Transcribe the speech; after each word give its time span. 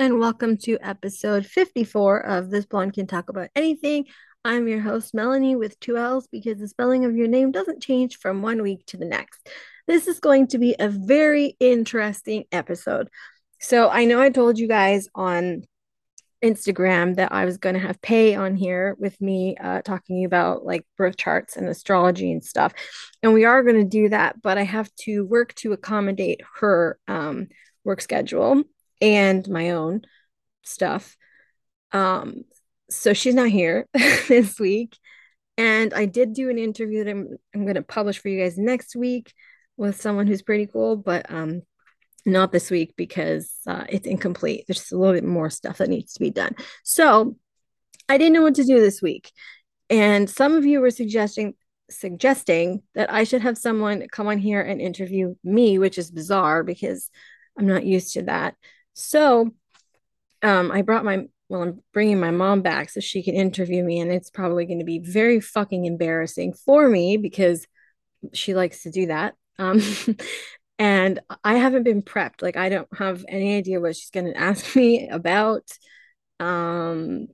And 0.00 0.18
welcome 0.18 0.56
to 0.62 0.78
episode 0.80 1.44
54 1.44 2.20
of 2.20 2.48
This 2.48 2.64
Blonde 2.64 2.94
Can 2.94 3.06
Talk 3.06 3.28
About 3.28 3.50
Anything. 3.54 4.06
I'm 4.46 4.66
your 4.66 4.80
host, 4.80 5.14
Mellanie, 5.14 5.58
with 5.58 5.78
two 5.78 5.98
L's 5.98 6.26
because 6.26 6.58
the 6.58 6.68
spelling 6.68 7.04
of 7.04 7.14
your 7.14 7.28
name 7.28 7.52
doesn't 7.52 7.82
change 7.82 8.16
from 8.16 8.40
one 8.40 8.62
week 8.62 8.86
to 8.86 8.96
the 8.96 9.04
next. 9.04 9.50
This 9.86 10.08
is 10.08 10.18
going 10.18 10.46
to 10.46 10.58
be 10.58 10.74
a 10.78 10.88
very 10.88 11.54
interesting 11.60 12.44
episode. 12.50 13.10
So, 13.60 13.90
I 13.90 14.06
know 14.06 14.22
I 14.22 14.30
told 14.30 14.58
you 14.58 14.68
guys 14.68 15.06
on 15.14 15.64
Instagram 16.42 17.16
that 17.16 17.32
I 17.32 17.44
was 17.44 17.58
going 17.58 17.74
to 17.74 17.86
have 17.86 18.00
Pay 18.00 18.34
on 18.34 18.56
here 18.56 18.96
with 18.98 19.20
me 19.20 19.58
uh, 19.58 19.82
talking 19.82 20.24
about 20.24 20.64
like 20.64 20.86
birth 20.96 21.18
charts 21.18 21.58
and 21.58 21.68
astrology 21.68 22.32
and 22.32 22.42
stuff. 22.42 22.72
And 23.22 23.34
we 23.34 23.44
are 23.44 23.62
going 23.62 23.76
to 23.76 23.84
do 23.84 24.08
that, 24.08 24.40
but 24.40 24.56
I 24.56 24.62
have 24.62 24.90
to 25.02 25.26
work 25.26 25.52
to 25.56 25.74
accommodate 25.74 26.40
her 26.58 26.98
um, 27.06 27.48
work 27.84 28.00
schedule 28.00 28.64
and 29.00 29.48
my 29.48 29.70
own 29.70 30.02
stuff. 30.62 31.16
Um, 31.92 32.44
so 32.90 33.12
she's 33.12 33.34
not 33.34 33.48
here 33.48 33.86
this 34.28 34.58
week. 34.58 34.96
And 35.56 35.92
I 35.92 36.06
did 36.06 36.32
do 36.32 36.48
an 36.48 36.58
interview 36.58 37.04
that 37.04 37.10
I'm, 37.10 37.36
I'm 37.54 37.64
going 37.64 37.74
to 37.74 37.82
publish 37.82 38.18
for 38.18 38.28
you 38.28 38.40
guys 38.40 38.56
next 38.56 38.96
week 38.96 39.32
with 39.76 40.00
someone 40.00 40.26
who's 40.26 40.42
pretty 40.42 40.66
cool, 40.66 40.96
but 40.96 41.30
um, 41.30 41.62
not 42.24 42.52
this 42.52 42.70
week 42.70 42.94
because 42.96 43.52
uh, 43.66 43.84
it's 43.88 44.06
incomplete. 44.06 44.64
There's 44.66 44.78
just 44.78 44.92
a 44.92 44.98
little 44.98 45.14
bit 45.14 45.24
more 45.24 45.50
stuff 45.50 45.78
that 45.78 45.88
needs 45.88 46.14
to 46.14 46.20
be 46.20 46.30
done. 46.30 46.54
So 46.82 47.36
I 48.08 48.18
didn't 48.18 48.34
know 48.34 48.42
what 48.42 48.54
to 48.56 48.64
do 48.64 48.80
this 48.80 49.02
week. 49.02 49.32
And 49.88 50.30
some 50.30 50.54
of 50.54 50.64
you 50.64 50.80
were 50.80 50.90
suggesting 50.90 51.54
suggesting 51.90 52.82
that 52.94 53.12
I 53.12 53.24
should 53.24 53.42
have 53.42 53.58
someone 53.58 54.06
come 54.12 54.28
on 54.28 54.38
here 54.38 54.60
and 54.60 54.80
interview 54.80 55.34
me, 55.42 55.76
which 55.78 55.98
is 55.98 56.10
bizarre 56.10 56.62
because 56.62 57.10
I'm 57.58 57.66
not 57.66 57.84
used 57.84 58.14
to 58.14 58.22
that. 58.22 58.54
So 58.94 59.50
um, 60.42 60.70
I 60.70 60.82
brought 60.82 61.04
my, 61.04 61.26
well, 61.48 61.62
I'm 61.62 61.82
bringing 61.92 62.20
my 62.20 62.30
mom 62.30 62.62
back 62.62 62.90
so 62.90 63.00
she 63.00 63.22
can 63.22 63.34
interview 63.34 63.82
me. 63.84 64.00
And 64.00 64.12
it's 64.12 64.30
probably 64.30 64.66
going 64.66 64.78
to 64.78 64.84
be 64.84 64.98
very 65.00 65.40
fucking 65.40 65.84
embarrassing 65.84 66.54
for 66.54 66.88
me 66.88 67.16
because 67.16 67.66
she 68.32 68.54
likes 68.54 68.82
to 68.84 68.90
do 68.90 69.06
that. 69.06 69.34
Um, 69.58 69.82
and 70.78 71.20
I 71.44 71.56
haven't 71.56 71.84
been 71.84 72.02
prepped. 72.02 72.42
Like, 72.42 72.56
I 72.56 72.68
don't 72.68 72.88
have 72.96 73.24
any 73.28 73.56
idea 73.56 73.80
what 73.80 73.96
she's 73.96 74.10
going 74.10 74.26
to 74.26 74.36
ask 74.38 74.74
me 74.76 75.08
about. 75.08 75.70
Um, 76.38 77.28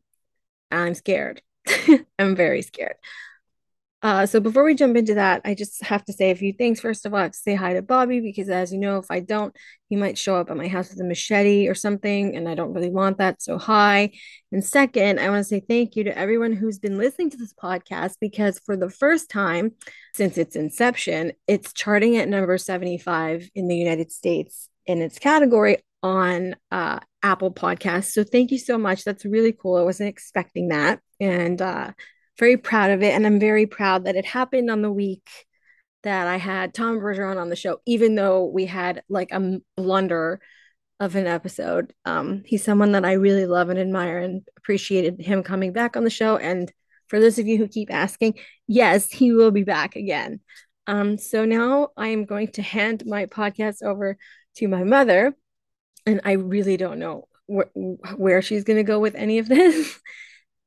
I'm 0.70 0.94
scared. 0.94 1.42
I'm 2.18 2.36
very 2.36 2.62
scared. 2.62 2.96
Uh, 4.02 4.26
so 4.26 4.40
before 4.40 4.62
we 4.62 4.74
jump 4.74 4.96
into 4.96 5.14
that, 5.14 5.40
I 5.44 5.54
just 5.54 5.82
have 5.82 6.04
to 6.04 6.12
say 6.12 6.30
a 6.30 6.36
few 6.36 6.52
things. 6.52 6.80
First 6.80 7.06
of 7.06 7.14
all, 7.14 7.20
I 7.20 7.22
have 7.24 7.32
to 7.32 7.38
say 7.38 7.54
hi 7.54 7.72
to 7.74 7.82
Bobby 7.82 8.20
because, 8.20 8.48
as 8.50 8.70
you 8.70 8.78
know, 8.78 8.98
if 8.98 9.06
I 9.10 9.20
don't, 9.20 9.56
he 9.88 9.96
might 9.96 10.18
show 10.18 10.36
up 10.36 10.50
at 10.50 10.56
my 10.56 10.68
house 10.68 10.90
with 10.90 11.00
a 11.00 11.04
machete 11.04 11.66
or 11.66 11.74
something, 11.74 12.36
and 12.36 12.46
I 12.48 12.54
don't 12.54 12.74
really 12.74 12.90
want 12.90 13.18
that. 13.18 13.40
So, 13.40 13.56
hi. 13.56 14.12
And 14.52 14.62
second, 14.62 15.18
I 15.18 15.30
want 15.30 15.40
to 15.40 15.44
say 15.44 15.60
thank 15.60 15.96
you 15.96 16.04
to 16.04 16.16
everyone 16.16 16.52
who's 16.52 16.78
been 16.78 16.98
listening 16.98 17.30
to 17.30 17.36
this 17.38 17.54
podcast 17.54 18.16
because 18.20 18.58
for 18.58 18.76
the 18.76 18.90
first 18.90 19.30
time 19.30 19.72
since 20.14 20.36
its 20.36 20.56
inception, 20.56 21.32
it's 21.46 21.72
charting 21.72 22.16
at 22.16 22.28
number 22.28 22.58
75 22.58 23.48
in 23.54 23.66
the 23.66 23.76
United 23.76 24.12
States 24.12 24.68
in 24.84 25.00
its 25.00 25.18
category 25.18 25.78
on 26.02 26.54
uh, 26.70 27.00
Apple 27.22 27.52
Podcasts. 27.52 28.12
So, 28.12 28.24
thank 28.24 28.50
you 28.50 28.58
so 28.58 28.76
much. 28.76 29.04
That's 29.04 29.24
really 29.24 29.52
cool. 29.52 29.76
I 29.76 29.82
wasn't 29.82 30.10
expecting 30.10 30.68
that. 30.68 31.00
And, 31.18 31.62
uh, 31.62 31.92
very 32.38 32.56
proud 32.56 32.90
of 32.90 33.02
it. 33.02 33.14
And 33.14 33.26
I'm 33.26 33.40
very 33.40 33.66
proud 33.66 34.04
that 34.04 34.16
it 34.16 34.24
happened 34.24 34.70
on 34.70 34.82
the 34.82 34.92
week 34.92 35.28
that 36.02 36.26
I 36.26 36.36
had 36.36 36.74
Tom 36.74 36.98
Bergeron 36.98 37.40
on 37.40 37.48
the 37.48 37.56
show, 37.56 37.80
even 37.86 38.14
though 38.14 38.44
we 38.44 38.66
had 38.66 39.02
like 39.08 39.32
a 39.32 39.58
blunder 39.76 40.40
of 41.00 41.16
an 41.16 41.26
episode. 41.26 41.92
Um, 42.04 42.42
he's 42.46 42.64
someone 42.64 42.92
that 42.92 43.04
I 43.04 43.14
really 43.14 43.46
love 43.46 43.68
and 43.68 43.78
admire 43.78 44.18
and 44.18 44.42
appreciated 44.56 45.20
him 45.20 45.42
coming 45.42 45.72
back 45.72 45.96
on 45.96 46.04
the 46.04 46.10
show. 46.10 46.36
And 46.36 46.72
for 47.08 47.20
those 47.20 47.38
of 47.38 47.46
you 47.46 47.58
who 47.58 47.68
keep 47.68 47.92
asking, 47.92 48.38
yes, 48.66 49.10
he 49.10 49.32
will 49.32 49.50
be 49.50 49.64
back 49.64 49.96
again. 49.96 50.40
Um, 50.86 51.18
so 51.18 51.44
now 51.44 51.88
I 51.96 52.08
am 52.08 52.24
going 52.24 52.48
to 52.52 52.62
hand 52.62 53.04
my 53.06 53.26
podcast 53.26 53.82
over 53.82 54.16
to 54.56 54.68
my 54.68 54.84
mother. 54.84 55.36
And 56.06 56.20
I 56.24 56.32
really 56.32 56.76
don't 56.76 56.98
know 56.98 57.28
wh- 57.48 57.76
where 58.16 58.42
she's 58.42 58.64
going 58.64 58.76
to 58.76 58.84
go 58.84 59.00
with 59.00 59.14
any 59.14 59.38
of 59.38 59.48
this. 59.48 59.98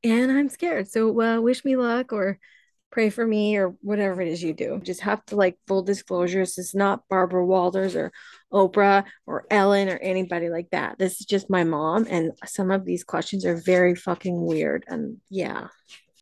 and 0.04 0.32
I'm 0.32 0.50
scared. 0.50 0.90
So 0.90 1.20
uh, 1.22 1.42
wish 1.42 1.64
me 1.66 1.76
luck 1.76 2.14
or 2.14 2.40
pray 2.92 3.10
for 3.10 3.26
me 3.26 3.58
or 3.58 3.76
whatever 3.82 4.22
it 4.22 4.28
is 4.28 4.42
you 4.42 4.54
do. 4.54 4.80
Just 4.84 5.02
have 5.02 5.24
to 5.26 5.36
like 5.36 5.58
full 5.68 5.84
disclosure. 5.84 6.40
This 6.40 6.58
is 6.58 6.74
not 6.74 7.04
Barbara 7.10 7.46
Walters 7.46 7.96
or 7.96 8.12
Oprah 8.52 9.06
or 9.28 9.46
Ellen 9.52 9.90
or 9.90 9.98
anybody 9.98 10.50
like 10.50 10.70
that. 10.72 10.98
This 10.98 11.20
is 11.20 11.26
just 11.26 11.50
my 11.50 11.64
mom. 11.64 12.08
And 12.10 12.32
some 12.46 12.72
of 12.72 12.86
these 12.86 13.04
questions 13.04 13.46
are 13.46 13.62
very 13.64 13.96
fucking 13.96 14.44
weird. 14.44 14.86
And 14.88 15.18
yeah. 15.30 15.68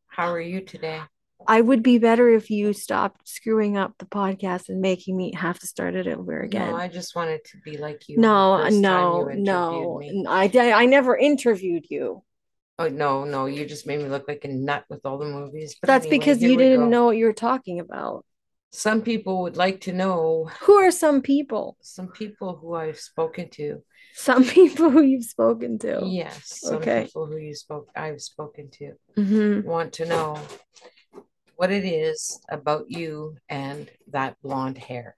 How 0.08 0.32
are 0.32 0.42
you 0.42 0.62
today? 0.62 1.02
I 1.46 1.62
would 1.62 1.84
be 1.84 2.00
better 2.00 2.28
if 2.30 2.50
you 2.50 2.74
stopped 2.74 3.30
screwing 3.30 3.78
up 3.78 3.94
the 4.00 4.06
podcast 4.06 4.68
and 4.68 4.82
making 4.82 5.16
me 5.16 5.34
have 5.34 5.58
to 5.60 5.68
start 5.68 5.96
it 5.96 6.08
over 6.08 6.42
again. 6.42 6.72
No, 6.72 6.76
I 6.76 6.90
just 6.90 7.16
wanted 7.16 7.46
to 7.46 7.58
be 7.64 7.78
like 7.78 8.10
you. 8.10 8.18
No, 8.18 8.68
no, 8.68 9.30
no. 9.34 10.02
I, 10.28 10.50
I 10.54 10.86
never 10.88 11.16
interviewed 11.16 11.86
you. 11.90 12.24
Oh 12.80 12.90
no, 12.90 13.24
no, 13.24 13.48
you 13.48 13.66
just 13.66 13.88
made 13.88 14.00
me 14.00 14.10
look 14.10 14.28
like 14.28 14.46
a 14.46 14.50
nut 14.50 14.86
with 14.90 15.06
all 15.06 15.18
the 15.18 15.26
movies. 15.26 15.76
But 15.82 15.88
That's 15.88 16.06
anyway, 16.06 16.20
because 16.20 16.42
you 16.42 16.58
didn't 16.58 16.90
know 16.90 17.06
what 17.06 17.18
you 17.18 17.26
were 17.26 17.34
talking 17.34 17.80
about. 17.80 18.24
Some 18.72 19.02
people 19.02 19.42
would 19.44 19.58
like 19.58 19.82
to 19.82 19.94
know 19.94 20.50
who 20.62 20.74
are 20.74 20.92
some 20.92 21.22
people? 21.22 21.78
Some 21.82 22.10
people 22.10 22.56
who 22.56 22.76
I've 22.76 23.00
spoken 23.00 23.50
to. 23.52 23.82
Some 24.14 24.44
people 24.58 24.90
who 24.92 25.02
you've 25.02 25.26
spoken 25.26 25.80
to. 25.80 26.02
Yes. 26.06 26.60
Some 26.62 26.76
okay. 26.76 27.06
people 27.06 27.26
who 27.26 27.38
you 27.38 27.56
spoke 27.56 27.90
I've 27.96 28.22
spoken 28.22 28.70
to 28.72 28.94
mm-hmm. 29.18 29.68
want 29.68 29.94
to 29.94 30.06
know 30.06 30.40
what 31.56 31.72
it 31.72 31.86
is 31.86 32.40
about 32.50 32.86
you 32.90 33.38
and 33.50 33.90
that 34.10 34.38
blonde 34.44 34.78
hair. 34.78 35.16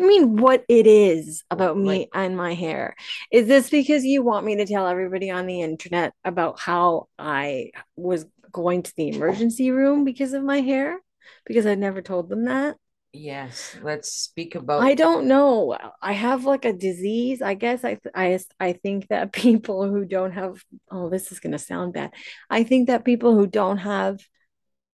I 0.00 0.06
mean 0.06 0.36
what 0.36 0.64
it 0.68 0.86
is 0.86 1.44
about 1.50 1.76
me 1.76 2.00
like, 2.00 2.08
and 2.14 2.36
my 2.36 2.54
hair. 2.54 2.96
Is 3.30 3.46
this 3.46 3.70
because 3.70 4.04
you 4.04 4.22
want 4.22 4.44
me 4.44 4.56
to 4.56 4.66
tell 4.66 4.86
everybody 4.86 5.30
on 5.30 5.46
the 5.46 5.60
internet 5.60 6.12
about 6.24 6.58
how 6.58 7.08
I 7.18 7.70
was 7.96 8.26
going 8.50 8.82
to 8.82 8.92
the 8.96 9.08
emergency 9.08 9.70
room 9.70 10.04
because 10.04 10.32
of 10.32 10.42
my 10.42 10.60
hair? 10.60 10.98
Because 11.46 11.66
I 11.66 11.74
never 11.74 12.02
told 12.02 12.28
them 12.28 12.46
that. 12.46 12.76
Yes, 13.12 13.76
let's 13.80 14.12
speak 14.12 14.56
about 14.56 14.82
I 14.82 14.94
don't 14.94 15.28
know. 15.28 15.78
I 16.02 16.12
have 16.12 16.44
like 16.44 16.64
a 16.64 16.72
disease. 16.72 17.40
I 17.40 17.54
guess 17.54 17.84
I 17.84 17.98
I 18.12 18.40
I 18.58 18.72
think 18.72 19.06
that 19.08 19.32
people 19.32 19.88
who 19.88 20.04
don't 20.04 20.32
have 20.32 20.60
oh 20.90 21.08
this 21.08 21.30
is 21.30 21.38
going 21.38 21.52
to 21.52 21.58
sound 21.58 21.92
bad. 21.92 22.12
I 22.50 22.64
think 22.64 22.88
that 22.88 23.04
people 23.04 23.32
who 23.34 23.46
don't 23.46 23.78
have 23.78 24.18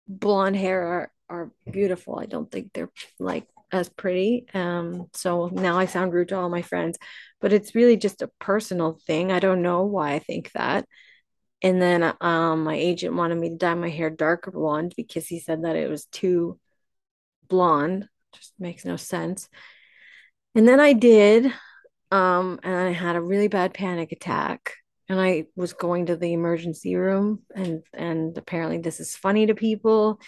blonde 0.07 0.57
hair 0.57 0.83
are 0.83 1.13
are 1.31 1.53
beautiful. 1.71 2.19
I 2.19 2.27
don't 2.27 2.51
think 2.51 2.73
they're 2.75 2.91
like 3.19 3.47
as 3.73 3.89
pretty. 3.89 4.47
Um, 4.55 5.07
so 5.15 5.49
now 5.53 5.79
I 5.79 5.87
sound 5.87 6.13
rude 6.13 6.29
to 6.29 6.37
all 6.37 6.49
my 6.49 6.63
friends, 6.63 6.99
but 7.41 7.53
it's 7.53 7.75
really 7.75 7.97
just 7.97 8.23
a 8.23 8.31
personal 8.39 8.99
thing. 9.07 9.33
I 9.33 9.41
don't 9.41 9.63
know 9.63 9.85
why 9.85 10.15
I 10.15 10.19
think 10.19 10.51
that. 10.53 10.87
And 11.63 11.81
then 11.81 12.15
um, 12.21 12.65
my 12.65 12.75
agent 12.75 13.15
wanted 13.15 13.37
me 13.37 13.51
to 13.51 13.57
dye 13.57 13.75
my 13.75 13.91
hair 13.91 14.11
darker 14.11 14.51
blonde 14.51 14.95
because 14.97 15.27
he 15.27 15.41
said 15.41 15.65
that 15.65 15.77
it 15.77 15.91
was 15.91 16.07
too 16.07 16.59
blonde. 17.49 18.09
Just 18.33 18.55
makes 18.59 18.85
no 18.85 18.97
sense. 18.97 19.49
And 20.55 20.67
then 20.67 20.81
I 20.81 20.95
did, 20.95 21.53
um, 22.11 22.59
and 22.63 22.75
I 22.75 22.93
had 22.93 23.17
a 23.17 23.21
really 23.21 23.49
bad 23.49 23.75
panic 23.75 24.13
attack. 24.13 24.75
And 25.09 25.21
I 25.21 25.47
was 25.57 25.73
going 25.73 26.07
to 26.07 26.17
the 26.17 26.33
emergency 26.33 26.95
room, 26.95 27.41
and 27.53 27.83
and 27.93 28.39
apparently 28.39 28.79
this 28.79 29.01
is 29.01 29.17
funny 29.17 29.47
to 29.47 29.57
people 29.57 30.21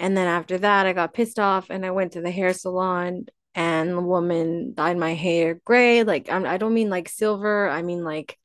and 0.00 0.16
then 0.16 0.26
after 0.26 0.56
that, 0.58 0.86
I 0.86 0.94
got 0.94 1.12
pissed 1.12 1.38
off 1.38 1.68
and 1.68 1.84
I 1.84 1.90
went 1.90 2.12
to 2.12 2.22
the 2.22 2.30
hair 2.30 2.54
salon 2.54 3.26
and 3.54 3.90
the 3.90 4.00
woman 4.00 4.72
dyed 4.72 4.96
my 4.96 5.12
hair 5.12 5.60
gray. 5.66 6.04
Like, 6.04 6.32
I'm, 6.32 6.46
I 6.46 6.56
don't 6.56 6.72
mean 6.72 6.88
like 6.88 7.10
silver, 7.10 7.68
I 7.68 7.82
mean 7.82 8.02
like 8.02 8.38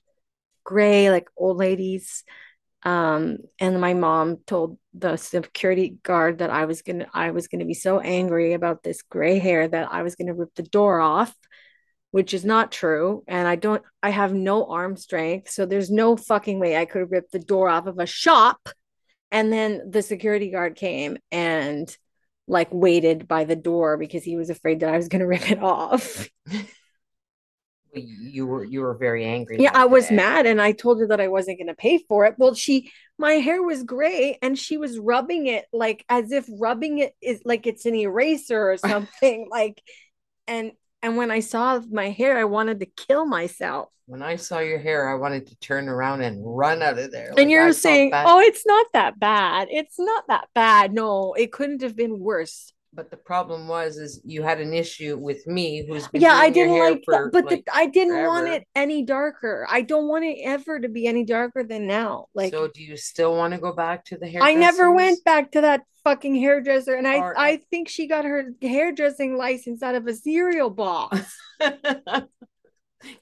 gray, 0.65 1.09
like 1.09 1.29
old 1.37 1.55
ladies. 1.55 2.25
Um, 2.83 3.37
and 3.57 3.79
my 3.79 3.93
mom 3.93 4.39
told 4.45 4.77
the 4.93 5.15
security 5.15 5.97
guard 6.03 6.39
that 6.39 6.49
I 6.49 6.65
was 6.65 6.81
gonna 6.81 7.07
I 7.13 7.31
was 7.31 7.47
gonna 7.47 7.65
be 7.65 7.73
so 7.73 8.01
angry 8.01 8.51
about 8.53 8.83
this 8.83 9.01
gray 9.01 9.39
hair 9.39 9.65
that 9.65 9.91
I 9.91 10.03
was 10.03 10.15
gonna 10.15 10.35
rip 10.35 10.53
the 10.55 10.63
door 10.63 10.99
off, 10.99 11.33
which 12.11 12.33
is 12.33 12.43
not 12.43 12.71
true. 12.71 13.23
And 13.29 13.47
I 13.47 13.55
don't 13.55 13.81
I 14.03 14.09
have 14.09 14.33
no 14.33 14.65
arm 14.65 14.97
strength, 14.97 15.51
so 15.51 15.65
there's 15.65 15.89
no 15.89 16.17
fucking 16.17 16.59
way 16.59 16.75
I 16.75 16.85
could 16.85 17.09
rip 17.09 17.31
the 17.31 17.39
door 17.39 17.69
off 17.69 17.87
of 17.87 17.97
a 17.97 18.05
shop 18.05 18.59
and 19.31 19.51
then 19.51 19.89
the 19.89 20.01
security 20.01 20.49
guard 20.49 20.75
came 20.75 21.17
and 21.31 21.95
like 22.47 22.69
waited 22.71 23.27
by 23.27 23.43
the 23.43 23.55
door 23.55 23.97
because 23.97 24.23
he 24.23 24.35
was 24.35 24.49
afraid 24.49 24.79
that 24.79 24.93
I 24.93 24.97
was 24.97 25.07
going 25.07 25.19
to 25.21 25.27
rip 25.27 25.49
it 25.51 25.61
off. 25.61 26.29
you 27.93 28.45
were 28.45 28.63
you 28.63 28.81
were 28.81 28.93
very 28.93 29.25
angry. 29.25 29.57
Yeah, 29.59 29.71
I 29.73 29.85
was 29.85 30.11
mad 30.11 30.45
and 30.45 30.61
I 30.61 30.71
told 30.71 30.99
her 30.99 31.07
that 31.07 31.21
I 31.21 31.27
wasn't 31.27 31.59
going 31.59 31.67
to 31.67 31.75
pay 31.75 31.99
for 32.07 32.25
it. 32.25 32.35
Well, 32.37 32.53
she 32.53 32.91
my 33.17 33.33
hair 33.33 33.63
was 33.63 33.83
gray 33.83 34.37
and 34.41 34.57
she 34.57 34.77
was 34.77 34.99
rubbing 34.99 35.47
it 35.47 35.65
like 35.71 36.03
as 36.09 36.31
if 36.31 36.45
rubbing 36.59 36.99
it 36.99 37.13
is 37.21 37.41
like 37.45 37.65
it's 37.65 37.85
an 37.85 37.95
eraser 37.95 38.71
or 38.71 38.77
something 38.91 39.47
like 39.49 39.81
and 40.47 40.71
And 41.05 41.17
when 41.17 41.29
I 41.29 41.39
saw 41.39 41.79
my 41.91 42.09
hair, 42.09 42.35
I 42.35 42.45
wanted 42.45 42.79
to 42.79 42.87
kill 42.87 43.27
myself. 43.27 43.89
When 44.07 44.23
I 44.23 44.37
saw 44.37 44.57
your 44.57 44.79
hair, 44.79 45.07
I 45.07 45.13
wanted 45.13 45.45
to 45.45 45.55
turn 45.57 45.87
around 45.87 46.23
and 46.23 46.41
run 46.43 46.81
out 46.81 46.97
of 46.97 47.11
there. 47.11 47.27
And 47.27 47.37
like 47.37 47.49
you're 47.49 47.73
saying, 47.73 48.09
oh, 48.11 48.39
it's 48.39 48.65
not 48.65 48.87
that 48.93 49.19
bad. 49.19 49.67
It's 49.69 49.99
not 49.99 50.23
that 50.29 50.47
bad. 50.55 50.93
No, 50.93 51.33
it 51.33 51.51
couldn't 51.51 51.83
have 51.83 51.95
been 51.95 52.17
worse 52.17 52.73
but 52.95 53.11
the 53.11 53.17
problem 53.17 53.67
was 53.67 53.97
is 53.97 54.21
you 54.23 54.41
had 54.41 54.59
an 54.59 54.73
issue 54.73 55.17
with 55.17 55.45
me 55.45 55.85
who's 55.85 56.07
yeah 56.13 56.33
i 56.33 56.49
didn't 56.49 56.79
like 56.79 57.01
for, 57.03 57.29
but 57.29 57.45
like, 57.45 57.65
the, 57.65 57.75
i 57.75 57.85
didn't 57.85 58.13
forever. 58.13 58.27
want 58.29 58.47
it 58.47 58.67
any 58.75 59.03
darker. 59.03 59.67
I 59.69 59.81
don't 59.81 60.07
want 60.07 60.23
it 60.23 60.39
ever 60.43 60.79
to 60.79 60.87
be 60.87 61.07
any 61.07 61.25
darker 61.25 61.63
than 61.63 61.87
now 61.87 62.27
like 62.33 62.53
so 62.53 62.67
do 62.67 62.83
you 62.83 62.95
still 62.97 63.35
want 63.35 63.53
to 63.53 63.59
go 63.59 63.73
back 63.73 64.05
to 64.05 64.17
the 64.17 64.27
hair 64.27 64.41
i 64.41 64.53
never 64.53 64.91
went 64.91 65.23
back 65.23 65.51
to 65.51 65.61
that 65.61 65.81
fucking 66.03 66.35
hairdresser 66.35 66.95
and 66.95 67.07
i 67.07 67.17
or, 67.17 67.37
i 67.37 67.57
think 67.69 67.89
she 67.89 68.07
got 68.07 68.25
her 68.25 68.51
hairdressing 68.61 69.37
license 69.37 69.83
out 69.83 69.95
of 69.95 70.07
a 70.07 70.13
cereal 70.13 70.69
box. 70.69 71.37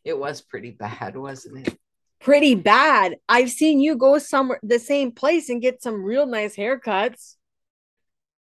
It 0.06 0.18
was 0.18 0.40
pretty 0.40 0.72
bad 0.72 1.18
wasn't 1.18 1.68
it? 1.68 1.78
Pretty 2.22 2.56
bad. 2.56 3.18
I've 3.28 3.50
seen 3.50 3.82
you 3.82 3.98
go 3.98 4.18
somewhere 4.18 4.62
the 4.64 4.80
same 4.80 5.12
place 5.12 5.50
and 5.50 5.62
get 5.62 5.84
some 5.84 6.06
real 6.06 6.26
nice 6.26 6.56
haircuts 6.56 7.36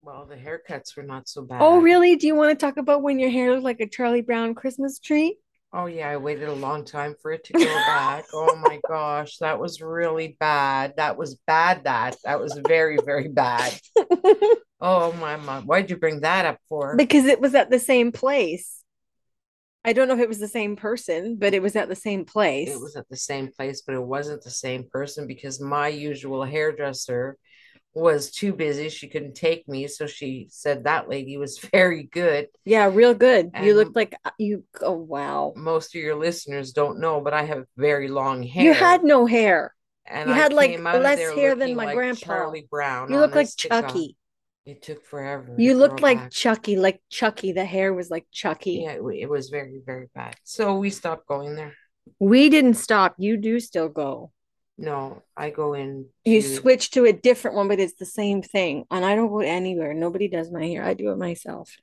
well, 0.03 0.27
the 0.27 0.37
haircuts 0.37 0.97
were 0.97 1.03
not 1.03 1.29
so 1.29 1.43
oh, 1.43 1.45
bad. 1.45 1.63
Oh, 1.63 1.81
really? 1.81 2.17
Do 2.17 2.27
you 2.27 2.35
want 2.35 2.51
to 2.59 2.67
talk 2.67 2.77
about 2.77 3.03
when 3.03 3.19
your 3.19 3.31
hair 3.31 3.51
looked 3.51 3.65
like 3.65 3.81
a 3.81 3.89
Charlie 3.89 4.23
Brown 4.23 4.55
Christmas 4.55 4.99
tree? 4.99 5.39
Oh 5.71 5.85
yeah, 5.85 6.09
I 6.09 6.17
waited 6.17 6.49
a 6.49 6.55
long 6.55 6.85
time 6.85 7.15
for 7.21 7.31
it 7.31 7.45
to 7.45 7.53
go 7.53 7.65
back. 7.65 8.25
oh 8.33 8.57
my 8.57 8.81
gosh, 8.89 9.37
that 9.39 9.61
was 9.61 9.83
really 9.83 10.37
bad. 10.41 10.95
That 10.97 11.19
was 11.19 11.35
bad. 11.47 11.85
That 11.85 12.17
that 12.25 12.41
was 12.41 12.59
very 12.67 12.97
very 13.05 13.29
bad. 13.29 13.79
oh 14.81 15.13
my 15.21 15.37
mom, 15.37 15.67
why'd 15.67 15.91
you 15.91 15.97
bring 15.97 16.21
that 16.21 16.47
up 16.47 16.59
for? 16.71 16.97
Because 16.97 17.27
it 17.27 17.41
was 17.41 17.55
at 17.55 17.69
the 17.69 17.79
same 17.79 18.13
place. 18.13 18.83
I 19.85 19.93
don't 19.93 20.09
know 20.09 20.15
if 20.15 20.21
it 20.21 20.29
was 20.29 20.41
the 20.41 20.49
same 20.49 20.75
person, 20.75 21.37
but 21.37 21.55
it 21.55 21.63
was 21.63 21.77
at 21.77 21.89
the 21.89 21.97
same 21.97 22.25
place. 22.25 22.71
It 22.71 22.81
was 22.81 22.97
at 22.97 23.09
the 23.09 23.17
same 23.17 23.49
place, 23.49 23.83
but 23.87 23.95
it 23.95 24.03
wasn't 24.03 24.43
the 24.43 24.51
same 24.51 24.85
person 24.91 25.27
because 25.27 25.61
my 25.61 25.89
usual 25.89 26.45
hairdresser 26.45 27.37
was 27.95 28.31
too 28.31 28.53
busy. 28.53 28.89
She 28.89 29.09
couldn't 29.09 29.35
take 29.35 29.69
me. 29.69 29.87
So 29.89 30.07
she 30.07 30.47
said 30.51 30.85
that 30.85 31.09
lady 31.09 31.37
was 31.37 31.59
very 31.73 32.05
good. 32.05 32.49
Yeah, 32.65 32.91
real 32.93 33.15
good. 33.15 33.51
And 33.55 33.67
you 33.67 33.75
looked 33.75 33.97
like 33.97 34.15
uh, 34.25 34.31
you, 34.39 34.65
oh, 34.81 34.93
wow. 34.93 35.53
Most 35.57 35.95
of 35.95 36.01
your 36.01 36.17
listeners 36.17 36.73
don't 36.73 37.01
know, 37.01 37.21
but 37.21 37.35
I 37.35 37.45
have 37.45 37.65
very 37.77 38.09
long 38.09 38.43
hair. 38.43 38.65
You 38.65 38.75
had 38.75 39.05
no 39.05 39.27
hair. 39.27 39.75
And 40.07 40.29
you 40.29 40.35
I 40.35 40.39
had 40.39 40.53
like 40.53 40.79
less 40.81 41.19
hair 41.35 41.55
than 41.55 41.77
my 41.77 41.87
like 41.87 41.95
grandpa. 41.95 42.27
Charlie 42.27 42.67
Brown. 42.71 43.13
You 43.13 43.19
look 43.19 43.35
like 43.35 43.49
Chucky. 43.57 44.17
It 44.65 44.83
took 44.83 45.05
forever. 45.05 45.55
You 45.57 45.75
looked 45.75 46.03
like 46.03 46.19
back. 46.19 46.31
Chucky, 46.31 46.77
like 46.77 47.01
Chucky. 47.11 47.53
The 47.53 47.65
hair 47.65 47.95
was 47.95 48.11
like 48.11 48.27
Chucky. 48.31 48.85
Yeah, 48.85 48.99
it 49.15 49.29
was 49.29 49.49
very, 49.49 49.81
very 49.85 50.09
bad. 50.15 50.37
So 50.45 50.77
we 50.77 50.91
stopped 50.91 51.27
going 51.27 51.57
there. 51.57 51.75
We 52.19 52.51
didn't 52.51 52.75
stop. 52.75 53.15
You 53.19 53.37
do 53.39 53.61
still 53.61 53.89
go. 53.89 54.31
No, 54.79 55.25
I 55.37 55.51
go 55.51 55.75
in. 55.75 56.07
To... 56.25 56.31
You 56.31 56.41
switch 56.41 56.93
to 56.93 57.05
a 57.05 57.13
different 57.13 57.57
one, 57.57 57.67
but 57.67 57.81
it's 57.81 57.95
the 57.95 58.07
same 58.07 58.43
thing. 58.43 58.85
And 58.91 59.05
I 59.05 59.17
don't 59.17 59.29
go 59.29 59.41
anywhere. 59.41 59.93
Nobody 59.93 60.29
does 60.29 60.53
my 60.53 60.65
hair. 60.65 60.85
I 60.85 60.95
do 60.95 61.11
it 61.11 61.19
myself. 61.19 61.77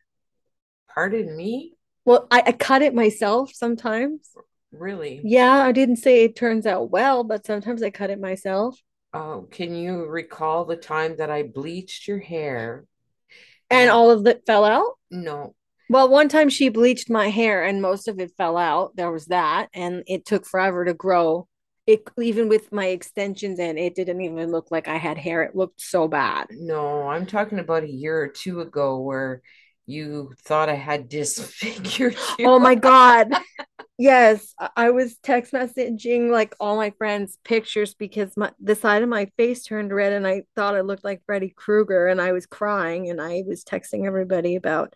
Pardon 0.93 1.35
me? 1.35 1.73
Well, 2.05 2.25
I, 2.31 2.43
I 2.47 2.51
cut 2.53 2.81
it 2.81 2.95
myself 2.95 3.51
sometimes. 3.53 4.29
Really? 4.71 5.19
Yeah, 5.23 5.51
I 5.51 5.73
didn't 5.73 5.97
say 5.97 6.23
it 6.23 6.37
turns 6.37 6.65
out 6.65 6.89
well, 6.89 7.25
but 7.25 7.45
sometimes 7.45 7.83
I 7.83 7.89
cut 7.89 8.11
it 8.11 8.19
myself. 8.19 8.79
Oh, 9.13 9.47
can 9.51 9.75
you 9.75 10.05
recall 10.05 10.63
the 10.63 10.75
time 10.77 11.17
that 11.17 11.29
I 11.29 11.43
bleached 11.43 12.07
your 12.07 12.19
hair? 12.19 12.85
And 13.69 13.89
all 13.89 14.11
of 14.11 14.25
it 14.25 14.43
fell 14.45 14.63
out? 14.63 14.93
No. 15.11 15.55
Well, 15.89 16.09
one 16.09 16.29
time 16.29 16.49
she 16.49 16.69
bleached 16.69 17.09
my 17.09 17.29
hair 17.29 17.63
and 17.63 17.81
most 17.81 18.07
of 18.07 18.19
it 18.19 18.31
fell 18.37 18.57
out. 18.57 18.95
There 18.95 19.11
was 19.11 19.25
that. 19.27 19.67
And 19.73 20.03
it 20.07 20.25
took 20.25 20.45
forever 20.45 20.85
to 20.85 20.93
grow 20.93 21.47
it 21.87 22.07
even 22.19 22.49
with 22.49 22.71
my 22.71 22.87
extensions 22.87 23.59
and 23.59 23.77
it 23.77 23.95
didn't 23.95 24.21
even 24.21 24.51
look 24.51 24.71
like 24.71 24.87
I 24.87 24.97
had 24.97 25.17
hair. 25.17 25.43
It 25.43 25.55
looked 25.55 25.81
so 25.81 26.07
bad. 26.07 26.47
No, 26.51 27.07
I'm 27.07 27.25
talking 27.25 27.59
about 27.59 27.83
a 27.83 27.91
year 27.91 28.19
or 28.19 28.27
two 28.27 28.61
ago 28.61 28.99
where 28.99 29.41
you 29.85 30.33
thought 30.43 30.69
I 30.69 30.75
had 30.75 31.09
disfigured 31.09 32.17
you. 32.39 32.47
Oh 32.47 32.57
my 32.57 32.75
god. 32.75 33.33
yes, 33.97 34.53
I 34.75 34.89
was 34.89 35.17
text 35.17 35.53
messaging 35.53 36.31
like 36.31 36.55
all 36.59 36.75
my 36.75 36.89
friends 36.97 37.37
pictures 37.43 37.93
because 37.93 38.35
my 38.35 38.51
the 38.59 38.75
side 38.75 39.03
of 39.03 39.09
my 39.09 39.27
face 39.37 39.63
turned 39.63 39.93
red 39.93 40.13
and 40.13 40.25
I 40.25 40.43
thought 40.55 40.75
I 40.75 40.81
looked 40.81 41.03
like 41.03 41.21
Freddy 41.25 41.53
Krueger 41.55 42.07
and 42.07 42.19
I 42.19 42.31
was 42.31 42.47
crying 42.47 43.09
and 43.09 43.21
I 43.21 43.43
was 43.45 43.63
texting 43.63 44.07
everybody 44.07 44.55
about 44.55 44.93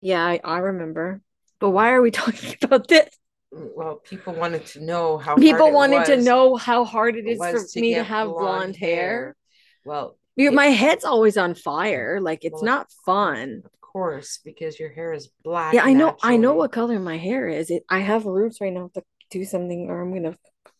yeah, 0.00 0.24
I, 0.24 0.40
I 0.44 0.58
remember. 0.58 1.20
But 1.58 1.70
why 1.70 1.90
are 1.92 2.02
we 2.02 2.10
talking 2.12 2.56
about 2.62 2.88
this? 2.88 3.08
Well, 3.56 3.96
people 3.96 4.34
wanted 4.34 4.66
to 4.66 4.84
know 4.84 5.18
how 5.18 5.36
people 5.36 5.72
wanted 5.72 6.04
to 6.06 6.20
know 6.20 6.56
how 6.56 6.84
hard 6.84 7.16
it 7.16 7.26
is 7.26 7.38
for 7.38 7.64
to 7.64 7.80
me 7.80 7.94
to 7.94 8.04
have 8.04 8.28
blonde, 8.28 8.40
blonde 8.40 8.76
hair. 8.76 8.96
hair. 8.96 9.36
Well, 9.84 10.18
it, 10.36 10.52
my 10.52 10.66
head's 10.66 11.04
always 11.04 11.36
on 11.36 11.54
fire. 11.54 12.20
Like 12.20 12.44
it's 12.44 12.54
well, 12.54 12.64
not 12.64 12.92
fun. 13.04 13.62
Of 13.64 13.80
course, 13.80 14.40
because 14.44 14.78
your 14.78 14.90
hair 14.90 15.12
is 15.12 15.30
black. 15.42 15.74
Yeah, 15.74 15.84
I 15.84 15.92
know. 15.92 16.10
Naturally. 16.10 16.34
I 16.34 16.36
know 16.36 16.54
what 16.54 16.72
color 16.72 16.98
my 16.98 17.16
hair 17.16 17.48
is. 17.48 17.70
It. 17.70 17.84
I 17.88 18.00
have 18.00 18.26
roots 18.26 18.60
right 18.60 18.72
now 18.72 18.90
to 18.94 19.02
do 19.30 19.44
something, 19.44 19.88
or 19.88 20.02
I'm 20.02 20.12
gonna 20.12 20.36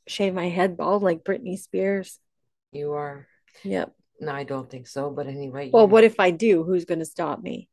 shave 0.06 0.34
my 0.34 0.48
head 0.48 0.76
bald 0.76 1.02
like 1.02 1.24
Britney 1.24 1.58
Spears. 1.58 2.18
You 2.72 2.92
are. 2.92 3.26
Yep. 3.64 3.94
No, 4.20 4.32
I 4.32 4.44
don't 4.44 4.70
think 4.70 4.86
so. 4.86 5.10
But 5.10 5.26
anyway. 5.26 5.70
Well, 5.72 5.88
what 5.88 6.04
if 6.04 6.20
I 6.20 6.30
do? 6.30 6.62
Who's 6.64 6.84
gonna 6.84 7.04
stop 7.04 7.42
me? 7.42 7.68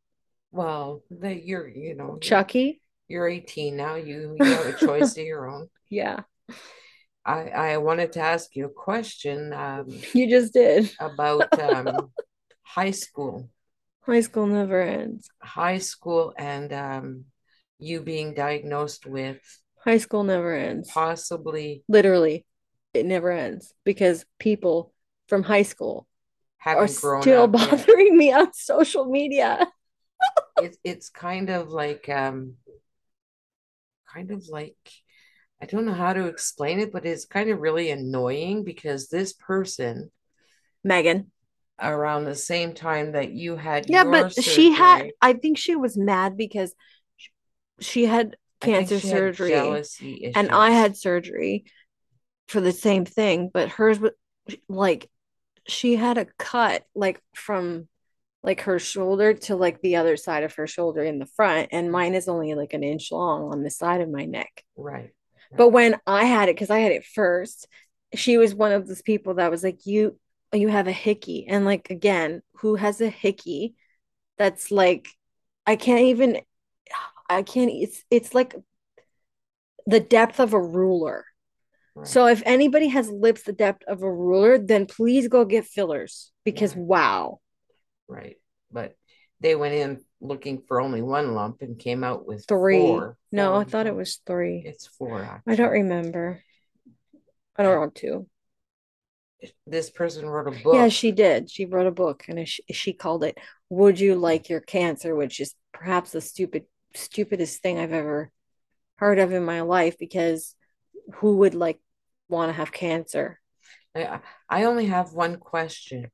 Well, 0.52 1.04
that 1.10 1.44
you're, 1.44 1.68
you 1.68 1.96
know, 1.96 2.20
Chucky 2.22 2.83
you're 3.08 3.28
18 3.28 3.76
now. 3.76 3.96
You 3.96 4.36
you 4.40 4.46
have 4.54 4.66
a 4.66 4.74
choice 4.74 5.18
of 5.18 5.26
your 5.26 5.50
own. 5.50 5.70
Yeah. 5.90 6.22
I 7.26 7.50
I 7.50 7.78
wanted 7.78 8.14
to 8.14 8.20
ask 8.20 8.56
you 8.56 8.66
a 8.66 8.70
question. 8.70 9.54
Um, 9.54 9.86
you 10.14 10.30
just 10.30 10.54
did 10.54 10.92
about 11.00 11.58
um, 11.60 12.12
high 12.64 12.92
school. 12.92 13.50
High 14.02 14.22
school 14.22 14.48
never 14.48 14.82
ends. 14.82 15.30
High 15.42 15.78
school 15.78 16.34
and 16.38 16.74
um, 16.74 17.26
you 17.80 18.02
being 18.02 18.34
diagnosed 18.34 19.06
with 19.06 19.40
high 19.84 19.98
school 19.98 20.24
never 20.24 20.54
ends. 20.54 20.90
Possibly, 20.92 21.84
literally, 21.88 22.46
it 22.94 23.06
never 23.06 23.32
ends 23.32 23.74
because 23.86 24.26
people 24.40 24.94
from 25.28 25.44
high 25.44 25.64
school 25.64 26.08
are 26.66 26.88
still 26.88 27.48
bothering 27.48 28.08
yet. 28.08 28.16
me 28.16 28.34
on 28.34 28.54
social 28.54 29.06
media. 29.06 29.68
it's 30.58 30.78
it's 30.84 31.10
kind 31.10 31.50
of 31.50 31.70
like 31.70 32.08
um 32.10 32.54
kind 34.14 34.32
of 34.32 34.44
like 34.50 34.78
I 35.62 35.66
don't 35.66 35.86
know 35.86 35.94
how 35.94 36.12
to 36.12 36.28
explain 36.28 36.80
it, 36.80 36.92
but 36.92 37.06
it's 37.06 37.26
kind 37.26 37.50
of 37.50 37.62
really 37.62 37.90
annoying 37.90 38.66
because 38.66 39.08
this 39.08 39.32
person, 39.32 40.12
Megan, 40.84 41.32
around 41.82 42.26
the 42.26 42.36
same 42.36 42.74
time 42.74 43.14
that 43.14 43.32
you 43.32 43.56
had, 43.56 43.90
yeah, 43.90 44.04
but 44.04 44.34
surgery, 44.34 44.44
she 44.44 44.72
had, 44.72 45.12
I 45.22 45.34
think 45.34 45.58
she 45.58 45.76
was 45.78 45.98
mad 45.98 46.36
because 46.36 46.74
she 47.80 48.06
had 48.06 48.36
cancer 48.60 49.00
she 49.00 49.08
surgery, 49.08 49.52
had 49.52 49.86
and 50.36 50.52
I 50.52 50.72
had 50.72 50.98
surgery 50.98 51.64
for 52.48 52.60
the 52.60 52.74
same 52.74 53.06
thing, 53.06 53.50
but 53.54 53.70
hers 53.70 54.00
was 54.00 54.12
like 54.68 55.10
she 55.66 55.96
had 55.96 56.18
a 56.18 56.28
cut 56.38 56.84
like 56.94 57.22
from 57.34 57.88
like 58.44 58.62
her 58.62 58.78
shoulder 58.78 59.34
to 59.34 59.56
like 59.56 59.82
the 59.82 59.96
other 59.96 60.18
side 60.18 60.44
of 60.44 60.54
her 60.56 60.68
shoulder 60.68 61.02
in 61.02 61.18
the 61.18 61.26
front 61.26 61.70
and 61.72 61.88
mm. 61.88 61.92
mine 61.92 62.14
is 62.14 62.28
only 62.28 62.54
like 62.56 62.74
an 62.74 62.84
inch 62.84 63.12
long 63.12 63.52
on 63.52 63.64
the 63.64 63.70
side 63.70 64.02
of 64.02 64.10
my 64.10 64.26
neck. 64.26 64.64
Right, 64.76 65.12
but 65.56 65.70
when 65.70 66.00
i 66.06 66.26
had 66.26 66.50
it 66.50 66.56
because 66.56 66.70
i 66.70 66.80
had 66.80 66.92
it 66.92 67.06
first 67.06 67.68
she 68.16 68.38
was 68.38 68.54
one 68.54 68.72
of 68.72 68.88
those 68.88 69.02
people 69.02 69.36
that 69.36 69.52
was 69.52 69.64
like 69.64 69.86
you 69.86 70.18
you 70.54 70.68
have 70.68 70.88
a 70.88 70.92
hickey. 70.92 71.48
And 71.48 71.66
like 71.66 71.90
again 71.90 72.42
who 72.58 72.76
has 72.76 73.02
a 73.02 73.10
hickey 73.10 73.76
that's 74.38 74.72
like 74.72 75.08
i 75.66 75.76
can't 75.76 76.02
even 76.02 76.40
i 77.30 77.42
can't 77.42 77.72
it's 77.72 78.04
it's 78.10 78.34
like 78.34 78.56
the 79.86 80.00
depth 80.00 80.40
of 80.40 80.54
a 80.54 80.62
ruler. 80.62 81.26
Right. 81.96 82.08
so 82.08 82.26
if 82.28 82.42
anybody 82.46 82.88
has 82.88 83.10
lips 83.10 83.44
the 83.44 83.54
depth 83.54 83.84
of 83.88 84.02
a 84.02 84.12
ruler 84.12 84.58
then 84.58 84.88
please 84.88 85.28
go 85.28 85.46
get 85.46 85.66
fillers 85.66 86.32
because 86.44 86.76
right. 86.76 86.86
wow 86.86 87.40
right? 88.08 88.38
But 88.72 88.96
they 89.40 89.56
went 89.56 89.74
in 89.74 90.02
looking 90.22 90.62
for 90.68 90.80
only 90.80 91.02
one 91.02 91.34
lump 91.34 91.62
and 91.62 91.78
came 91.78 92.04
out 92.04 92.26
with 92.26 92.46
three. 92.46 92.80
Four, 92.80 93.18
no, 93.32 93.52
four 93.52 93.62
I 93.62 93.64
thought 93.66 93.88
it 93.88 93.96
was 93.96 94.20
three. 94.26 94.64
It's 94.66 94.88
four. 94.88 95.22
Actually. 95.22 95.54
I 95.54 95.56
don't 95.56 95.72
remember. 95.72 96.42
I 97.58 97.64
don't 97.64 97.82
know 97.82 97.92
two. 97.94 98.28
This 99.68 99.90
person 99.90 100.26
wrote 100.26 100.48
a 100.48 100.64
book. 100.64 100.76
Yeah, 100.76 100.88
she 100.88 101.12
did. 101.12 101.52
She 101.52 101.66
wrote 101.66 101.88
a 101.88 101.92
book, 101.92 102.26
and 102.30 102.48
she, 102.48 102.64
she 102.72 102.94
called 102.94 103.24
it 103.24 103.38
"Would 103.70 104.00
You 104.00 104.16
Like 104.16 104.50
Your 104.50 104.62
Cancer," 104.62 105.16
which 105.16 105.40
is 105.40 105.54
perhaps 105.74 106.12
the 106.12 106.22
stupid, 106.22 106.64
stupidest 106.96 107.62
thing 107.62 107.78
I've 107.78 107.92
ever 107.92 108.32
heard 108.96 109.20
of 109.20 109.34
in 109.34 109.44
my 109.44 109.62
life. 109.62 109.98
Because 110.00 110.56
who 111.16 111.38
would 111.38 111.56
like 111.56 111.80
want 112.30 112.50
to 112.50 112.54
have 112.54 112.72
cancer? 112.72 113.40
I, 113.94 114.20
I 114.50 114.64
only 114.64 114.86
have 114.86 115.14
one 115.14 115.36
question. 115.38 116.10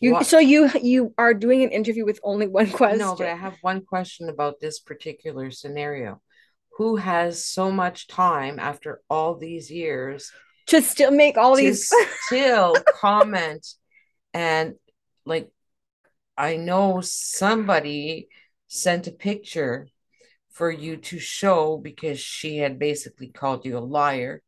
You 0.00 0.12
what? 0.12 0.26
so 0.26 0.38
you 0.38 0.70
you 0.80 1.12
are 1.18 1.34
doing 1.34 1.62
an 1.64 1.70
interview 1.70 2.04
with 2.04 2.20
only 2.22 2.46
one 2.46 2.70
question. 2.70 2.98
No, 3.06 3.16
but 3.16 3.26
I 3.26 3.34
have 3.34 3.56
one 3.62 3.84
question 3.84 4.28
about 4.28 4.60
this 4.60 4.78
particular 4.78 5.50
scenario. 5.50 6.20
who 6.78 6.96
has 6.96 7.44
so 7.44 7.70
much 7.72 8.06
time 8.06 8.58
after 8.60 9.00
all 9.10 9.34
these 9.36 9.70
years 9.70 10.30
to 10.66 10.80
still 10.82 11.10
make 11.10 11.36
all 11.36 11.56
to 11.56 11.62
these 11.62 11.90
still 12.26 12.74
comment 13.00 13.66
and 14.32 14.74
like 15.26 15.50
I 16.36 16.56
know 16.56 17.00
somebody 17.02 18.28
sent 18.68 19.08
a 19.08 19.12
picture 19.12 19.88
for 20.50 20.70
you 20.70 20.96
to 20.98 21.18
show 21.18 21.78
because 21.78 22.20
she 22.20 22.58
had 22.58 22.78
basically 22.78 23.28
called 23.28 23.64
you 23.66 23.78
a 23.78 23.80
liar 23.80 24.42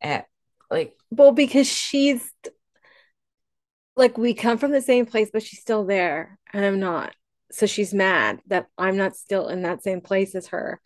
at 0.00 0.26
like 0.70 0.94
well 1.10 1.32
because 1.32 1.66
she's 1.66 2.30
like 3.98 4.16
we 4.16 4.34
come 4.34 4.58
from 4.58 4.72
the 4.72 4.80
same 4.80 5.06
place 5.06 5.30
but 5.32 5.42
she's 5.42 5.60
still 5.60 5.84
there 5.84 6.38
and 6.52 6.64
I'm 6.64 6.80
not 6.80 7.14
so 7.50 7.66
she's 7.66 7.94
mad 7.94 8.40
that 8.48 8.68
I'm 8.78 8.96
not 8.96 9.16
still 9.16 9.48
in 9.48 9.62
that 9.62 9.82
same 9.82 10.00
place 10.00 10.34
as 10.34 10.48
her 10.48 10.80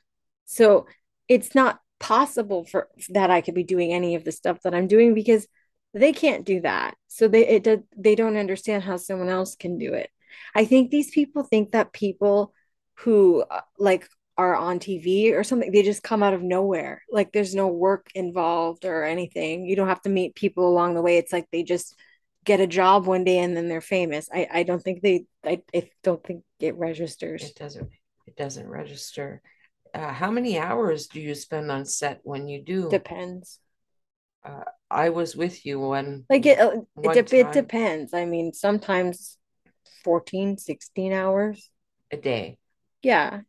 so 0.44 0.86
it's 1.28 1.54
not 1.54 1.80
possible 2.00 2.64
for 2.64 2.88
that 3.10 3.30
I 3.30 3.40
could 3.40 3.54
be 3.54 3.64
doing 3.64 3.92
any 3.92 4.16
of 4.16 4.24
the 4.24 4.32
stuff 4.32 4.60
that 4.62 4.74
I'm 4.74 4.88
doing 4.88 5.14
because 5.14 5.46
they 5.94 6.12
can't 6.12 6.44
do 6.44 6.60
that. 6.62 6.94
So 7.08 7.28
they 7.28 7.46
it 7.46 7.84
they 7.96 8.14
don't 8.14 8.36
understand 8.36 8.82
how 8.82 8.96
someone 8.96 9.28
else 9.28 9.54
can 9.56 9.78
do 9.78 9.94
it. 9.94 10.10
I 10.54 10.64
think 10.64 10.90
these 10.90 11.10
people 11.10 11.44
think 11.44 11.72
that 11.72 11.92
people 11.92 12.52
who 12.98 13.42
uh, 13.42 13.60
like 13.78 14.08
are 14.38 14.56
on 14.56 14.78
TV 14.78 15.32
or 15.32 15.44
something 15.44 15.70
they 15.70 15.82
just 15.82 16.02
come 16.02 16.22
out 16.22 16.34
of 16.34 16.42
nowhere. 16.42 17.02
Like 17.10 17.32
there's 17.32 17.54
no 17.54 17.68
work 17.68 18.08
involved 18.14 18.84
or 18.84 19.04
anything. 19.04 19.66
You 19.66 19.76
don't 19.76 19.88
have 19.88 20.02
to 20.02 20.10
meet 20.10 20.34
people 20.34 20.68
along 20.68 20.94
the 20.94 21.02
way. 21.02 21.18
It's 21.18 21.32
like 21.32 21.46
they 21.52 21.62
just 21.62 21.94
get 22.44 22.60
a 22.60 22.66
job 22.66 23.06
one 23.06 23.24
day 23.24 23.38
and 23.38 23.56
then 23.56 23.68
they're 23.68 23.80
famous. 23.80 24.28
I 24.32 24.48
I 24.52 24.62
don't 24.62 24.82
think 24.82 25.02
they 25.02 25.26
I, 25.44 25.62
I 25.74 25.90
don't 26.02 26.22
think 26.24 26.44
it 26.60 26.76
registers. 26.76 27.42
It 27.42 27.54
doesn't 27.56 27.90
it 28.26 28.36
doesn't 28.36 28.68
register 28.68 29.42
uh, 29.94 30.12
how 30.12 30.30
many 30.30 30.58
hours 30.58 31.06
do 31.06 31.20
you 31.20 31.34
spend 31.34 31.70
on 31.70 31.84
set 31.84 32.20
when 32.22 32.48
you 32.48 32.62
do? 32.62 32.88
Depends. 32.90 33.58
Uh, 34.44 34.64
I 34.90 35.10
was 35.10 35.36
with 35.36 35.64
you 35.66 35.80
when 35.80 36.24
like 36.30 36.46
it 36.46 36.58
uh, 36.58 36.80
it, 37.02 37.12
de- 37.12 37.40
it 37.40 37.52
depends. 37.52 38.14
I 38.14 38.24
mean, 38.24 38.52
sometimes 38.52 39.38
14, 40.04 40.58
16 40.58 41.12
hours 41.12 41.70
a 42.10 42.16
day. 42.16 42.58
Yeah. 43.02 43.42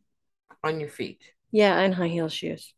On 0.64 0.80
your 0.80 0.88
feet. 0.88 1.22
Yeah, 1.50 1.78
and 1.78 1.94
high 1.94 2.08
heel 2.08 2.28
shoes. 2.28 2.73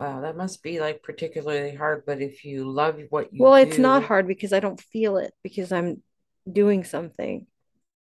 Wow, 0.00 0.22
that 0.22 0.34
must 0.34 0.62
be 0.62 0.80
like 0.80 1.02
particularly 1.02 1.74
hard. 1.74 2.04
But 2.06 2.22
if 2.22 2.46
you 2.46 2.70
love 2.70 2.98
what 3.10 3.34
you 3.34 3.44
well, 3.44 3.62
do, 3.62 3.68
it's 3.68 3.76
not 3.76 4.02
hard 4.02 4.26
because 4.26 4.54
I 4.54 4.60
don't 4.60 4.80
feel 4.80 5.18
it 5.18 5.34
because 5.42 5.72
I'm 5.72 6.02
doing 6.50 6.84
something. 6.84 7.46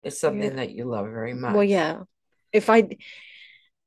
It's 0.03 0.19
something 0.19 0.43
yeah. 0.43 0.57
that 0.57 0.71
you 0.71 0.87
love 0.87 1.07
very 1.07 1.35
much. 1.35 1.53
Well, 1.53 1.63
yeah. 1.63 2.05
If 2.55 2.71
I 2.71 2.89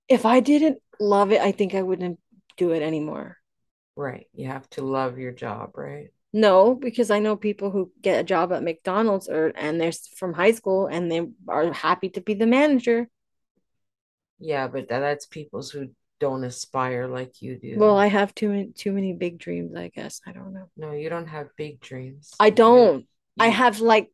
if 0.08 0.28
I 0.28 0.42
didn't 0.42 0.78
love 1.00 1.32
it, 1.32 1.42
I 1.42 1.52
think 1.52 1.74
I 1.74 1.82
wouldn't 1.82 2.20
do 2.56 2.72
it 2.72 2.84
anymore. 2.84 3.38
Right. 3.96 4.28
You 4.32 4.48
have 4.48 4.70
to 4.72 4.84
love 4.84 5.18
your 5.18 5.32
job, 5.32 5.72
right? 5.76 6.10
No, 6.32 6.76
because 6.76 7.10
I 7.10 7.18
know 7.18 7.36
people 7.36 7.72
who 7.72 7.92
get 8.00 8.20
a 8.20 8.24
job 8.24 8.54
at 8.54 8.62
McDonald's 8.62 9.28
or 9.28 9.52
and 9.56 9.82
they're 9.82 9.94
from 10.18 10.34
high 10.34 10.52
school 10.52 10.86
and 10.86 11.12
they 11.12 11.28
are 11.48 11.74
happy 11.74 12.10
to 12.10 12.22
be 12.22 12.36
the 12.36 12.46
manager. 12.46 13.10
Yeah, 14.38 14.68
but 14.68 14.88
that's 14.88 15.26
people 15.26 15.64
who 15.64 15.90
don't 16.20 16.44
aspire 16.44 17.08
like 17.08 17.42
you 17.42 17.58
do. 17.58 17.76
Well, 17.78 17.98
I 17.98 18.08
have 18.08 18.34
too 18.34 18.50
many 18.50 18.72
too 18.72 18.92
many 18.92 19.14
big 19.14 19.38
dreams, 19.38 19.76
I 19.76 19.90
guess. 19.90 20.22
I 20.26 20.32
don't 20.32 20.54
know. 20.54 20.70
No, 20.78 20.92
you 20.92 21.10
don't 21.10 21.28
have 21.28 21.48
big 21.58 21.80
dreams. 21.80 22.34
I 22.40 22.50
don't. 22.50 23.02
You, 23.02 23.08
I 23.40 23.48
have 23.48 23.80
like 23.80 24.12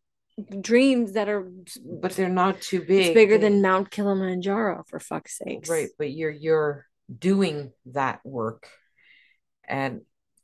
dreams 0.62 1.14
that 1.14 1.30
are 1.30 1.48
but 1.86 2.12
they're 2.14 2.30
not 2.30 2.62
too 2.62 2.82
big. 2.82 3.08
It's 3.08 3.14
bigger 3.14 3.38
than 3.38 3.62
Mount 3.62 3.92
Kilimanjaro 3.92 4.84
for 4.88 5.00
fuck's 5.00 5.38
sake. 5.38 5.66
Right, 5.70 5.90
but 5.98 6.12
you're 6.12 6.32
you're 6.32 6.86
doing 7.20 7.72
that 7.88 8.22
work 8.26 8.68
and 9.68 10.02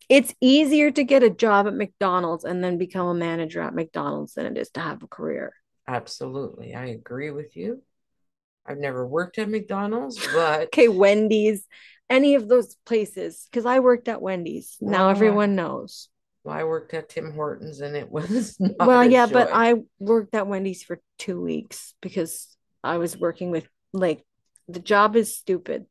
it's 0.10 0.34
easier 0.42 0.90
to 0.90 1.04
get 1.04 1.24
a 1.24 1.30
job 1.30 1.68
at 1.68 1.76
McDonald's 1.76 2.44
and 2.44 2.64
then 2.64 2.78
become 2.78 3.08
a 3.08 3.14
manager 3.14 3.62
at 3.62 3.76
McDonald's 3.76 4.34
than 4.34 4.48
it 4.48 4.58
is 4.58 4.72
to 4.72 4.80
have 4.80 5.04
a 5.04 5.08
career. 5.08 5.54
Absolutely. 5.88 6.74
I 6.74 6.88
agree 6.88 7.30
with 7.30 7.56
you. 7.56 7.84
I've 8.66 8.78
never 8.78 9.06
worked 9.06 9.38
at 9.38 9.50
McDonald's, 9.50 10.20
but 10.34 10.68
okay, 10.68 10.88
Wendy's, 10.88 11.66
any 12.10 12.36
of 12.36 12.48
those 12.48 12.76
places, 12.86 13.48
because 13.50 13.66
I 13.66 13.80
worked 13.80 14.08
at 14.08 14.22
Wendy's. 14.22 14.78
Now 14.82 15.10
everyone 15.10 15.56
knows. 15.56 16.10
Well, 16.44 16.58
I 16.58 16.64
worked 16.64 16.94
at 16.94 17.10
Tim 17.10 17.34
Hortons 17.34 17.82
and 17.82 17.96
it 17.96 18.10
was 18.12 18.58
well, 18.60 19.04
yeah, 19.04 19.26
joy. 19.26 19.34
but 19.34 19.50
I 19.52 19.76
worked 20.00 20.34
at 20.36 20.48
Wendy's 20.48 20.84
for 20.84 21.00
two 21.18 21.42
weeks 21.42 21.94
because 22.02 22.56
I 22.84 22.98
was 22.98 23.18
working 23.18 23.52
with 23.52 23.68
like 23.94 24.24
the 24.68 24.80
job 24.80 25.16
is 25.16 25.36
stupid. 25.36 25.86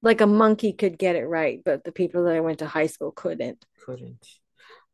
Like 0.00 0.20
a 0.20 0.26
monkey 0.26 0.72
could 0.72 0.96
get 0.96 1.16
it 1.16 1.26
right, 1.26 1.60
but 1.64 1.84
the 1.84 1.92
people 1.92 2.24
that 2.24 2.36
I 2.36 2.40
went 2.40 2.60
to 2.60 2.66
high 2.66 2.86
school 2.86 3.10
couldn't. 3.10 3.64
Couldn't. 3.84 4.24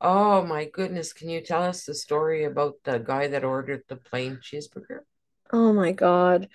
Oh 0.00 0.44
my 0.44 0.66
goodness. 0.66 1.12
Can 1.12 1.28
you 1.28 1.40
tell 1.40 1.62
us 1.62 1.84
the 1.84 1.94
story 1.94 2.44
about 2.44 2.74
the 2.84 2.98
guy 2.98 3.28
that 3.28 3.44
ordered 3.44 3.82
the 3.88 3.96
plain 3.96 4.38
cheeseburger? 4.42 5.00
Oh 5.52 5.72
my 5.72 5.92
God. 5.92 6.48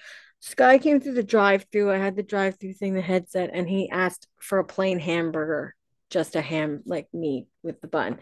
Guy 0.55 0.77
came 0.77 1.00
through 1.00 1.13
the 1.13 1.24
drive 1.24 1.65
through. 1.72 1.91
I 1.91 1.98
had 1.98 2.15
the 2.15 2.24
drive 2.24 2.60
through 2.60 2.74
thing, 2.74 2.93
the 2.93 3.01
headset, 3.01 3.51
and 3.53 3.69
he 3.69 3.89
asked 3.89 4.27
for 4.39 4.60
a 4.60 4.65
plain 4.65 5.00
hamburger 5.00 5.75
just 6.10 6.36
a 6.36 6.41
ham 6.41 6.81
like 6.86 7.08
meat 7.13 7.48
with 7.63 7.81
the 7.81 7.88
bun. 7.88 8.19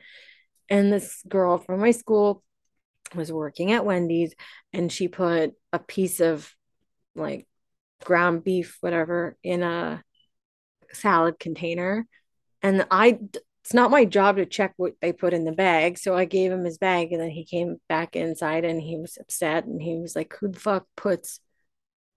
And 0.70 0.92
this 0.92 1.24
girl 1.28 1.58
from 1.58 1.80
my 1.80 1.92
school 1.92 2.44
was 3.16 3.32
working 3.32 3.72
at 3.72 3.86
Wendy's 3.86 4.36
and 4.74 4.92
she 4.92 5.08
put 5.08 5.54
a 5.72 5.80
piece 5.80 6.20
of 6.20 6.54
like 7.16 7.48
ground 8.04 8.44
beef, 8.44 8.78
whatever, 8.82 9.38
in 9.44 9.64
a 9.64 10.04
salad 10.92 11.40
container. 11.40 12.06
And 12.62 12.86
I, 12.92 13.20
it's 13.64 13.74
not 13.74 13.92
my 13.92 14.06
job 14.06 14.38
to 14.38 14.46
check 14.46 14.74
what 14.78 14.94
they 15.02 15.14
put 15.14 15.34
in 15.34 15.46
the 15.46 15.52
bag. 15.52 15.98
So 15.98 16.16
I 16.16 16.26
gave 16.26 16.52
him 16.52 16.66
his 16.66 16.78
bag 16.78 17.14
and 17.14 17.22
then 17.22 17.30
he 17.30 17.46
came 17.46 17.78
back 17.88 18.16
inside 18.16 18.66
and 18.66 18.82
he 18.82 18.98
was 18.98 19.18
upset 19.20 19.66
and 19.66 19.82
he 19.82 19.98
was 19.98 20.16
like, 20.16 20.36
Who 20.40 20.50
the 20.50 20.60
fuck 20.60 20.86
puts 20.96 21.40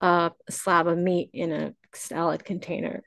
a 0.00 0.32
slab 0.48 0.86
of 0.86 0.98
meat 0.98 1.30
in 1.32 1.52
a 1.52 1.74
salad 1.94 2.44
container? 2.44 3.02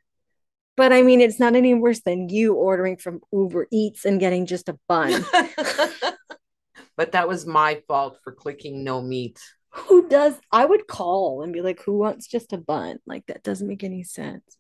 But 0.76 0.92
I 0.92 1.04
mean, 1.04 1.22
it's 1.22 1.40
not 1.40 1.56
any 1.56 1.74
worse 1.74 2.02
than 2.02 2.30
you 2.30 2.56
ordering 2.56 2.98
from 2.98 3.22
Uber 3.32 3.68
Eats 3.72 4.06
and 4.06 4.20
getting 4.20 4.46
just 4.46 4.70
a 4.70 4.80
bun. 4.88 5.24
but 6.98 7.12
that 7.12 7.28
was 7.28 7.46
my 7.46 7.82
fault 7.88 8.18
for 8.24 8.32
clicking 8.32 8.84
no 8.84 9.02
meat. 9.02 9.40
Who 9.70 10.08
does? 10.08 10.40
I 10.52 10.66
would 10.66 10.88
call 10.88 11.42
and 11.42 11.54
be 11.54 11.62
like, 11.62 11.82
"Who 11.82 11.98
wants 11.98 12.28
just 12.28 12.54
a 12.54 12.58
bun?" 12.58 13.00
Like 13.06 13.26
that 13.28 13.44
doesn't 13.44 13.68
make 13.68 13.84
any 13.84 14.04
sense. 14.04 14.58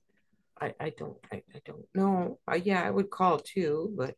I 0.59 0.73
I 0.79 0.89
don't 0.91 1.17
I, 1.31 1.43
I 1.53 1.61
don't 1.65 1.85
know. 1.93 2.39
Uh, 2.51 2.55
yeah, 2.55 2.83
I 2.83 2.89
would 2.89 3.09
call 3.09 3.39
too, 3.39 3.93
but 3.95 4.15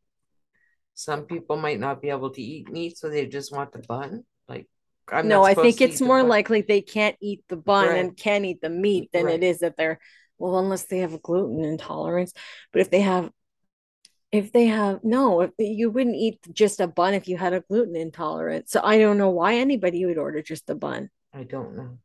some 0.93 1.23
people 1.23 1.57
might 1.57 1.79
not 1.79 2.01
be 2.01 2.09
able 2.09 2.29
to 2.31 2.41
eat 2.41 2.69
meat, 2.69 2.97
so 2.97 3.09
they 3.09 3.25
just 3.25 3.53
want 3.53 3.73
the 3.73 3.79
bun. 3.79 4.23
Like 4.47 4.67
I'm 5.11 5.27
no, 5.27 5.43
I 5.43 5.53
think 5.53 5.81
it's 5.81 6.01
more 6.01 6.23
likely 6.23 6.61
they 6.61 6.81
can't 6.81 7.15
eat 7.21 7.43
the 7.47 7.57
bun 7.57 7.89
right. 7.89 7.99
and 7.99 8.17
can't 8.17 8.45
eat 8.45 8.61
the 8.61 8.69
meat 8.69 9.11
than 9.11 9.25
right. 9.25 9.35
it 9.35 9.43
is 9.43 9.59
that 9.59 9.77
they're 9.77 9.99
well 10.37 10.57
unless 10.59 10.85
they 10.85 10.99
have 10.99 11.13
a 11.13 11.19
gluten 11.19 11.63
intolerance. 11.63 12.33
But 12.71 12.81
if 12.81 12.89
they 12.89 13.01
have 13.01 13.31
if 14.31 14.51
they 14.51 14.65
have 14.65 15.03
no 15.03 15.41
if 15.41 15.51
you 15.59 15.89
wouldn't 15.89 16.15
eat 16.15 16.39
just 16.51 16.79
a 16.79 16.87
bun 16.87 17.13
if 17.13 17.27
you 17.27 17.37
had 17.37 17.53
a 17.53 17.61
gluten 17.61 17.95
intolerance. 17.95 18.71
So 18.71 18.81
i 18.83 18.97
don't 18.97 19.17
know 19.17 19.29
why 19.29 19.55
anybody 19.55 20.05
would 20.05 20.17
order 20.17 20.41
just 20.41 20.69
a 20.69 20.75
bun. 20.75 21.09
I 21.33 21.43
don't 21.43 21.75
know. 21.75 21.99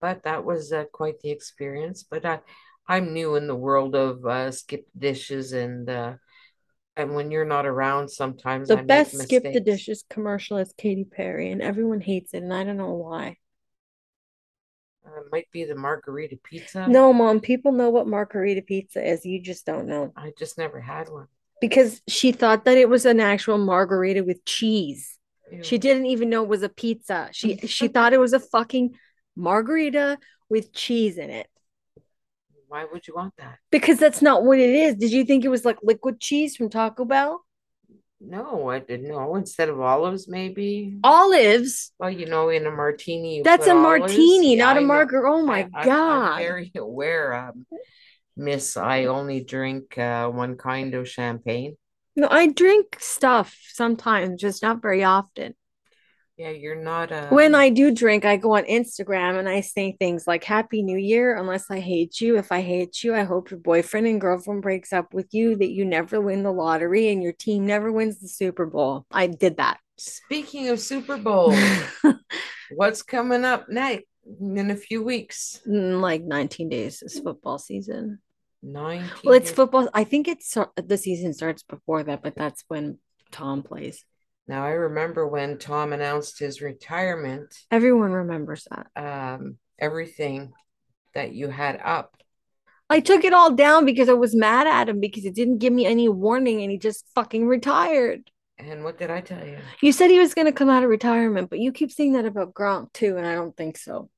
But 0.00 0.22
that 0.24 0.44
was 0.44 0.72
uh, 0.72 0.84
quite 0.92 1.20
the 1.20 1.30
experience. 1.30 2.02
But 2.02 2.24
i 2.24 2.40
i'm 2.88 3.12
new 3.12 3.36
in 3.36 3.46
the 3.46 3.54
world 3.54 3.94
of 3.94 4.24
uh, 4.24 4.50
skip 4.50 4.86
dishes 4.96 5.52
and 5.52 5.90
uh 5.90 6.14
and 6.98 7.14
when 7.14 7.30
you're 7.30 7.44
not 7.46 7.64
around 7.64 8.10
sometimes 8.10 8.68
the 8.68 8.78
I 8.78 8.82
best 8.82 9.16
skip 9.16 9.44
the 9.44 9.60
dishes 9.60 10.04
commercial 10.10 10.58
is 10.58 10.74
Katy 10.76 11.04
Perry 11.04 11.50
and 11.50 11.62
everyone 11.62 12.00
hates 12.00 12.34
it 12.34 12.42
and 12.42 12.52
i 12.52 12.64
don't 12.64 12.76
know 12.76 12.94
why 12.94 13.36
uh, 15.06 15.20
might 15.32 15.50
be 15.52 15.64
the 15.64 15.74
margarita 15.74 16.36
pizza. 16.42 16.86
No, 16.86 17.12
mom, 17.12 17.40
people 17.40 17.72
know 17.72 17.88
what 17.88 18.06
margarita 18.06 18.62
pizza 18.62 19.06
is. 19.06 19.24
You 19.24 19.40
just 19.40 19.64
don't 19.64 19.86
know. 19.86 20.12
I 20.16 20.32
just 20.38 20.58
never 20.58 20.80
had 20.80 21.08
one. 21.08 21.28
Because 21.60 22.02
she 22.06 22.32
thought 22.32 22.64
that 22.66 22.76
it 22.76 22.88
was 22.88 23.06
an 23.06 23.18
actual 23.20 23.58
margarita 23.58 24.22
with 24.22 24.44
cheese. 24.44 25.18
Ew. 25.50 25.62
She 25.64 25.78
didn't 25.78 26.06
even 26.06 26.28
know 26.28 26.42
it 26.42 26.48
was 26.48 26.62
a 26.62 26.68
pizza. 26.68 27.30
She 27.32 27.56
she 27.58 27.88
thought 27.94 28.12
it 28.12 28.20
was 28.20 28.32
a 28.32 28.40
fucking 28.40 28.96
margarita 29.34 30.18
with 30.48 30.72
cheese 30.72 31.16
in 31.16 31.30
it. 31.30 31.48
Why 32.68 32.84
would 32.84 33.08
you 33.08 33.14
want 33.14 33.34
that? 33.38 33.58
Because 33.70 33.98
that's 33.98 34.20
not 34.20 34.44
what 34.44 34.58
it 34.58 34.70
is. 34.70 34.94
Did 34.96 35.10
you 35.10 35.24
think 35.24 35.44
it 35.44 35.48
was 35.48 35.64
like 35.64 35.78
liquid 35.82 36.20
cheese 36.20 36.54
from 36.54 36.68
Taco 36.68 37.06
Bell? 37.06 37.42
No, 38.20 38.68
I 38.68 38.80
didn't 38.80 39.08
know. 39.08 39.36
Instead 39.36 39.68
of 39.68 39.80
olives, 39.80 40.28
maybe 40.28 40.98
olives. 41.02 41.92
Well, 41.98 42.10
you 42.10 42.26
know, 42.26 42.48
in 42.48 42.66
a 42.66 42.70
martini, 42.70 43.42
that's 43.42 43.68
a 43.68 43.74
martini, 43.74 44.56
yeah, 44.56 44.64
not 44.64 44.76
a 44.76 44.80
margarita. 44.80 45.28
Oh 45.28 45.46
my 45.46 45.68
I, 45.72 45.84
god! 45.84 46.32
I'm 46.32 46.38
very 46.38 46.72
aware, 46.76 47.32
um, 47.32 47.64
Miss. 48.36 48.76
I 48.76 49.04
only 49.04 49.44
drink 49.44 49.96
uh, 49.96 50.28
one 50.28 50.56
kind 50.56 50.94
of 50.94 51.08
champagne. 51.08 51.76
No, 52.16 52.26
I 52.28 52.48
drink 52.48 52.96
stuff 52.98 53.56
sometimes, 53.72 54.40
just 54.40 54.62
not 54.62 54.82
very 54.82 55.04
often. 55.04 55.54
Yeah, 56.38 56.50
you're 56.50 56.76
not 56.76 57.10
a. 57.10 57.26
When 57.30 57.56
I 57.56 57.68
do 57.68 57.92
drink, 57.92 58.24
I 58.24 58.36
go 58.36 58.54
on 58.56 58.62
Instagram 58.66 59.40
and 59.40 59.48
I 59.48 59.60
say 59.60 59.96
things 59.98 60.24
like 60.28 60.44
Happy 60.44 60.82
New 60.82 60.96
Year, 60.96 61.36
unless 61.36 61.68
I 61.68 61.80
hate 61.80 62.20
you. 62.20 62.38
If 62.38 62.52
I 62.52 62.60
hate 62.60 63.02
you, 63.02 63.12
I 63.12 63.24
hope 63.24 63.50
your 63.50 63.58
boyfriend 63.58 64.06
and 64.06 64.20
girlfriend 64.20 64.62
breaks 64.62 64.92
up 64.92 65.12
with 65.12 65.26
you, 65.32 65.56
that 65.56 65.70
you 65.70 65.84
never 65.84 66.20
win 66.20 66.44
the 66.44 66.52
lottery 66.52 67.08
and 67.08 67.24
your 67.24 67.32
team 67.32 67.66
never 67.66 67.90
wins 67.90 68.20
the 68.20 68.28
Super 68.28 68.66
Bowl. 68.66 69.04
I 69.10 69.26
did 69.26 69.56
that. 69.56 69.80
Speaking 69.96 70.68
of 70.68 70.78
Super 70.78 71.16
Bowl, 71.16 71.52
what's 72.70 73.02
coming 73.02 73.44
up 73.44 73.68
next 73.68 74.04
in 74.40 74.70
a 74.70 74.76
few 74.76 75.02
weeks? 75.02 75.60
In 75.66 76.00
like 76.00 76.22
19 76.22 76.68
days 76.68 77.02
is 77.02 77.18
football 77.18 77.58
season. 77.58 78.20
19. 78.62 79.10
Well, 79.24 79.34
it's 79.34 79.50
football. 79.50 79.88
I 79.92 80.04
think 80.04 80.28
it's 80.28 80.56
uh, 80.56 80.66
the 80.76 80.98
season 80.98 81.34
starts 81.34 81.64
before 81.64 82.04
that, 82.04 82.22
but 82.22 82.36
that's 82.36 82.62
when 82.68 82.98
Tom 83.32 83.64
plays. 83.64 84.04
Now 84.48 84.64
I 84.64 84.70
remember 84.70 85.28
when 85.28 85.58
Tom 85.58 85.92
announced 85.92 86.38
his 86.38 86.62
retirement, 86.62 87.54
Everyone 87.70 88.12
remembers 88.12 88.66
that. 88.70 88.86
um, 88.96 89.58
everything 89.78 90.52
that 91.14 91.32
you 91.34 91.48
had 91.48 91.80
up. 91.84 92.14
I 92.90 93.00
took 93.00 93.24
it 93.24 93.34
all 93.34 93.52
down 93.52 93.84
because 93.84 94.08
I 94.08 94.14
was 94.14 94.34
mad 94.34 94.66
at 94.66 94.88
him 94.88 94.98
because 95.00 95.22
he 95.22 95.30
didn't 95.30 95.58
give 95.58 95.72
me 95.74 95.84
any 95.84 96.08
warning 96.08 96.62
and 96.62 96.70
he 96.70 96.78
just 96.78 97.04
fucking 97.14 97.46
retired. 97.46 98.30
And 98.58 98.82
what 98.82 98.98
did 98.98 99.10
I 99.10 99.20
tell 99.20 99.46
you? 99.46 99.58
You 99.82 99.92
said 99.92 100.10
he 100.10 100.18
was 100.18 100.32
going 100.34 100.46
to 100.46 100.52
come 100.52 100.70
out 100.70 100.82
of 100.82 100.88
retirement, 100.88 101.50
but 101.50 101.58
you 101.60 101.70
keep 101.70 101.92
saying 101.92 102.14
that 102.14 102.24
about 102.24 102.54
Gronk 102.54 102.92
too, 102.92 103.16
and 103.18 103.26
I 103.26 103.34
don't 103.34 103.56
think 103.56 103.76
so. 103.76 104.08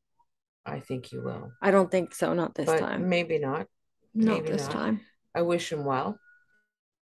I 0.65 0.79
think 0.81 1.11
you 1.11 1.21
will, 1.23 1.51
I 1.61 1.73
don't 1.73 1.91
think 1.91 2.15
so. 2.15 2.33
Not 2.33 2.55
this 2.55 2.67
but 2.67 2.79
time. 2.79 3.09
maybe 3.09 3.39
not. 3.39 3.67
Not 4.15 4.43
maybe 4.45 4.53
this 4.53 4.67
not. 4.67 4.73
time. 4.73 5.01
I 5.35 5.43
wish 5.43 5.73
him 5.73 5.85
well. 5.85 6.19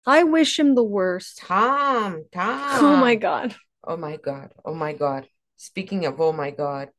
I 0.05 0.23
wish 0.23 0.57
him 0.57 0.75
the 0.75 0.83
worst. 0.83 1.39
Tom, 1.39 2.25
Tom. 2.31 2.79
Oh 2.83 2.97
my 2.97 3.15
god. 3.15 3.55
Oh 3.83 3.97
my 3.97 4.17
God. 4.17 4.51
Oh 4.65 4.73
my 4.73 4.93
God. 4.93 5.27
Speaking 5.57 6.05
of 6.05 6.19
oh 6.19 6.31
my 6.31 6.51
God, 6.51 6.89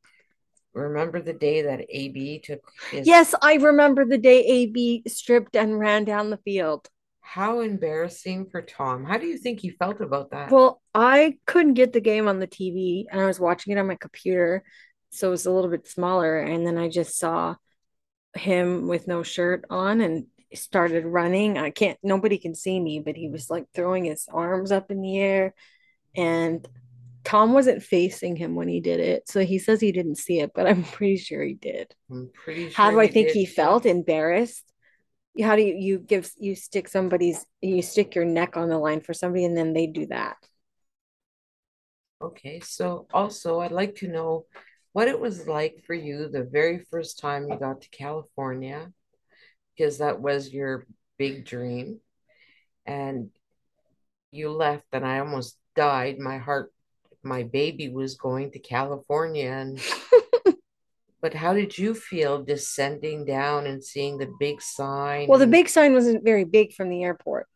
remember 0.75 1.21
the 1.21 1.33
day 1.33 1.63
that 1.63 1.85
AB 1.89 2.41
took 2.41 2.61
his 2.91 3.07
Yes, 3.07 3.35
I 3.43 3.55
remember 3.55 4.05
the 4.05 4.19
day 4.19 4.45
AB 4.45 5.03
stripped 5.09 5.57
and 5.57 5.79
ran 5.79 6.05
down 6.05 6.31
the 6.31 6.39
field. 6.39 6.89
How 7.21 7.61
embarrassing 7.61 8.49
for 8.51 8.63
Tom. 8.63 9.05
How 9.05 9.17
do 9.17 9.27
you 9.27 9.39
think 9.39 9.61
he 9.61 9.71
felt 9.71 10.01
about 10.01 10.33
that? 10.33 10.51
Well, 10.51 10.83
I 10.95 11.39
couldn't 11.47 11.75
get 11.75 11.93
the 11.93 12.01
game 12.01 12.29
on 12.29 12.41
the 12.41 12.47
TV 12.47 13.07
and 13.11 13.21
I 13.21 13.27
was 13.27 13.41
watching 13.41 13.73
it 13.73 13.79
on 13.79 13.87
my 13.87 13.97
computer, 13.97 14.65
so 15.11 15.29
it 15.29 15.31
was 15.31 15.47
a 15.47 15.53
little 15.53 15.71
bit 15.71 15.87
smaller. 15.89 16.39
And 16.39 16.67
then 16.67 16.79
I 16.79 16.89
just 16.89 17.19
saw 17.19 17.57
him 18.35 18.87
with 18.87 19.09
no 19.09 19.23
shirt 19.23 19.65
on 19.71 20.01
and 20.01 20.27
started 20.55 21.05
running. 21.05 21.59
I 21.59 21.71
can't, 21.71 21.99
nobody 22.03 22.39
can 22.39 22.55
see 22.55 22.79
me, 22.79 23.01
but 23.01 23.17
he 23.17 23.29
was 23.29 23.51
like 23.51 23.67
throwing 23.75 24.05
his 24.05 24.27
arms 24.33 24.73
up 24.73 24.91
in 24.91 25.01
the 25.01 25.19
air. 25.19 25.55
And 26.15 26.67
Tom 27.25 27.53
wasn't 27.53 27.83
facing 27.83 28.37
him 28.37 28.55
when 28.55 28.69
he 28.69 28.81
did 28.81 29.01
it. 29.01 29.29
So 29.29 29.41
he 29.41 29.59
says 29.59 29.81
he 29.81 29.93
didn't 29.93 30.17
see 30.17 30.41
it, 30.41 30.53
but 30.55 30.67
I'm 30.69 30.85
pretty 30.85 31.17
sure 31.17 31.43
he 31.43 31.55
did. 31.55 31.95
I'm 32.11 32.31
pretty 32.35 32.65
sure 32.65 32.75
How 32.75 32.91
do 32.91 33.01
I 33.01 33.07
think 33.07 33.29
did 33.29 33.37
he 33.37 33.47
felt? 33.47 33.87
Embarrassed? 33.87 34.65
How 35.41 35.57
do 35.57 35.63
you, 35.63 35.75
you 35.75 35.99
give, 35.99 36.31
you 36.39 36.55
stick 36.55 36.89
somebody's, 36.89 37.47
you 37.63 37.81
stick 37.81 38.15
your 38.15 38.27
neck 38.27 38.57
on 38.57 38.69
the 38.69 38.79
line 38.79 39.01
for 39.01 39.15
somebody 39.15 39.45
and 39.45 39.57
then 39.57 39.73
they 39.73 39.87
do 39.87 40.07
that? 40.07 40.37
Okay, 42.21 42.61
so 42.61 43.07
also 43.13 43.61
I'd 43.61 43.73
like 43.73 43.97
to 43.97 44.09
know 44.09 44.47
what 44.93 45.09
it 45.09 45.19
was 45.19 45.49
like 45.49 45.83
for 45.87 45.95
you 45.95 46.29
the 46.29 46.45
very 46.45 46.79
first 46.91 47.19
time 47.19 47.49
you 47.49 47.57
got 47.59 47.81
to 47.81 47.89
California, 47.89 48.93
because 49.77 49.99
that 49.99 50.21
was 50.21 50.53
your 50.53 50.87
big 51.19 51.45
dream. 51.45 52.01
And 52.87 53.31
you 54.31 54.51
left, 54.51 54.87
and 54.93 55.07
I 55.07 55.21
almost 55.21 55.57
died. 55.77 56.19
My 56.19 56.39
heart, 56.39 56.73
my 57.23 57.45
baby 57.45 57.89
was 57.89 58.15
going 58.17 58.51
to 58.53 58.59
California. 58.59 59.51
And 59.51 59.81
but 61.21 61.35
how 61.35 61.55
did 61.55 61.77
you 61.77 61.95
feel 61.95 62.43
descending 62.43 63.25
down 63.25 63.67
and 63.67 63.85
seeing 63.85 64.19
the 64.19 64.33
big 64.41 64.61
sign? 64.61 65.29
Well, 65.29 65.39
the 65.39 65.47
big 65.47 65.69
sign 65.69 65.95
wasn't 65.95 66.25
very 66.25 66.45
big 66.45 66.73
from 66.73 66.89
the 66.89 67.05
airport. 67.05 67.47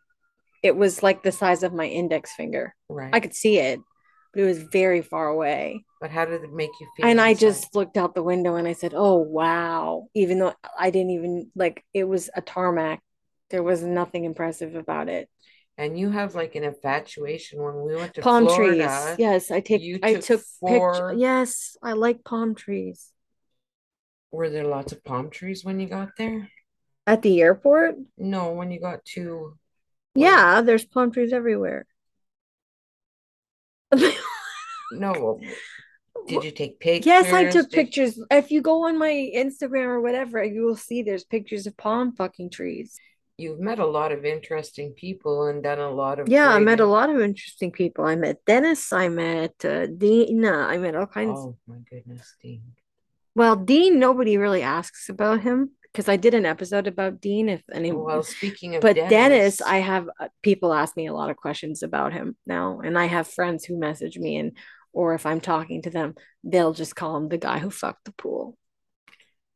It 0.62 0.76
was 0.76 1.02
like 1.02 1.22
the 1.22 1.33
size 1.33 1.62
of 1.62 1.72
my 1.72 1.87
index 1.87 2.33
finger. 2.35 2.74
right. 2.88 3.14
I 3.14 3.20
could 3.20 3.35
see 3.35 3.59
it, 3.59 3.81
but 4.37 4.42
it 4.42 4.46
was 4.46 4.62
very 4.64 5.01
far 5.01 5.29
away. 5.29 5.83
But 5.99 6.11
how 6.11 6.27
did 6.27 6.42
it 6.44 6.53
make 6.53 6.68
you 6.79 6.87
feel? 6.94 7.07
And 7.07 7.18
I 7.18 7.33
just 7.33 7.75
looked 7.75 7.96
out 7.96 8.14
the 8.14 8.22
window 8.22 8.57
and 8.57 8.68
I 8.68 8.75
said, 8.75 8.92
"Oh, 8.94 9.16
wow." 9.16 10.09
Even 10.14 10.38
though 10.38 10.53
I 10.79 10.90
didn't 10.90 11.12
even 11.12 11.51
like 11.57 11.83
it 11.94 12.05
was 12.05 12.29
a 12.37 12.42
tarmac. 12.42 13.01
There 13.49 13.62
was 13.62 13.83
nothing 13.83 14.25
impressive 14.25 14.75
about 14.75 15.09
it. 15.09 15.31
And 15.79 15.99
you 15.99 16.11
have 16.11 16.35
like 16.35 16.55
an 16.55 16.64
infatuation 16.64 17.62
when 17.62 17.83
we 17.83 17.94
went 17.96 18.12
to 18.14 18.20
Palm 18.20 18.44
Florida. 18.44 19.14
trees. 19.14 19.18
Yes, 19.18 19.51
I 19.51 19.61
take 19.61 19.81
you 19.81 19.99
I 20.03 20.14
took 20.14 20.25
took 20.25 20.40
four- 20.61 20.92
picture. 20.92 21.12
Yes, 21.14 21.79
I 21.83 21.94
like 21.94 22.22
palm 22.22 22.55
trees. 22.55 23.12
Were 24.33 24.51
there 24.51 24.64
lots 24.64 24.92
of 24.92 25.03
palm 25.03 25.31
trees 25.31 25.64
when 25.64 25.81
you 25.81 25.88
got 25.88 26.11
there? 26.18 26.51
At 27.07 27.22
the 27.22 27.40
airport? 27.40 27.94
No, 28.18 28.53
when 28.53 28.70
you 28.70 28.81
got 28.81 29.03
to 29.14 29.57
Yeah, 30.14 30.61
there's 30.61 30.85
palm 30.85 31.11
trees 31.11 31.33
everywhere. 31.33 31.87
No. 34.92 35.40
Did 36.26 36.44
you 36.44 36.50
take 36.50 36.80
pictures? 36.80 37.06
Yes, 37.12 37.32
I 37.32 37.44
took 37.50 37.70
Did- 37.70 37.76
pictures. 37.76 38.20
If 38.30 38.50
you 38.50 38.61
go 38.61 38.87
on 38.87 38.98
my 38.98 39.30
Instagram 39.35 39.87
or 39.87 40.00
whatever, 40.00 40.42
you 40.42 40.62
will 40.64 40.76
see 40.76 41.02
there's 41.02 41.24
pictures 41.24 41.66
of 41.66 41.76
palm 41.76 42.12
fucking 42.12 42.50
trees. 42.50 42.98
You've 43.38 43.61
met 43.61 43.78
a 43.78 43.87
lot 43.87 44.12
of 44.12 44.24
interesting 44.24 44.92
people 44.92 45.46
and 45.46 45.62
done 45.62 45.78
a 45.78 45.90
lot 45.90 46.18
of 46.18 46.28
Yeah, 46.28 46.48
I 46.48 46.59
met 46.59 46.80
a 46.80 46.87
lot 46.87 47.11
of 47.11 47.20
interesting 47.20 47.70
people. 47.70 48.06
I 48.06 48.16
met 48.16 48.42
Dennis. 48.46 48.92
I 48.94 49.09
met 49.09 49.62
uh, 49.62 49.87
Dina. 49.87 50.52
I 50.52 50.78
met 50.78 50.96
all 50.96 51.06
kinds. 51.06 51.38
Oh 51.38 51.56
my 51.66 51.76
goodness, 51.90 52.35
Dean. 52.42 52.62
Well, 53.35 53.54
Dean, 53.54 53.98
nobody 53.98 54.38
really 54.38 54.62
asks 54.62 55.11
about 55.11 55.42
him 55.42 55.72
because 55.96 56.11
I 56.11 56.16
did 56.16 56.35
an 56.35 56.44
episode 56.44 56.87
about 56.87 57.22
Dean. 57.22 57.48
If 57.48 57.62
anyone, 57.72 58.04
Well, 58.04 58.22
speaking 58.22 58.74
of 58.74 58.82
but 58.82 58.96
Dennis, 58.96 59.11
Dennis, 59.11 59.62
I 59.62 59.78
have 59.78 60.11
uh, 60.20 60.28
people 60.42 60.74
ask 60.74 60.94
me 60.94 61.06
a 61.06 61.14
lot 61.14 61.30
of 61.30 61.38
questions 61.38 61.82
about 61.82 62.12
him 62.12 62.37
now, 62.46 62.80
and 62.85 62.98
I 62.98 63.06
have 63.06 63.26
friends 63.26 63.64
who 63.64 63.78
message 63.78 64.18
me, 64.18 64.37
and 64.37 64.52
or 64.92 65.14
if 65.14 65.24
I'm 65.24 65.40
talking 65.40 65.80
to 65.82 65.90
them, 65.90 66.14
they'll 66.44 66.74
just 66.74 66.94
call 66.94 67.16
him 67.16 67.30
the 67.30 67.38
guy 67.38 67.59
who 67.61 67.70
fucked 67.70 68.04
the 68.04 68.12
pool. 68.12 68.59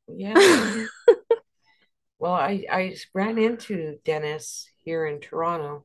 yeah. 0.09 0.33
well, 2.19 2.33
I 2.33 2.65
I 2.73 2.97
ran 3.13 3.37
into 3.37 3.99
Dennis 4.03 4.67
here 4.83 5.05
in 5.05 5.21
Toronto 5.21 5.85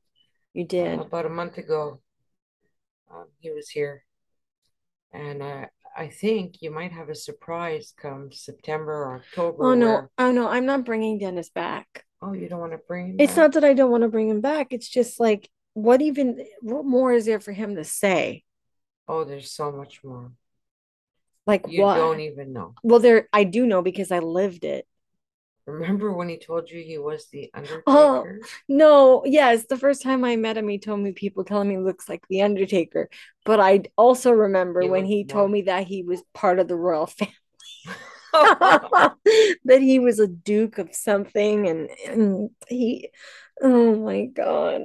You 0.53 0.63
uh, 0.63 0.67
did. 0.67 0.99
about 1.01 1.25
a 1.25 1.29
month 1.29 1.57
ago. 1.57 1.99
Um, 3.13 3.25
he 3.39 3.51
was 3.51 3.69
here, 3.69 4.05
and 5.11 5.41
uh, 5.43 5.65
I 5.95 6.08
think 6.10 6.62
you 6.62 6.71
might 6.71 6.91
have 6.91 7.10
a 7.10 7.15
surprise 7.15 7.93
come 7.97 8.31
September 8.31 8.91
or 8.91 9.13
oh, 9.13 9.17
October. 9.17 9.63
Oh 9.65 9.73
no, 9.73 9.88
where- 9.88 10.10
oh 10.17 10.31
no, 10.31 10.47
I'm 10.49 10.65
not 10.65 10.84
bringing 10.86 11.17
Dennis 11.19 11.49
back. 11.49 12.05
oh, 12.21 12.34
you 12.34 12.49
don't 12.49 12.60
want 12.60 12.73
to 12.73 12.79
bring 12.79 13.08
him 13.10 13.15
It's 13.19 13.34
back? 13.34 13.38
not 13.38 13.53
that 13.53 13.63
I 13.63 13.73
don't 13.73 13.91
want 13.91 14.01
to 14.03 14.10
bring 14.10 14.29
him 14.29 14.41
back. 14.41 14.67
It's 14.71 14.89
just 14.89 15.19
like, 15.19 15.49
what 15.73 16.01
even, 16.01 16.45
what 16.62 16.86
more 16.86 17.13
is 17.13 17.25
there 17.25 17.39
for 17.39 17.51
him 17.53 17.75
to 17.75 17.84
say? 17.84 18.43
Oh, 19.08 19.23
there's 19.23 19.51
so 19.51 19.71
much 19.71 20.03
more. 20.03 20.31
Like 21.45 21.63
what 21.63 21.73
You 21.73 21.84
what? 21.84 21.95
don't 21.95 22.19
even 22.21 22.53
know. 22.53 22.73
Well, 22.84 22.99
there, 22.99 23.29
I 23.31 23.43
do 23.43 23.65
know 23.67 23.81
because 23.81 24.12
I 24.12 24.19
lived 24.19 24.65
it. 24.65 24.88
Remember 25.67 26.12
when 26.12 26.30
he 26.30 26.38
told 26.38 26.69
you 26.69 26.82
he 26.84 26.97
was 26.97 27.28
the 27.32 27.49
oh, 27.54 27.58
Undertaker? 27.58 27.84
Oh. 27.88 28.47
No, 28.67 29.23
yes, 29.25 29.65
the 29.65 29.78
first 29.78 30.04
time 30.04 30.23
I 30.23 30.36
met 30.36 30.58
him, 30.58 30.67
he 30.67 30.78
told 30.78 30.99
me 30.99 31.12
people 31.12 31.43
telling 31.43 31.69
me 31.69 31.75
he 31.75 31.82
looks 31.82 32.08
like 32.08 32.28
the 32.28 32.43
Undertaker. 32.43 33.10
But 33.45 33.60
I 33.60 33.84
also 33.97 34.32
remember 34.32 34.82
He 34.82 34.89
when 34.89 35.06
he 35.06 35.25
told 35.25 35.49
me 35.49 35.63
that 35.63 35.88
he 35.88 36.04
was 36.04 36.21
part 36.34 36.60
of 36.60 36.67
the 36.67 36.75
royal 36.75 37.08
family, 37.08 37.34
that 39.65 39.80
he 39.80 39.99
was 39.99 40.19
a 40.19 40.28
duke 40.28 40.78
of 40.78 40.93
something, 40.93 41.67
and, 41.67 41.89
and 42.08 42.49
he, 42.67 43.10
oh 43.62 43.95
my 43.95 44.25
God. 44.25 44.84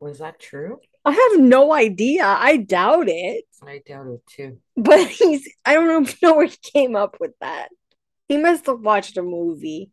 Was 0.00 0.18
that 0.18 0.38
true? 0.38 0.78
I 1.04 1.12
have 1.12 1.40
no 1.40 1.72
idea. 1.72 2.24
I 2.24 2.58
doubt 2.58 3.08
it. 3.08 3.44
I 3.62 3.82
doubt 3.84 4.06
it 4.08 4.26
too. 4.26 4.58
But 4.76 5.08
he's, 5.08 5.48
I 5.64 5.74
don't 5.74 5.88
know, 5.88 6.12
know 6.22 6.36
where 6.36 6.46
he 6.46 6.56
came 6.56 6.94
up 6.94 7.18
with 7.18 7.32
that. 7.40 7.68
He 8.32 8.38
must 8.38 8.64
have 8.64 8.80
watched 8.80 9.18
a 9.18 9.22
movie. 9.22 9.90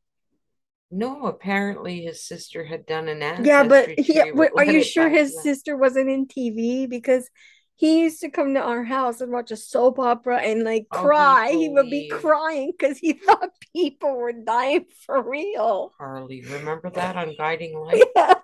No, 0.89 1.25
apparently 1.25 2.03
his 2.03 2.23
sister 2.23 2.63
had 2.63 2.85
done 2.85 3.09
an 3.09 3.21
act. 3.21 3.45
Yeah, 3.45 3.67
but 3.67 3.99
he, 3.99 4.31
wait, 4.31 4.51
are 4.55 4.63
you 4.63 4.81
sure 4.81 5.09
his 5.09 5.35
that. 5.35 5.41
sister 5.41 5.75
wasn't 5.75 6.09
in 6.09 6.25
TV? 6.25 6.89
Because 6.89 7.29
he 7.75 7.99
used 7.99 8.21
to 8.21 8.29
come 8.29 8.53
to 8.53 8.61
our 8.61 8.85
house 8.85 9.19
and 9.19 9.33
watch 9.33 9.51
a 9.51 9.57
soap 9.57 9.99
opera 9.99 10.37
and 10.37 10.63
like 10.63 10.85
Oh, 10.89 11.01
cry. 11.01 11.51
He 11.51 11.67
would 11.67 11.89
be 11.89 12.07
crying 12.07 12.71
because 12.71 12.97
he 12.97 13.11
thought 13.25 13.49
people 13.75 14.15
were 14.15 14.31
dying 14.31 14.85
for 15.05 15.21
real. 15.21 15.91
Harley, 15.97 16.41
remember 16.41 16.89
that 16.91 17.17
on 17.17 17.35
Guiding 17.37 17.77
Light? 17.81 18.05
Yes. 18.15 18.37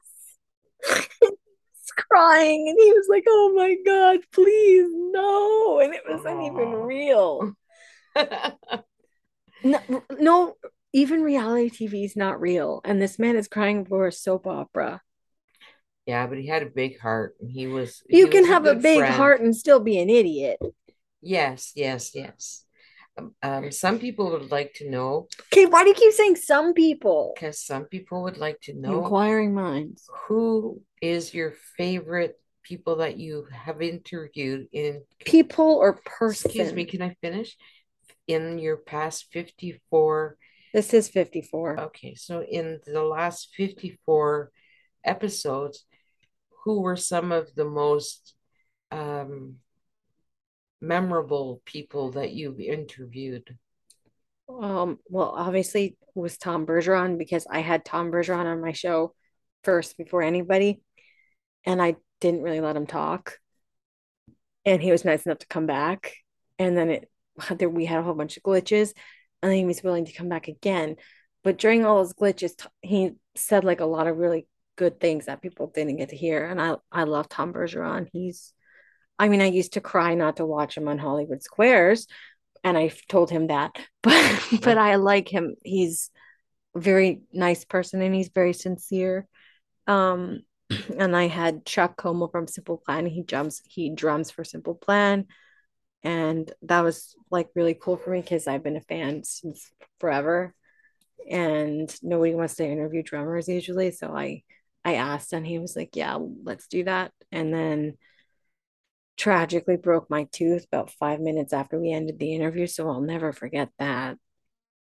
Crying 2.12 2.68
and 2.68 2.78
he 2.78 2.92
was 2.92 3.08
like, 3.10 3.24
"Oh 3.30 3.54
my 3.56 3.78
God, 3.86 4.20
please 4.34 4.90
no!" 4.92 5.80
And 5.80 5.94
it 5.94 6.02
wasn't 6.06 6.42
even 6.42 6.74
real. 6.74 7.56
No, 9.66 9.82
no, 10.20 10.56
even 10.94 11.24
reality 11.24 11.70
TV 11.70 12.06
is 12.06 12.16
not 12.16 12.40
real. 12.40 12.82
And 12.86 13.02
this 13.02 13.20
man 13.20 13.36
is 13.36 13.48
crying 13.50 13.84
for 13.86 14.08
a 14.08 14.12
soap 14.12 14.48
opera. 14.48 15.02
Yeah, 16.06 16.28
but 16.28 16.38
he 16.38 16.46
had 16.48 16.62
a 16.62 16.68
big 16.68 17.00
heart 17.00 17.36
and 17.42 17.50
he 17.52 17.66
was 17.68 18.04
he 18.08 18.18
You 18.18 18.28
can 18.28 18.44
was 18.44 18.52
have 18.52 18.66
a 18.66 18.76
good 18.76 18.84
big 18.84 19.00
friend. 19.00 19.16
heart 19.16 19.42
and 19.42 19.56
still 19.56 19.80
be 19.80 19.98
an 20.00 20.10
idiot. 20.10 20.60
Yes, 21.22 21.72
yes, 21.76 22.14
yes. 22.14 22.64
Um, 23.18 23.34
um, 23.42 23.72
some 23.72 23.98
people 23.98 24.32
would 24.32 24.52
like 24.52 24.74
to 24.76 24.90
know 24.90 25.28
Okay, 25.52 25.66
why 25.66 25.84
do 25.84 25.90
you 25.90 25.96
keep 25.96 26.14
saying 26.14 26.36
some 26.36 26.74
people? 26.74 27.34
because 27.34 27.60
some 27.60 27.86
people 27.86 28.24
would 28.24 28.38
like 28.38 28.60
to 28.62 28.74
know 28.74 29.02
Inquiring 29.04 29.54
minds. 29.54 30.10
who 30.28 30.82
is 31.02 31.34
your 31.34 31.54
favorite 31.78 32.40
people 32.64 32.98
that 32.98 33.18
you 33.18 33.48
have 33.52 33.82
interviewed 33.82 34.68
in, 34.74 35.02
People 35.24 35.66
or 35.66 35.94
person? 36.06 36.52
excuse 36.52 36.74
me, 36.74 36.86
can 36.86 37.02
I 37.02 37.16
finish? 37.22 37.56
In 38.28 38.58
your 38.60 38.78
past 38.78 39.28
54, 39.32 40.38
This 40.74 40.94
is 40.94 41.10
54. 41.10 41.80
okay, 41.82 42.16
so 42.16 42.44
in 42.44 42.80
the 42.86 43.04
last 43.04 43.54
54 43.56 44.52
episodes, 45.04 45.86
who 46.64 46.82
were 46.82 46.96
some 46.96 47.32
of 47.32 47.54
the 47.56 47.66
most 47.66 48.34
um, 48.92 49.58
memorable 50.82 51.62
people 51.66 52.12
that 52.12 52.32
you've 52.32 52.60
interviewed? 52.60 53.58
Um, 54.50 55.00
well, 55.10 55.34
obviously 55.36 55.86
it 55.86 56.20
was 56.20 56.38
Tom 56.38 56.66
Bergeron 56.66 57.18
because 57.18 57.48
I 57.50 57.60
had 57.60 57.86
Tom 57.86 58.12
Bergeron 58.12 58.46
on 58.46 58.62
my 58.62 58.72
show 58.72 59.14
first 59.64 59.98
before 59.98 60.22
anybody, 60.22 60.82
and 61.66 61.82
I 61.82 61.96
didn't 62.22 62.44
really 62.44 62.62
let 62.62 62.76
him 62.76 62.88
talk. 62.88 63.40
And 64.66 64.82
he 64.82 64.92
was 64.92 65.06
nice 65.06 65.26
enough 65.26 65.40
to 65.40 65.48
come 65.48 65.68
back. 65.68 66.14
And 66.58 66.76
then 66.76 66.90
it 66.90 67.10
there 67.52 67.70
we 67.70 67.86
had 67.86 68.00
a 68.00 68.04
whole 68.04 68.14
bunch 68.14 68.38
of 68.38 68.44
glitches, 68.44 68.94
and 69.42 69.54
he 69.54 69.66
was 69.66 69.84
willing 69.84 70.06
to 70.06 70.14
come 70.14 70.30
back 70.30 70.48
again. 70.48 70.96
But 71.44 71.58
during 71.58 71.86
all 71.86 71.98
those 71.98 72.14
glitches, 72.14 72.54
he 72.82 73.12
said 73.36 73.64
like 73.64 73.80
a 73.80 73.86
lot 73.86 74.08
of 74.08 74.18
really 74.18 74.48
good 74.78 75.00
things 75.00 75.26
that 75.26 75.42
people 75.42 75.72
didn't 75.74 75.98
get 75.98 76.10
to 76.10 76.18
hear. 76.18 76.46
And 76.46 76.62
I 76.62 76.76
I 76.92 77.04
love 77.04 77.30
Tom 77.30 77.54
Bergeron. 77.54 78.08
He's 78.12 78.54
I 79.18 79.30
mean, 79.30 79.42
I 79.42 79.46
used 79.46 79.74
to 79.74 79.82
cry 79.82 80.14
not 80.16 80.38
to 80.38 80.46
watch 80.46 80.76
him 80.78 80.88
on 80.88 80.98
Hollywood 80.98 81.42
Squares, 81.42 82.08
and 82.64 82.78
I 82.78 82.92
told 83.08 83.30
him 83.30 83.48
that, 83.48 83.78
but 84.04 84.44
but 84.62 84.78
I 84.78 84.96
like 84.96 85.30
him. 85.30 85.56
He's 85.64 86.10
a 86.76 86.80
very 86.80 87.22
nice 87.32 87.66
person 87.66 88.02
and 88.02 88.14
he's 88.14 88.30
very 88.30 88.54
sincere. 88.54 89.28
Um, 89.88 90.42
and 90.98 91.16
I 91.16 91.28
had 91.28 91.66
Chuck 91.66 91.98
Comeau 91.98 92.32
from 92.32 92.48
Simple 92.48 92.78
Plan. 92.78 93.06
He 93.06 93.24
jumps, 93.24 93.62
he 93.66 93.92
drums 93.92 94.32
for 94.32 94.44
Simple 94.44 94.76
Plan, 94.76 95.28
and 96.06 96.52
that 96.62 96.82
was 96.82 97.16
like 97.32 97.50
really 97.56 97.74
cool 97.74 97.98
for 97.98 98.12
me 98.12 98.22
because 98.22 98.48
I've 98.48 98.64
been 98.64 98.78
a 98.78 98.82
fan 98.82 99.24
since 99.24 99.72
forever, 100.00 100.54
and 101.30 101.94
nobody 102.04 102.36
wants 102.36 102.56
to 102.56 102.66
interview 102.66 103.02
drummers 103.02 103.48
usually. 103.48 103.92
So 103.92 104.16
I 104.16 104.44
I 104.86 104.96
asked, 104.96 105.34
and 105.34 105.46
he 105.46 105.58
was 105.58 105.76
like, 105.76 105.96
"Yeah, 105.96 106.20
let's 106.44 106.68
do 106.68 106.84
that." 106.84 107.12
And 107.32 107.52
then 107.52 107.98
tragically 109.18 109.78
broke 109.78 110.10
my 110.10 110.28
tooth 110.32 110.66
about 110.66 110.92
five 110.92 111.20
minutes 111.20 111.54
after 111.54 111.80
we 111.80 111.92
ended 111.92 112.20
the 112.20 112.36
interview, 112.36 112.68
so 112.68 112.88
I'll 112.88 113.02
never 113.02 113.34
forget 113.34 113.70
that. 113.80 114.18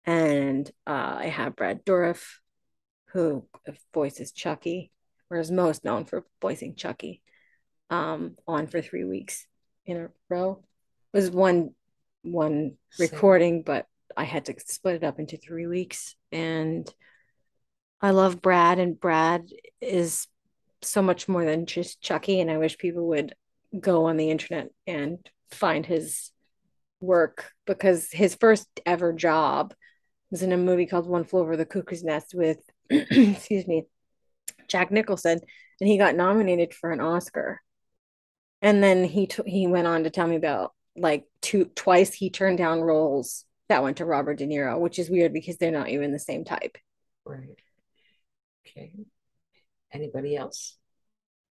And 0.06 0.70
uh, 0.88 1.18
I 1.20 1.26
have 1.26 1.58
Brad 1.58 1.84
Dourif, 1.84 2.24
who 3.12 3.46
voices 3.94 4.32
Chucky, 4.32 4.92
or 5.30 5.38
is 5.38 5.52
most 5.52 5.84
known 5.84 6.06
for 6.06 6.24
voicing 6.42 6.76
Chucky, 6.76 7.22
um, 7.90 8.38
on 8.48 8.68
for 8.68 8.82
three 8.82 9.04
weeks 9.04 9.46
in 9.86 9.98
a 9.98 10.10
row. 10.30 10.64
It 11.14 11.18
was 11.18 11.32
one 11.32 11.72
one 12.24 12.74
recording, 13.00 13.64
but 13.64 13.86
I 14.16 14.24
had 14.24 14.46
to 14.46 14.56
split 14.66 14.96
it 14.96 15.04
up 15.04 15.20
into 15.20 15.38
three 15.38 15.68
weeks. 15.68 16.16
And 16.32 16.92
I 18.02 18.12
love 18.12 18.42
Brad, 18.42 18.80
and 18.80 19.00
Brad 19.00 19.50
is 19.82 20.28
so 20.82 21.02
much 21.02 21.28
more 21.28 21.46
than 21.46 21.66
just 21.66 22.02
Chucky. 22.02 22.40
And 22.40 22.52
I 22.52 22.58
wish 22.58 22.78
people 22.78 23.08
would 23.10 23.34
go 23.80 24.06
on 24.06 24.18
the 24.18 24.30
internet 24.30 24.70
and 24.88 25.18
find 25.52 25.86
his 25.86 26.32
work 27.02 27.52
because 27.66 28.12
his 28.12 28.36
first 28.36 28.68
ever 28.86 29.14
job 29.14 29.74
was 30.32 30.44
in 30.44 30.52
a 30.52 30.58
movie 30.58 30.86
called 30.86 31.08
One 31.08 31.24
Flew 31.24 31.40
Over 31.40 31.58
the 31.58 31.66
Cuckoo's 31.66 32.04
Nest 32.04 32.34
with, 32.34 32.60
excuse 32.90 33.68
me, 33.68 33.86
Jack 34.68 34.92
Nicholson, 34.92 35.40
and 35.80 35.90
he 35.90 35.98
got 35.98 36.16
nominated 36.16 36.74
for 36.74 36.92
an 36.92 37.00
Oscar. 37.00 37.62
And 38.62 38.84
then 38.84 39.06
he 39.06 39.28
t- 39.28 39.44
he 39.46 39.68
went 39.68 39.88
on 39.88 40.04
to 40.04 40.10
tell 40.10 40.28
me 40.28 40.36
about 40.36 40.74
like 40.96 41.26
two 41.42 41.66
twice 41.76 42.14
he 42.14 42.30
turned 42.30 42.58
down 42.58 42.82
roles 42.82 43.46
that 43.70 43.84
went 43.84 43.98
to 43.98 44.06
Robert 44.06 44.38
De 44.40 44.48
Niro, 44.48 44.80
which 44.80 45.00
is 45.00 45.10
weird 45.10 45.32
because 45.32 45.58
they're 45.58 45.72
not 45.72 45.90
even 45.90 46.12
the 46.12 46.20
same 46.20 46.44
type. 46.44 46.78
Right. 47.24 47.60
Okay. 48.68 48.94
Anybody 49.92 50.36
else? 50.36 50.76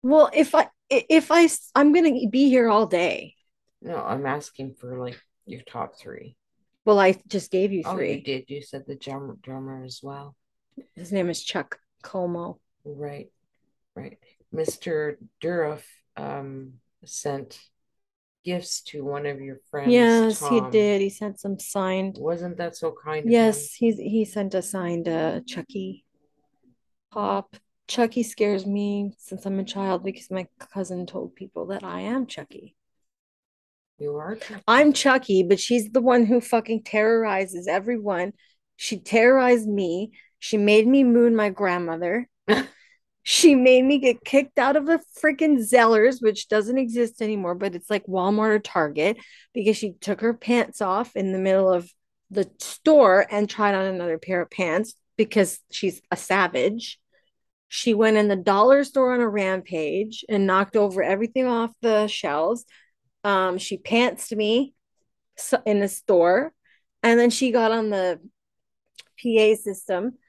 Well, 0.01 0.29
if 0.33 0.55
I 0.55 0.69
if 0.89 1.31
I 1.31 1.49
I'm 1.75 1.93
gonna 1.93 2.27
be 2.29 2.49
here 2.49 2.69
all 2.69 2.85
day. 2.85 3.35
No, 3.81 3.97
I'm 3.97 4.25
asking 4.25 4.75
for 4.79 4.97
like 4.97 5.19
your 5.45 5.61
top 5.61 5.97
three. 5.97 6.37
Well, 6.85 6.99
I 6.99 7.19
just 7.27 7.51
gave 7.51 7.71
you 7.71 7.83
three. 7.83 8.11
Oh, 8.11 8.13
you 8.13 8.21
did. 8.21 8.45
You 8.47 8.61
said 8.61 8.85
the 8.87 8.95
drummer, 8.95 9.35
drummer 9.41 9.83
as 9.83 9.99
well. 10.01 10.35
His 10.93 11.11
name 11.11 11.29
is 11.29 11.43
Chuck 11.43 11.79
Comeau. 12.03 12.59
Right, 12.83 13.29
right. 13.95 14.17
Mr. 14.53 15.15
Dourif 15.41 15.81
um 16.15 16.73
sent 17.03 17.59
gifts 18.45 18.81
to 18.81 19.03
one 19.03 19.25
of 19.25 19.41
your 19.41 19.57
friends, 19.71 19.91
Yes, 19.91 20.47
he 20.47 20.61
did. 20.71 21.01
He 21.01 21.09
sent 21.09 21.39
some 21.39 21.59
signed. 21.59 22.17
Wasn't 22.19 22.57
that 22.57 22.77
so 22.77 22.95
kind? 23.03 23.29
Yes, 23.29 23.73
he's 23.73 23.97
he 23.97 24.23
sent 24.23 24.53
a 24.53 24.61
signed 24.61 25.07
uh 25.07 25.41
Chucky 25.45 26.05
pop. 27.11 27.55
Chucky 27.87 28.23
scares 28.23 28.65
me 28.65 29.13
since 29.17 29.45
I'm 29.45 29.59
a 29.59 29.63
child 29.63 30.03
because 30.03 30.31
my 30.31 30.47
cousin 30.59 31.05
told 31.05 31.35
people 31.35 31.67
that 31.67 31.83
I 31.83 32.01
am 32.01 32.25
Chucky. 32.25 32.75
You 33.99 34.17
are 34.17 34.35
Chucky. 34.35 34.63
I'm 34.67 34.91
Chucky, 34.91 35.43
but 35.43 35.59
she's 35.59 35.89
the 35.91 36.01
one 36.01 36.25
who 36.25 36.41
fucking 36.41 36.83
terrorizes 36.83 37.67
everyone. 37.67 38.33
She 38.75 38.97
terrorized 38.97 39.67
me. 39.67 40.11
She 40.39 40.57
made 40.57 40.87
me 40.87 41.03
moon 41.03 41.35
my 41.35 41.49
grandmother. 41.49 42.27
She 43.27 43.55
made 43.55 43.83
me 43.83 43.97
get 43.97 44.23
kicked 44.23 44.59
out 44.59 44.75
of 44.75 44.87
a 44.87 44.99
freaking 45.19 45.57
Zellers, 45.57 46.21
which 46.21 46.47
doesn't 46.47 46.77
exist 46.77 47.23
anymore, 47.23 47.55
but 47.55 47.73
it's 47.73 47.89
like 47.89 48.05
Walmart 48.05 48.49
or 48.49 48.59
Target, 48.59 49.17
because 49.51 49.75
she 49.75 49.93
took 49.93 50.21
her 50.21 50.35
pants 50.35 50.79
off 50.79 51.15
in 51.15 51.31
the 51.31 51.39
middle 51.39 51.67
of 51.67 51.91
the 52.29 52.47
store 52.59 53.25
and 53.31 53.49
tried 53.49 53.73
on 53.73 53.87
another 53.87 54.19
pair 54.19 54.43
of 54.43 54.51
pants 54.51 54.93
because 55.17 55.59
she's 55.71 56.03
a 56.11 56.15
savage. 56.15 56.99
She 57.67 57.95
went 57.95 58.17
in 58.17 58.27
the 58.27 58.35
dollar 58.35 58.83
store 58.83 59.15
on 59.15 59.21
a 59.21 59.27
rampage 59.27 60.23
and 60.29 60.45
knocked 60.45 60.75
over 60.75 61.01
everything 61.01 61.47
off 61.47 61.71
the 61.81 62.05
shelves. 62.05 62.63
Um, 63.23 63.57
she 63.57 63.79
pantsed 63.79 64.37
me 64.37 64.75
in 65.65 65.79
the 65.79 65.87
store, 65.87 66.53
and 67.01 67.19
then 67.19 67.31
she 67.31 67.49
got 67.49 67.71
on 67.71 67.89
the 67.89 68.19
PA 69.19 69.55
system 69.55 70.19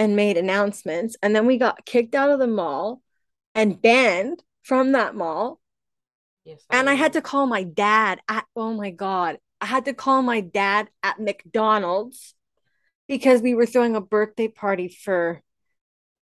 and 0.00 0.16
made 0.16 0.38
announcements. 0.38 1.14
And 1.22 1.36
then 1.36 1.44
we 1.44 1.58
got 1.58 1.84
kicked 1.84 2.14
out 2.14 2.30
of 2.30 2.38
the 2.38 2.46
mall 2.46 3.02
and 3.54 3.80
banned 3.80 4.42
from 4.62 4.92
that 4.92 5.14
mall. 5.14 5.60
Yes, 6.42 6.64
And 6.70 6.88
I 6.88 6.94
had 6.94 7.12
to 7.12 7.22
call 7.22 7.46
my 7.46 7.64
dad 7.64 8.18
at, 8.26 8.46
oh 8.56 8.72
my 8.72 8.92
God, 8.92 9.36
I 9.60 9.66
had 9.66 9.84
to 9.84 9.92
call 9.92 10.22
my 10.22 10.40
dad 10.40 10.88
at 11.02 11.20
McDonald's 11.20 12.34
because 13.08 13.42
we 13.42 13.52
were 13.52 13.66
throwing 13.66 13.94
a 13.94 14.00
birthday 14.00 14.48
party 14.48 14.88
for 14.88 15.42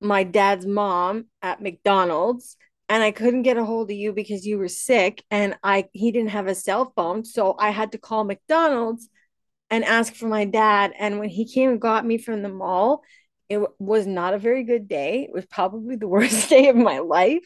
my 0.03 0.23
dad's 0.23 0.67
mom 0.67 1.29
at 1.41 1.63
McDonald's. 1.63 2.59
And 2.91 3.03
I 3.03 3.11
couldn't 3.11 3.41
get 3.41 3.57
a 3.57 3.65
hold 3.65 3.91
of 3.91 3.97
you 3.97 4.13
because 4.13 4.45
you 4.45 4.59
were 4.59 4.69
sick 4.69 5.25
and 5.31 5.57
I 5.63 5.89
he 5.95 6.13
didn't 6.13 6.31
have 6.31 6.47
a 6.47 6.55
cell 6.55 6.93
phone. 6.95 7.25
So 7.25 7.57
I 7.59 7.71
had 7.71 7.93
to 7.93 7.99
call 7.99 8.25
McDonald's 8.25 9.09
and 9.71 9.83
ask 9.83 10.13
for 10.13 10.27
my 10.27 10.45
dad. 10.45 10.93
And 10.99 11.19
when 11.19 11.31
he 11.31 11.51
came 11.51 11.71
and 11.71 11.81
got 11.81 12.05
me 12.05 12.19
from 12.19 12.43
the 12.43 12.51
mall, 12.51 13.03
it 13.48 13.61
was 13.78 14.07
not 14.07 14.35
a 14.35 14.38
very 14.38 14.64
good 14.64 14.88
day. 14.88 15.24
It 15.24 15.33
was 15.33 15.46
probably 15.46 15.96
the 15.96 16.09
worst 16.16 16.48
day 16.48 16.68
of 16.68 16.76
my 16.76 16.98
life. 16.98 17.44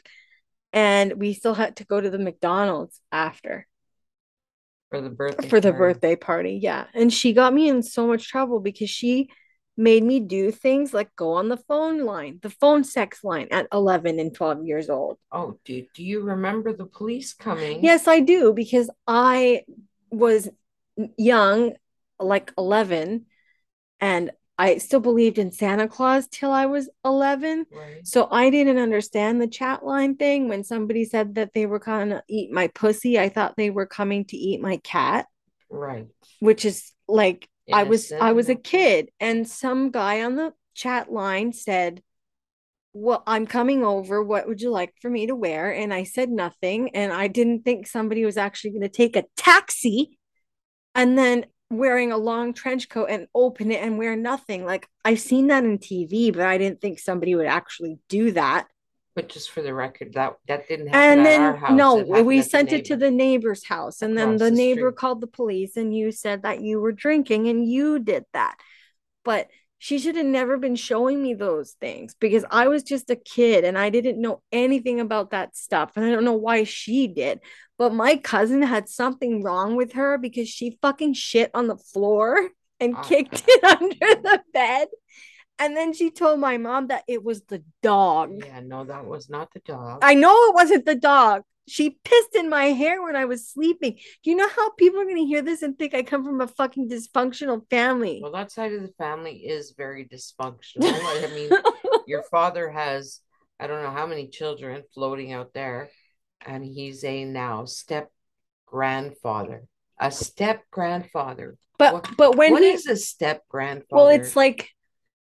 And 0.72 1.14
we 1.14 1.32
still 1.32 1.54
had 1.54 1.76
to 1.76 1.84
go 1.84 2.00
to 2.00 2.10
the 2.10 2.18
McDonald's 2.18 3.00
after 3.10 3.66
for 4.90 5.00
the 5.00 5.10
birthday 5.10 5.48
for 5.48 5.60
the 5.60 5.72
party. 5.72 5.78
birthday 5.78 6.16
party. 6.16 6.58
Yeah. 6.62 6.86
And 6.94 7.12
she 7.12 7.32
got 7.32 7.52
me 7.52 7.68
in 7.68 7.82
so 7.82 8.06
much 8.06 8.28
trouble 8.28 8.60
because 8.60 8.90
she 8.90 9.28
made 9.76 10.02
me 10.02 10.20
do 10.20 10.50
things 10.50 10.94
like 10.94 11.14
go 11.16 11.32
on 11.32 11.48
the 11.48 11.56
phone 11.56 12.04
line, 12.04 12.38
the 12.42 12.50
phone 12.50 12.82
sex 12.82 13.22
line 13.22 13.48
at 13.50 13.66
11 13.72 14.18
and 14.18 14.34
12 14.34 14.64
years 14.64 14.88
old. 14.88 15.18
Oh, 15.30 15.58
do, 15.64 15.84
do 15.94 16.02
you 16.02 16.22
remember 16.22 16.72
the 16.72 16.86
police 16.86 17.34
coming? 17.34 17.84
Yes, 17.84 18.08
I 18.08 18.20
do 18.20 18.52
because 18.54 18.88
I 19.06 19.64
was 20.10 20.48
young, 21.18 21.74
like 22.18 22.52
11, 22.56 23.26
and 24.00 24.30
I 24.58 24.78
still 24.78 25.00
believed 25.00 25.38
in 25.38 25.52
Santa 25.52 25.86
Claus 25.86 26.26
till 26.28 26.50
I 26.50 26.66
was 26.66 26.88
11. 27.04 27.66
Right. 27.70 28.06
So 28.06 28.28
I 28.30 28.50
didn't 28.50 28.78
understand 28.78 29.40
the 29.40 29.46
chat 29.46 29.84
line 29.84 30.16
thing 30.16 30.48
when 30.48 30.64
somebody 30.64 31.04
said 31.04 31.34
that 31.34 31.52
they 31.52 31.66
were 31.66 31.78
going 31.78 32.10
to 32.10 32.22
eat 32.28 32.50
my 32.50 32.68
pussy. 32.68 33.18
I 33.18 33.28
thought 33.28 33.56
they 33.56 33.70
were 33.70 33.86
coming 33.86 34.24
to 34.26 34.36
eat 34.36 34.60
my 34.60 34.78
cat, 34.78 35.26
Right. 35.68 36.06
which 36.40 36.64
is 36.64 36.92
like 37.06 37.48
I 37.72 37.82
was 37.82 38.12
I 38.12 38.32
was 38.32 38.48
a 38.48 38.54
kid 38.54 39.10
and 39.20 39.46
some 39.46 39.90
guy 39.90 40.22
on 40.22 40.36
the 40.36 40.52
chat 40.74 41.12
line 41.12 41.52
said, 41.52 42.02
"Well, 42.92 43.22
I'm 43.26 43.46
coming 43.46 43.84
over. 43.84 44.22
What 44.22 44.48
would 44.48 44.62
you 44.62 44.70
like 44.70 44.94
for 45.02 45.10
me 45.10 45.26
to 45.26 45.34
wear?" 45.34 45.72
And 45.74 45.92
I 45.92 46.04
said 46.04 46.30
nothing 46.30 46.90
and 46.94 47.12
I 47.12 47.28
didn't 47.28 47.64
think 47.64 47.86
somebody 47.86 48.24
was 48.24 48.36
actually 48.36 48.70
going 48.70 48.82
to 48.82 48.88
take 48.88 49.16
a 49.16 49.24
taxi 49.36 50.18
and 50.94 51.18
then 51.18 51.46
wearing 51.70 52.12
a 52.12 52.16
long 52.16 52.54
trench 52.54 52.88
coat 52.88 53.06
and 53.06 53.26
open 53.34 53.70
it 53.70 53.82
and 53.82 53.98
wear 53.98 54.16
nothing. 54.16 54.64
Like 54.64 54.88
I've 55.04 55.20
seen 55.20 55.48
that 55.48 55.64
in 55.64 55.78
TV, 55.78 56.32
but 56.32 56.42
I 56.42 56.58
didn't 56.58 56.80
think 56.80 56.98
somebody 56.98 57.34
would 57.34 57.46
actually 57.46 57.98
do 58.08 58.32
that. 58.32 58.68
But 59.14 59.28
just 59.30 59.50
for 59.50 59.62
the 59.62 59.72
record, 59.72 60.12
that 60.12 60.36
that 60.46 60.68
didn't 60.68 60.88
happen 60.88 61.00
And 61.18 61.26
then 61.26 61.56
house. 61.56 61.76
no, 61.76 61.96
we 62.22 62.42
sent 62.42 62.72
it 62.72 62.84
to 62.86 62.96
the 62.96 63.10
neighbor's 63.10 63.64
house, 63.64 64.02
and 64.02 64.16
then 64.16 64.36
the 64.36 64.44
the 64.44 64.50
neighbor 64.50 64.92
called 64.92 65.20
the 65.20 65.26
police, 65.26 65.76
and 65.76 65.96
you 65.96 66.12
said 66.12 66.42
that 66.42 66.60
you 66.60 66.80
were 66.80 66.92
drinking 66.92 67.48
and 67.48 67.66
you 67.66 67.98
did 67.98 68.24
that. 68.32 68.56
But 69.24 69.48
she 69.78 69.98
should 69.98 70.16
have 70.16 70.26
never 70.26 70.56
been 70.56 70.76
showing 70.76 71.22
me 71.22 71.34
those 71.34 71.72
things 71.80 72.14
because 72.18 72.44
I 72.50 72.68
was 72.68 72.82
just 72.82 73.10
a 73.10 73.16
kid 73.16 73.64
and 73.64 73.76
I 73.78 73.90
didn't 73.90 74.20
know 74.20 74.42
anything 74.50 75.00
about 75.00 75.30
that 75.30 75.54
stuff. 75.56 75.92
And 75.96 76.04
I 76.04 76.10
don't 76.10 76.24
know 76.24 76.32
why 76.32 76.64
she 76.64 77.06
did. 77.08 77.40
But 77.78 77.92
my 77.92 78.16
cousin 78.16 78.62
had 78.62 78.88
something 78.88 79.42
wrong 79.42 79.76
with 79.76 79.92
her 79.92 80.16
because 80.16 80.48
she 80.48 80.78
fucking 80.80 81.12
shit 81.14 81.50
on 81.52 81.66
the 81.66 81.76
floor 81.76 82.48
and 82.80 82.94
Ah. 82.96 83.02
kicked 83.02 83.44
it 83.46 83.64
under 83.80 84.22
the 84.22 84.42
bed. 84.52 84.88
And 85.58 85.76
then 85.76 85.92
she 85.94 86.10
told 86.10 86.38
my 86.40 86.58
mom 86.58 86.88
that 86.88 87.04
it 87.08 87.22
was 87.24 87.42
the 87.42 87.62
dog. 87.82 88.32
Yeah, 88.44 88.60
no, 88.60 88.84
that 88.84 89.06
was 89.06 89.28
not 89.30 89.52
the 89.54 89.60
dog. 89.60 90.00
I 90.02 90.14
know 90.14 90.34
it 90.48 90.54
wasn't 90.54 90.84
the 90.86 90.94
dog. 90.94 91.42
She 91.68 91.98
pissed 92.04 92.34
in 92.34 92.48
my 92.48 92.66
hair 92.66 93.02
when 93.02 93.16
I 93.16 93.24
was 93.24 93.48
sleeping. 93.48 93.98
Do 94.22 94.30
you 94.30 94.36
know 94.36 94.48
how 94.48 94.70
people 94.70 95.00
are 95.00 95.04
going 95.04 95.16
to 95.16 95.24
hear 95.24 95.42
this 95.42 95.62
and 95.62 95.76
think 95.78 95.94
I 95.94 96.02
come 96.02 96.24
from 96.24 96.40
a 96.40 96.46
fucking 96.46 96.88
dysfunctional 96.88 97.68
family? 97.70 98.20
Well, 98.22 98.32
that 98.32 98.52
side 98.52 98.72
of 98.72 98.82
the 98.82 98.92
family 98.98 99.38
is 99.38 99.74
very 99.76 100.04
dysfunctional. 100.06 100.84
I 100.84 101.26
mean, 101.34 101.50
your 102.06 102.22
father 102.22 102.70
has, 102.70 103.20
I 103.58 103.66
don't 103.66 103.82
know 103.82 103.90
how 103.90 104.06
many 104.06 104.28
children 104.28 104.84
floating 104.94 105.32
out 105.32 105.52
there, 105.54 105.90
and 106.44 106.64
he's 106.64 107.02
a 107.04 107.24
now 107.24 107.64
step 107.64 108.10
grandfather, 108.66 109.64
a 109.98 110.10
step 110.10 110.62
grandfather. 110.70 111.56
but 111.78 111.94
What- 111.94 112.16
but 112.16 112.36
when 112.36 112.52
What 112.52 112.62
he 112.62 112.70
is 112.70 112.86
a 112.86 112.96
step 112.96 113.42
grandfather? 113.48 113.90
well, 114.04 114.08
it's 114.08 114.36
like 114.36 114.70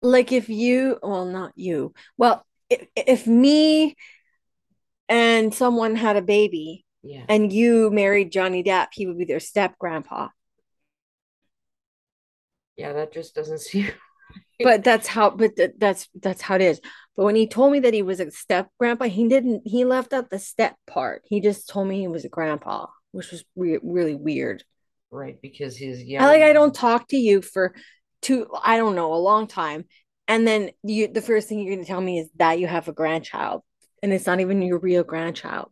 like 0.01 0.31
if 0.31 0.47
you 0.47 0.99
well 1.01 1.25
not 1.25 1.53
you 1.55 1.91
well 2.17 2.45
if, 2.69 2.87
if 2.95 3.27
me 3.27 3.95
and 5.09 5.53
someone 5.53 5.95
had 5.95 6.17
a 6.17 6.21
baby 6.21 6.85
yeah, 7.03 7.23
and 7.29 7.51
you 7.53 7.89
married 7.91 8.31
Johnny 8.31 8.63
Depp, 8.63 8.87
he 8.93 9.07
would 9.07 9.17
be 9.17 9.25
their 9.25 9.39
step 9.39 9.77
grandpa. 9.79 10.29
yeah, 12.75 12.93
that 12.93 13.13
just 13.13 13.35
doesn't 13.35 13.59
seem. 13.61 13.91
but 14.63 14.83
that's 14.83 15.07
how 15.07 15.29
but 15.29 15.55
th- 15.55 15.71
that's 15.77 16.07
that's 16.21 16.41
how 16.41 16.55
it 16.55 16.61
is. 16.61 16.81
But 17.15 17.25
when 17.25 17.35
he 17.35 17.47
told 17.47 17.71
me 17.71 17.79
that 17.81 17.93
he 17.93 18.01
was 18.03 18.19
a 18.19 18.31
step 18.31 18.69
grandpa 18.79 19.05
he 19.05 19.27
didn't 19.27 19.63
he 19.65 19.85
left 19.85 20.13
out 20.13 20.29
the 20.29 20.39
step 20.39 20.75
part. 20.87 21.23
He 21.27 21.41
just 21.41 21.69
told 21.69 21.87
me 21.87 21.99
he 21.99 22.07
was 22.07 22.25
a 22.25 22.29
grandpa 22.29 22.87
which 23.11 23.31
was 23.31 23.43
re- 23.55 23.79
really 23.83 24.15
weird. 24.15 24.63
Right, 25.11 25.41
because 25.41 25.77
his 25.77 26.03
yeah 26.03 26.23
i 26.23 26.27
like 26.27 26.41
i 26.41 26.53
don't 26.53 26.75
talk 26.75 27.07
to 27.09 27.17
you 27.17 27.41
for 27.41 27.73
two 28.21 28.47
i 28.63 28.77
don't 28.77 28.95
know 28.95 29.13
a 29.13 29.15
long 29.15 29.47
time. 29.47 29.85
And 30.27 30.45
then 30.45 30.71
you 30.83 31.07
the 31.07 31.21
first 31.21 31.47
thing 31.47 31.59
you're 31.59 31.73
going 31.73 31.85
to 31.85 31.89
tell 31.89 32.01
me 32.01 32.19
is 32.19 32.29
that 32.35 32.59
you 32.59 32.67
have 32.67 32.87
a 32.89 32.93
grandchild 32.93 33.63
and 34.03 34.13
it's 34.13 34.25
not 34.25 34.39
even 34.39 34.61
your 34.61 34.79
real 34.79 35.03
grandchild 35.03 35.69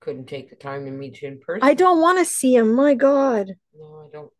couldn't 0.00 0.26
take 0.26 0.48
the 0.50 0.56
time 0.56 0.84
to 0.84 0.90
meet 0.90 1.20
you 1.22 1.28
in 1.28 1.40
person. 1.40 1.62
i 1.62 1.74
don't 1.74 2.00
want 2.00 2.18
to 2.18 2.24
see 2.24 2.54
him 2.54 2.74
my 2.74 2.94
god 2.94 3.54
No, 3.78 4.04
I 4.04 4.08
don't. 4.12 4.30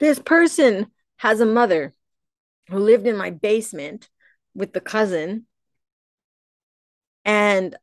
this 0.00 0.18
person 0.18 0.86
has 1.18 1.40
a 1.40 1.46
mother 1.46 1.92
who 2.68 2.78
lived 2.78 3.06
in 3.06 3.16
my 3.16 3.30
basement 3.30 4.08
with 4.54 4.72
the 4.72 4.80
cousin 4.80 5.46
and 7.24 7.76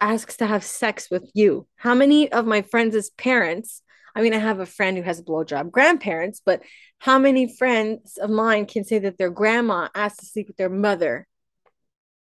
asks 0.00 0.36
to 0.38 0.46
have 0.46 0.64
sex 0.64 1.10
with 1.10 1.30
you. 1.34 1.66
How 1.76 1.94
many 1.94 2.32
of 2.32 2.46
my 2.46 2.62
friends' 2.62 3.10
parents? 3.10 3.82
I 4.14 4.22
mean, 4.22 4.34
I 4.34 4.38
have 4.38 4.60
a 4.60 4.66
friend 4.66 4.96
who 4.96 5.02
has 5.02 5.18
a 5.20 5.22
blowjob 5.22 5.70
grandparents, 5.70 6.40
but 6.44 6.62
how 6.98 7.18
many 7.18 7.54
friends 7.56 8.16
of 8.16 8.30
mine 8.30 8.66
can 8.66 8.84
say 8.84 8.98
that 9.00 9.18
their 9.18 9.30
grandma 9.30 9.88
asked 9.94 10.20
to 10.20 10.26
sleep 10.26 10.48
with 10.48 10.56
their 10.56 10.70
mother? 10.70 11.26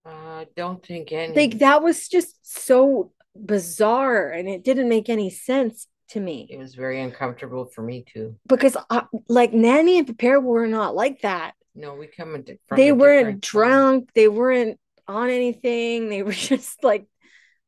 I 0.06 0.48
don't 0.56 0.86
think 0.86 1.12
any. 1.12 1.36
Like 1.36 1.60
that 1.60 1.84
was 1.84 2.08
just 2.08 2.36
so 2.42 3.12
bizarre 3.36 4.30
and 4.30 4.50
it 4.50 4.64
didn't 4.64 4.90
make 4.90 5.10
any 5.10 5.30
sense 5.30 5.88
to 6.10 6.20
me 6.20 6.48
It 6.50 6.58
was 6.58 6.76
very 6.76 7.00
uncomfortable 7.02 7.66
for 7.66 7.82
me 7.82 8.04
too. 8.12 8.36
because 8.48 8.76
I, 8.90 9.04
like 9.30 9.54
Nanny 9.54 9.98
and 9.98 10.06
Prepare 10.08 10.42
were 10.42 10.68
not 10.68 10.94
like 10.96 11.22
that. 11.22 11.54
No, 11.74 11.94
we 11.96 12.08
come 12.08 12.36
in 12.36 12.44
they 12.76 12.92
weren't 12.92 13.40
different 13.40 13.44
time. 13.44 13.62
drunk 13.62 14.10
they 14.14 14.28
weren't 14.28 14.78
on 15.08 15.30
anything 15.30 16.10
they 16.10 16.24
were 16.24 16.32
just 16.52 16.84
like 16.84 17.06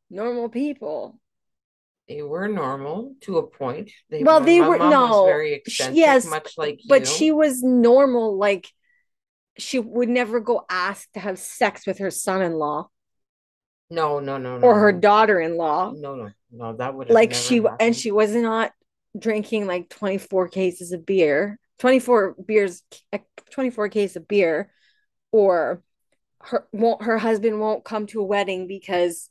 normal 0.10 0.50
people 0.50 1.20
They 2.10 2.22
were 2.22 2.50
normal 2.50 3.16
to 3.22 3.38
a 3.38 3.48
point. 3.48 3.92
They 4.10 4.24
well 4.24 4.42
they 4.42 4.60
were 4.60 4.78
no 4.78 5.26
very 5.26 5.54
eccentric, 5.54 5.98
yes 5.98 6.26
much 6.26 6.58
like 6.58 6.82
but 6.90 7.02
you. 7.02 7.06
she 7.06 7.32
was 7.32 7.64
normal 7.64 8.38
like 8.38 8.68
she 9.58 9.80
would 9.80 10.10
never 10.10 10.40
go 10.40 10.66
ask 10.70 11.12
to 11.14 11.20
have 11.20 11.38
sex 11.40 11.86
with 11.86 12.00
her 12.00 12.12
son-in-law 12.12 12.88
No, 13.90 14.20
no, 14.20 14.38
no, 14.38 14.58
no. 14.58 14.68
or 14.68 14.80
her 14.80 14.92
daughter-in-law 14.92 15.94
No, 15.96 16.16
no, 16.16 16.30
no. 16.52 16.76
That 16.76 16.96
would 16.96 17.10
like 17.10 17.34
she 17.34 17.62
and 17.80 17.96
she 17.96 18.12
was 18.12 18.34
not 18.36 18.72
drinking 19.18 19.68
like 19.68 19.90
24 19.90 20.48
cases 20.48 20.92
of 20.92 21.06
beer 21.06 21.60
24 21.80 22.36
beers 22.46 22.82
eh, 23.12 23.20
24 23.52 23.90
case 23.90 24.16
of 24.16 24.28
beer 24.28 24.72
or 25.32 25.84
her 26.42 26.68
won't 26.72 27.04
her 27.04 27.18
husband 27.18 27.60
won't 27.60 27.84
come 27.84 28.08
to 28.08 28.22
a 28.22 28.26
wedding 28.26 28.68
because 28.68 29.30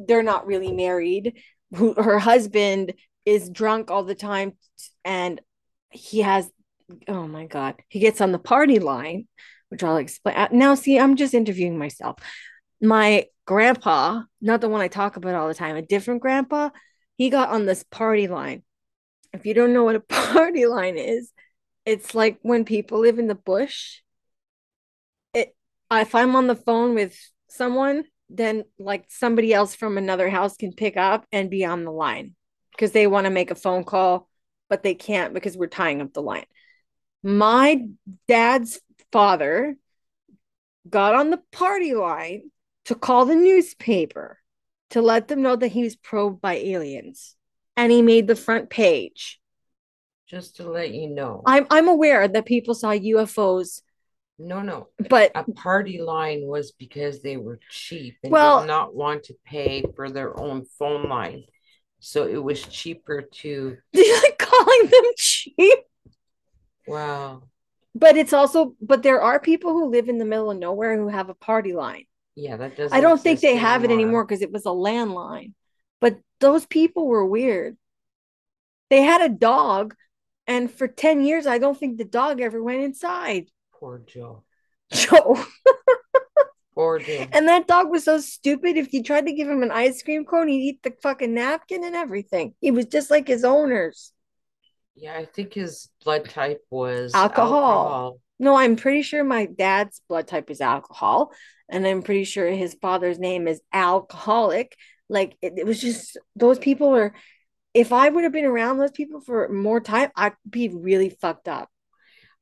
they're 0.00 0.22
not 0.22 0.46
really 0.46 0.72
married 0.72 1.38
who 1.74 1.94
her 1.94 2.18
husband 2.18 2.92
is 3.24 3.48
drunk 3.48 3.90
all 3.90 4.02
the 4.02 4.14
time 4.14 4.52
and 5.04 5.40
he 5.90 6.20
has 6.20 6.50
oh 7.08 7.26
my 7.26 7.46
god. 7.46 7.76
He 7.88 8.00
gets 8.00 8.20
on 8.20 8.32
the 8.32 8.38
party 8.38 8.78
line 8.78 9.28
which 9.68 9.82
I'll 9.82 9.96
explain 9.96 10.36
uh, 10.36 10.48
now 10.52 10.74
see 10.74 10.98
I'm 10.98 11.16
just 11.16 11.34
interviewing 11.34 11.78
myself. 11.78 12.18
My 12.80 13.26
grandpa 13.46 14.22
not 14.40 14.60
the 14.60 14.68
one 14.68 14.80
I 14.80 14.88
talk 14.88 15.16
about 15.16 15.34
all 15.34 15.48
the 15.48 15.54
time 15.54 15.76
a 15.76 15.82
different 15.82 16.20
grandpa 16.20 16.70
he 17.16 17.30
got 17.30 17.50
on 17.50 17.66
this 17.66 17.82
party 17.82 18.28
line. 18.28 18.62
If 19.32 19.46
you 19.46 19.54
don't 19.54 19.72
know 19.72 19.84
what 19.84 19.96
a 19.96 20.00
party 20.34 20.66
line 20.66 20.98
is 20.98 21.32
it's 21.84 22.14
like 22.14 22.38
when 22.42 22.64
people 22.64 23.00
live 23.00 23.18
in 23.18 23.26
the 23.26 23.34
bush. 23.34 24.00
It 25.34 25.56
if 25.90 26.14
i'm 26.14 26.36
on 26.36 26.46
the 26.46 26.56
phone 26.56 26.94
with 26.94 27.16
someone 27.48 28.04
then 28.28 28.64
like 28.78 29.04
somebody 29.08 29.52
else 29.52 29.74
from 29.74 29.98
another 29.98 30.28
house 30.30 30.56
can 30.56 30.72
pick 30.72 30.96
up 30.96 31.26
and 31.32 31.50
be 31.50 31.64
on 31.64 31.84
the 31.84 31.90
line 31.90 32.34
because 32.72 32.92
they 32.92 33.06
want 33.06 33.24
to 33.26 33.30
make 33.30 33.50
a 33.50 33.54
phone 33.54 33.84
call 33.84 34.28
but 34.68 34.82
they 34.82 34.94
can't 34.94 35.34
because 35.34 35.56
we're 35.56 35.66
tying 35.66 36.00
up 36.00 36.12
the 36.12 36.22
line 36.22 36.46
my 37.22 37.86
dad's 38.28 38.80
father 39.12 39.76
got 40.88 41.14
on 41.14 41.30
the 41.30 41.40
party 41.52 41.94
line 41.94 42.50
to 42.86 42.94
call 42.94 43.24
the 43.26 43.36
newspaper 43.36 44.38
to 44.90 45.00
let 45.00 45.28
them 45.28 45.42
know 45.42 45.56
that 45.56 45.68
he 45.68 45.82
was 45.84 45.96
probed 45.96 46.40
by 46.40 46.54
aliens 46.54 47.36
and 47.76 47.92
he 47.92 48.02
made 48.02 48.26
the 48.26 48.36
front 48.36 48.68
page 48.70 49.40
Just 50.26 50.56
to 50.56 50.68
let 50.70 50.92
you 50.92 51.08
know. 51.08 51.42
I'm 51.46 51.66
I'm 51.70 51.88
aware 51.88 52.26
that 52.26 52.44
people 52.46 52.74
saw 52.74 52.90
UFOs, 52.90 53.82
No, 54.38 54.60
no. 54.62 54.88
but 55.08 55.30
A 55.34 55.44
party 55.44 56.00
line 56.00 56.42
was 56.44 56.72
because 56.72 57.22
they 57.22 57.36
were 57.36 57.60
cheap 57.70 58.16
and 58.22 58.32
Well- 58.32 58.60
did 58.62 58.66
not 58.66 58.94
want 58.94 59.24
to 59.24 59.34
pay 59.44 59.84
for 59.94 60.10
their 60.10 60.38
own 60.38 60.64
phone 60.78 61.08
line. 61.08 61.44
So 62.00 62.26
it 62.26 62.42
was 62.42 62.60
cheaper 62.60 63.22
to, 63.22 63.76
like 63.94 64.38
calling 64.38 64.86
them 64.90 65.04
cheap. 65.16 65.78
Wow. 66.86 67.42
But 67.94 68.16
it's 68.16 68.32
also 68.32 68.74
but 68.80 69.02
there 69.02 69.20
are 69.20 69.38
people 69.38 69.72
who 69.72 69.90
live 69.90 70.08
in 70.08 70.18
the 70.18 70.24
middle 70.24 70.50
of 70.50 70.58
nowhere 70.58 70.96
who 70.96 71.08
have 71.08 71.28
a 71.28 71.34
party 71.34 71.72
line. 71.72 72.04
Yeah, 72.34 72.56
that 72.56 72.76
doesn't 72.76 72.96
I 72.96 73.00
don't 73.00 73.20
think 73.20 73.40
they 73.40 73.56
have 73.56 73.84
it 73.84 73.90
anymore 73.90 74.24
because 74.24 74.40
it 74.40 74.52
was 74.52 74.64
a 74.64 74.70
landline. 74.70 75.52
But 76.00 76.18
those 76.40 76.66
people 76.66 77.06
were 77.06 77.24
weird. 77.24 77.76
They 78.90 79.02
had 79.02 79.20
a 79.20 79.28
dog, 79.28 79.94
and 80.46 80.70
for 80.70 80.88
10 80.88 81.24
years, 81.24 81.46
I 81.46 81.58
don't 81.58 81.78
think 81.78 81.96
the 81.96 82.04
dog 82.04 82.40
ever 82.40 82.62
went 82.62 82.82
inside. 82.82 83.48
Poor 83.72 84.02
Joe. 84.06 84.42
Joe. 84.90 85.42
Poor 86.74 86.98
Joe. 86.98 87.26
And 87.32 87.48
that 87.48 87.66
dog 87.66 87.90
was 87.90 88.04
so 88.04 88.18
stupid. 88.18 88.76
If 88.76 88.92
you 88.92 89.02
tried 89.02 89.26
to 89.26 89.32
give 89.32 89.48
him 89.48 89.62
an 89.62 89.70
ice 89.70 90.02
cream 90.02 90.24
cone, 90.24 90.48
he'd 90.48 90.68
eat 90.68 90.82
the 90.82 90.94
fucking 91.02 91.32
napkin 91.32 91.84
and 91.84 91.94
everything. 91.94 92.54
He 92.60 92.70
was 92.70 92.86
just 92.86 93.10
like 93.10 93.28
his 93.28 93.44
owners. 93.44 94.12
Yeah, 94.94 95.16
I 95.16 95.24
think 95.24 95.54
his 95.54 95.88
blood 96.04 96.28
type 96.28 96.64
was 96.70 97.14
Alcohol. 97.14 98.18
No, 98.38 98.56
I'm 98.56 98.76
pretty 98.76 99.02
sure 99.02 99.24
my 99.24 99.46
dad's 99.46 100.00
blood 100.08 100.26
type 100.26 100.50
is 100.50 100.60
alcohol, 100.60 101.32
and 101.68 101.86
I'm 101.86 102.02
pretty 102.02 102.24
sure 102.24 102.48
his 102.50 102.74
father's 102.82 103.18
name 103.18 103.46
is 103.46 103.60
alcoholic. 103.72 104.76
Like 105.08 105.36
it, 105.40 105.54
it 105.58 105.66
was 105.66 105.80
just 105.80 106.18
those 106.36 106.58
people 106.58 106.90
were. 106.90 107.14
If 107.74 107.90
I 107.90 108.10
would 108.10 108.24
have 108.24 108.34
been 108.34 108.44
around 108.44 108.76
those 108.76 108.90
people 108.90 109.20
for 109.20 109.48
more 109.48 109.80
time, 109.80 110.10
I'd 110.14 110.34
be 110.48 110.68
really 110.68 111.08
fucked 111.08 111.48
up. 111.48 111.70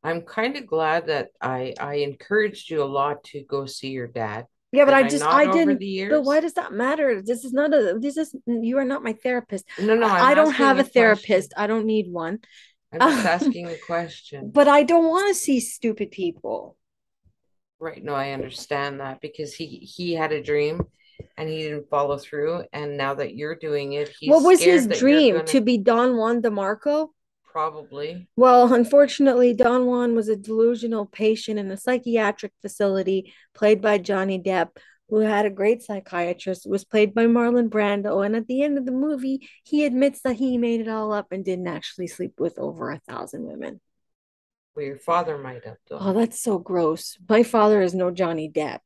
I'm 0.03 0.23
kind 0.23 0.57
of 0.57 0.67
glad 0.67 1.07
that 1.07 1.29
I 1.41 1.75
I 1.79 1.95
encouraged 1.97 2.71
you 2.71 2.83
a 2.83 2.85
lot 2.85 3.23
to 3.25 3.45
go 3.45 3.67
see 3.67 3.91
your 3.91 4.09
dad. 4.09 4.47
Yeah, 4.73 4.85
but 4.85 4.95
I 4.95 5.03
just 5.09 5.25
not 5.25 5.35
I 5.35 5.51
didn't. 5.51 5.81
But 6.11 6.23
why 6.23 6.39
does 6.41 6.55
that 6.55 6.73
matter? 6.73 7.23
This 7.23 7.45
is 7.45 7.53
not 7.53 7.75
a. 7.75 7.99
This 7.99 8.17
is 8.17 8.35
you 8.47 8.79
are 8.79 8.85
not 8.85 9.03
my 9.03 9.15
therapist. 9.15 9.65
No, 9.81 9.95
no, 9.97 10.07
I'm 10.07 10.27
I 10.27 10.35
don't 10.35 10.53
have 10.53 10.79
a 10.79 10.85
therapist. 10.85 11.53
I 11.57 11.67
don't 11.67 11.87
need 11.87 12.11
one. 12.11 12.39
I'm 12.93 13.01
just 13.01 13.27
asking 13.43 13.67
a 13.69 13.77
question. 13.77 14.51
But 14.53 14.69
I 14.69 14.85
don't 14.85 15.09
want 15.09 15.29
to 15.29 15.35
see 15.35 15.59
stupid 15.61 16.13
people. 16.13 16.77
Right. 17.81 18.03
No, 18.05 18.15
I 18.15 18.31
understand 18.31 19.01
that 19.01 19.21
because 19.21 19.55
he 19.55 19.67
he 19.67 20.13
had 20.15 20.33
a 20.33 20.43
dream 20.43 20.83
and 21.37 21.49
he 21.49 21.63
didn't 21.65 21.89
follow 21.91 22.19
through. 22.19 22.65
And 22.73 22.97
now 22.97 23.15
that 23.15 23.35
you're 23.35 23.57
doing 23.57 23.95
it, 23.95 24.13
he's 24.21 24.31
what 24.31 24.43
was 24.45 24.63
his 24.63 24.85
scared 24.85 24.91
that 24.93 25.01
you're 25.01 25.11
dream? 25.19 25.35
gonna- 25.37 25.47
To 25.49 25.61
be 25.63 25.79
Don 25.79 26.17
Juan 26.17 26.43
DeMarco? 26.43 27.09
Probably. 27.51 28.29
Well, 28.37 28.73
unfortunately, 28.73 29.55
Don 29.55 29.87
Juan 29.87 30.15
was 30.15 30.29
a 30.29 30.37
delusional 30.37 31.07
patient 31.07 31.59
in 31.59 31.71
a 31.71 31.77
psychiatric 31.77 32.53
facility 32.63 33.33
played 33.55 33.81
by 33.81 33.99
Johnny 33.99 34.39
Depp, 34.39 34.77
who 35.09 35.19
had 35.19 35.47
a 35.47 35.51
great 35.51 35.83
psychiatrist, 35.83 36.69
was 36.69 36.85
played 36.85 37.15
by 37.15 37.27
Marlon 37.27 37.69
Brando. 37.69 38.25
And 38.25 38.37
at 38.37 38.47
the 38.47 38.63
end 38.63 38.79
of 38.79 38.87
the 38.87 38.93
movie, 38.93 39.49
he 39.65 39.85
admits 39.85 40.23
that 40.23 40.37
he 40.37 40.59
made 40.59 40.81
it 40.81 40.89
all 40.89 41.13
up 41.13 41.33
and 41.33 41.45
didn't 41.45 41.69
actually 41.69 42.07
sleep 42.07 42.35
with 42.39 42.59
over 42.59 42.91
a 42.91 43.01
thousand 43.01 43.45
women. 43.45 43.81
Well, 44.77 44.87
your 44.87 44.99
father 44.99 45.37
might 45.37 45.65
have 45.65 45.79
though. 45.89 45.99
Oh, 46.01 46.13
that's 46.13 46.41
so 46.41 46.59
gross. 46.59 47.19
My 47.29 47.43
father 47.43 47.83
is 47.83 47.95
no 47.95 48.11
Johnny 48.11 48.49
Depp. 48.49 48.81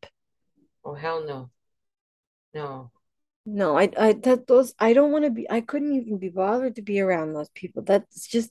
Oh 0.84 0.94
hell 0.94 1.24
no. 1.26 1.50
No. 2.54 2.90
No, 3.46 3.76
I, 3.76 3.90
I, 3.98 4.12
that 4.12 4.46
those, 4.46 4.74
I 4.78 4.94
don't 4.94 5.12
want 5.12 5.24
to 5.24 5.30
be, 5.30 5.50
I 5.50 5.60
couldn't 5.60 5.94
even 5.94 6.18
be 6.18 6.30
bothered 6.30 6.76
to 6.76 6.82
be 6.82 7.00
around 7.00 7.34
those 7.34 7.50
people. 7.50 7.82
That's 7.82 8.26
just, 8.26 8.50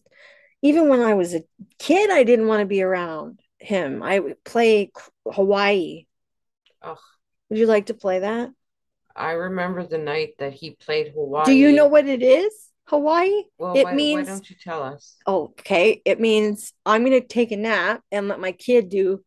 even 0.62 0.88
when 0.88 1.02
I 1.02 1.16
was 1.16 1.34
a 1.34 1.44
kid, 1.80 2.12
I 2.12 2.24
didn't 2.24 2.48
want 2.48 2.62
to 2.62 2.66
be 2.66 2.84
around 2.84 3.40
him. 3.60 4.04
I 4.04 4.20
would 4.20 4.44
play 4.44 4.92
Hawaii. 5.30 6.06
Ugh. 6.82 6.98
Would 7.50 7.60
you 7.60 7.66
like 7.66 7.88
to 7.88 7.94
play 7.94 8.20
that? 8.20 8.52
I 9.16 9.32
remember 9.32 9.86
the 9.86 9.98
night 9.98 10.36
that 10.40 10.54
he 10.54 10.72
played 10.72 11.14
Hawaii. 11.14 11.46
Do 11.46 11.54
you 11.54 11.72
know 11.72 11.88
what 11.88 12.08
it 12.08 12.24
is? 12.24 12.54
Hawaii? 12.86 13.44
Well, 13.58 13.76
it 13.76 13.84
why, 13.84 13.94
means- 13.94 14.28
why 14.28 14.34
don't 14.34 14.50
you 14.50 14.56
tell 14.62 14.84
us? 14.84 15.16
Okay. 15.28 16.02
It 16.06 16.20
means 16.20 16.74
I'm 16.86 17.06
going 17.06 17.20
to 17.20 17.28
take 17.28 17.52
a 17.52 17.58
nap 17.58 18.02
and 18.12 18.28
let 18.28 18.40
my 18.40 18.52
kid 18.52 18.90
do 18.90 19.24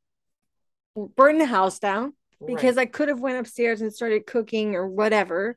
burn 0.94 1.38
the 1.38 1.46
house 1.46 1.78
down 1.78 2.14
because 2.44 2.78
I 2.78 2.86
could 2.86 3.08
have 3.08 3.20
went 3.20 3.38
upstairs 3.38 3.80
and 3.80 3.92
started 3.92 4.26
cooking 4.26 4.74
or 4.74 4.86
whatever. 4.88 5.56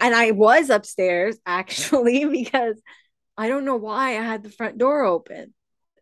And 0.00 0.14
I 0.14 0.30
was 0.32 0.70
upstairs 0.70 1.38
actually 1.46 2.24
because 2.24 2.80
I 3.36 3.48
don't 3.48 3.64
know 3.64 3.76
why 3.76 4.10
I 4.10 4.22
had 4.22 4.42
the 4.42 4.50
front 4.50 4.78
door 4.78 5.04
open 5.04 5.54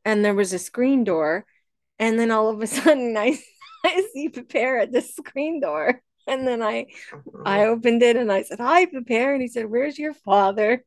and 0.05 0.24
there 0.24 0.35
was 0.35 0.52
a 0.52 0.59
screen 0.59 1.05
door. 1.05 1.46
And 1.98 2.18
then 2.18 2.31
all 2.31 2.50
of 2.50 2.62
a 2.62 2.66
sudden 2.68 3.16
I, 3.16 3.38
I 3.85 4.09
see 4.14 4.29
Pépère 4.31 4.83
at 4.83 4.92
the 4.92 5.02
screen 5.02 5.61
door. 5.61 6.00
And 6.26 6.46
then 6.46 6.62
I 6.62 6.87
Uh-huh. 7.12 7.42
I 7.44 7.66
opened 7.66 8.02
it 8.02 8.16
and 8.16 8.33
I 8.33 8.42
said, 8.42 8.61
Hi, 8.61 8.87
Pépère. 8.87 9.35
And 9.35 9.42
he 9.42 9.48
said, 9.48 9.66
Where's 9.70 9.98
your 9.98 10.14
father? 10.14 10.85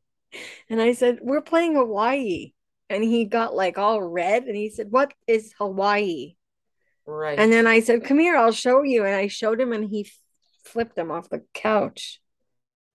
And 0.70 0.80
I 0.80 0.92
said, 0.94 1.20
We're 1.22 1.42
playing 1.42 1.74
Hawaii. 1.76 2.52
And 2.88 3.04
he 3.04 3.24
got 3.26 3.54
like 3.54 3.78
all 3.78 4.02
red 4.02 4.44
and 4.44 4.56
he 4.56 4.70
said, 4.70 4.90
What 4.90 5.14
is 5.26 5.54
Hawaii? 5.58 6.36
Right. 7.10 7.38
And 7.38 7.52
then 7.52 7.66
I 7.66 7.80
said, 7.80 8.04
Come 8.04 8.18
here, 8.18 8.36
I'll 8.36 8.52
show 8.52 8.82
you. 8.82 9.04
And 9.04 9.14
I 9.14 9.26
showed 9.28 9.60
him 9.60 9.72
and 9.72 9.84
he 9.88 10.10
flipped 10.64 10.96
him 10.96 11.10
off 11.10 11.28
the 11.28 11.44
couch. 11.54 12.20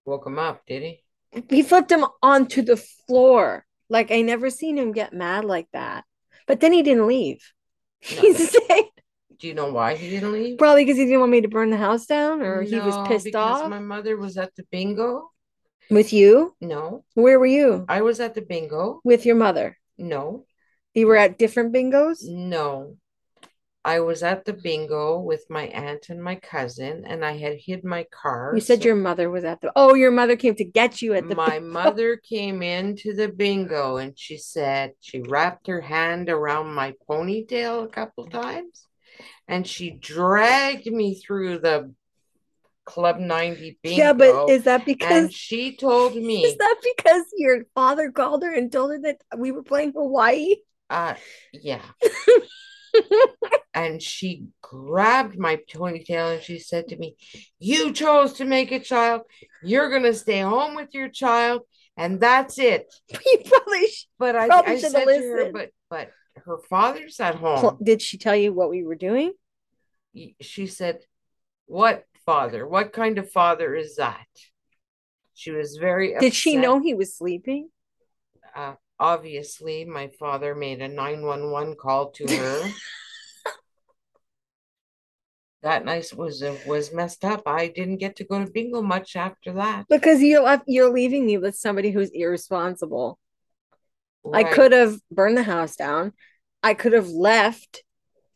woke 0.04 0.26
him 0.26 0.38
up, 0.38 0.62
did 0.66 0.82
he? 0.82 1.04
He 1.50 1.62
flipped 1.62 1.90
him 1.92 2.04
onto 2.22 2.62
the 2.62 2.76
floor. 2.76 3.66
Like 3.88 4.10
I 4.10 4.22
never 4.22 4.50
seen 4.50 4.78
him 4.78 4.92
get 4.92 5.12
mad 5.12 5.44
like 5.44 5.68
that. 5.72 6.04
But 6.46 6.60
then 6.60 6.72
he 6.72 6.82
didn't 6.82 7.06
leave. 7.06 7.40
No. 8.14 8.16
He 8.22 8.34
stayed. 8.34 8.90
Do 9.38 9.48
you 9.48 9.54
know 9.54 9.70
why 9.70 9.96
he 9.96 10.08
didn't 10.08 10.32
leave? 10.32 10.56
Probably 10.58 10.84
because 10.84 10.96
he 10.96 11.04
didn't 11.04 11.20
want 11.20 11.32
me 11.32 11.42
to 11.42 11.48
burn 11.48 11.68
the 11.70 11.76
house 11.76 12.06
down 12.06 12.40
or 12.40 12.62
he 12.62 12.78
was 12.80 12.96
pissed 13.08 13.34
off 13.34 13.68
My 13.68 13.78
mother 13.80 14.16
was 14.16 14.38
at 14.38 14.54
the 14.56 14.64
bingo. 14.70 15.30
with 15.90 16.12
you. 16.12 16.54
No, 16.60 17.04
Where 17.14 17.38
were 17.38 17.46
you? 17.46 17.84
I 17.88 18.00
was 18.00 18.18
at 18.20 18.34
the 18.34 18.40
bingo. 18.40 19.00
With 19.04 19.26
your 19.26 19.36
mother. 19.36 19.76
No, 19.98 20.46
You 20.94 21.06
were 21.06 21.16
at 21.16 21.36
different 21.38 21.74
bingos? 21.74 22.18
no. 22.22 22.96
I 23.86 24.00
was 24.00 24.24
at 24.24 24.44
the 24.44 24.52
bingo 24.52 25.20
with 25.20 25.44
my 25.48 25.66
aunt 25.68 26.08
and 26.08 26.20
my 26.20 26.34
cousin, 26.34 27.04
and 27.06 27.24
I 27.24 27.36
had 27.36 27.56
hid 27.56 27.84
my 27.84 28.04
car. 28.10 28.50
You 28.52 28.60
said 28.60 28.82
so 28.82 28.86
your 28.86 28.96
mother 28.96 29.30
was 29.30 29.44
at 29.44 29.60
the. 29.60 29.70
Oh, 29.76 29.94
your 29.94 30.10
mother 30.10 30.34
came 30.34 30.56
to 30.56 30.64
get 30.64 31.00
you 31.00 31.14
at 31.14 31.28
the. 31.28 31.36
my 31.36 31.60
bingo. 31.60 31.72
mother 31.72 32.16
came 32.16 32.62
into 32.62 33.14
the 33.14 33.28
bingo 33.28 33.98
and 33.98 34.18
she 34.18 34.38
said 34.38 34.90
she 35.00 35.20
wrapped 35.20 35.68
her 35.68 35.80
hand 35.80 36.28
around 36.28 36.74
my 36.74 36.94
ponytail 37.08 37.84
a 37.84 37.88
couple 37.88 38.26
times 38.26 38.88
and 39.46 39.64
she 39.64 39.90
dragged 39.90 40.86
me 40.86 41.14
through 41.14 41.60
the 41.60 41.94
Club 42.84 43.20
90 43.20 43.78
bingo. 43.82 44.02
Yeah, 44.02 44.12
but 44.12 44.50
is 44.50 44.64
that 44.64 44.84
because 44.84 45.24
and 45.24 45.32
she 45.32 45.76
told 45.76 46.16
me, 46.16 46.44
is 46.44 46.56
that 46.56 46.76
because 46.82 47.24
your 47.36 47.66
father 47.74 48.10
called 48.10 48.42
her 48.42 48.52
and 48.52 48.70
told 48.70 48.90
her 48.90 49.00
that 49.02 49.20
we 49.36 49.52
were 49.52 49.62
playing 49.62 49.92
Hawaii? 49.92 50.56
uh, 50.90 51.14
yeah. 51.52 51.82
And 53.74 54.02
she 54.02 54.44
grabbed 54.62 55.38
my 55.38 55.58
ponytail 55.70 56.34
and 56.34 56.42
she 56.42 56.58
said 56.58 56.88
to 56.88 56.96
me, 56.96 57.14
You 57.58 57.92
chose 57.92 58.32
to 58.34 58.46
make 58.46 58.72
a 58.72 58.80
child. 58.80 59.22
You're 59.62 59.90
going 59.90 60.04
to 60.04 60.14
stay 60.14 60.40
home 60.40 60.74
with 60.74 60.94
your 60.94 61.10
child, 61.10 61.60
and 61.94 62.18
that's 62.18 62.58
it. 62.58 62.86
you 63.10 63.38
probably. 63.44 63.86
But 64.18 64.34
I, 64.34 64.48
Probably 64.48 64.72
I 64.72 64.78
said 64.78 65.04
to 65.04 65.20
her, 65.20 65.52
but 65.52 65.70
but 65.90 66.10
her 66.44 66.58
father's 66.70 67.20
at 67.20 67.34
home. 67.34 67.78
Did 67.82 68.00
she 68.00 68.16
tell 68.16 68.36
you 68.36 68.52
what 68.52 68.70
we 68.70 68.82
were 68.82 68.94
doing? 68.94 69.32
She 70.40 70.66
said, 70.66 71.00
What 71.66 72.04
father? 72.24 72.66
What 72.66 72.92
kind 72.92 73.18
of 73.18 73.30
father 73.30 73.74
is 73.74 73.96
that? 73.96 74.26
She 75.34 75.50
was 75.50 75.76
very 75.76 76.14
Did 76.18 76.34
she 76.34 76.56
know 76.56 76.80
he 76.80 76.94
was 76.94 77.14
sleeping? 77.14 77.68
Uh, 78.54 78.74
obviously, 78.98 79.84
my 79.84 80.08
father 80.18 80.54
made 80.54 80.80
a 80.80 80.88
911 80.88 81.76
call 81.76 82.10
to 82.12 82.26
her. 82.26 82.70
That 85.62 85.84
night 85.84 86.12
was 86.14 86.44
uh, 86.44 86.56
was 86.64 86.92
messed 86.92 87.24
up. 87.24 87.42
I 87.44 87.66
didn't 87.66 87.96
get 87.96 88.14
to 88.16 88.24
go 88.24 88.38
to 88.38 88.48
bingo 88.48 88.82
much 88.82 89.16
after 89.16 89.52
that. 89.54 89.86
Because 89.88 90.20
you 90.22 90.40
left, 90.40 90.62
you're 90.68 90.92
leaving 90.92 91.26
me 91.26 91.38
with 91.38 91.56
somebody 91.56 91.90
who's 91.90 92.10
irresponsible. 92.10 93.18
I 94.32 94.44
could 94.44 94.70
have 94.70 95.00
burned 95.10 95.36
the 95.36 95.42
house 95.42 95.74
down. 95.74 96.12
I 96.62 96.74
could 96.74 96.92
have 96.92 97.08
left. 97.08 97.82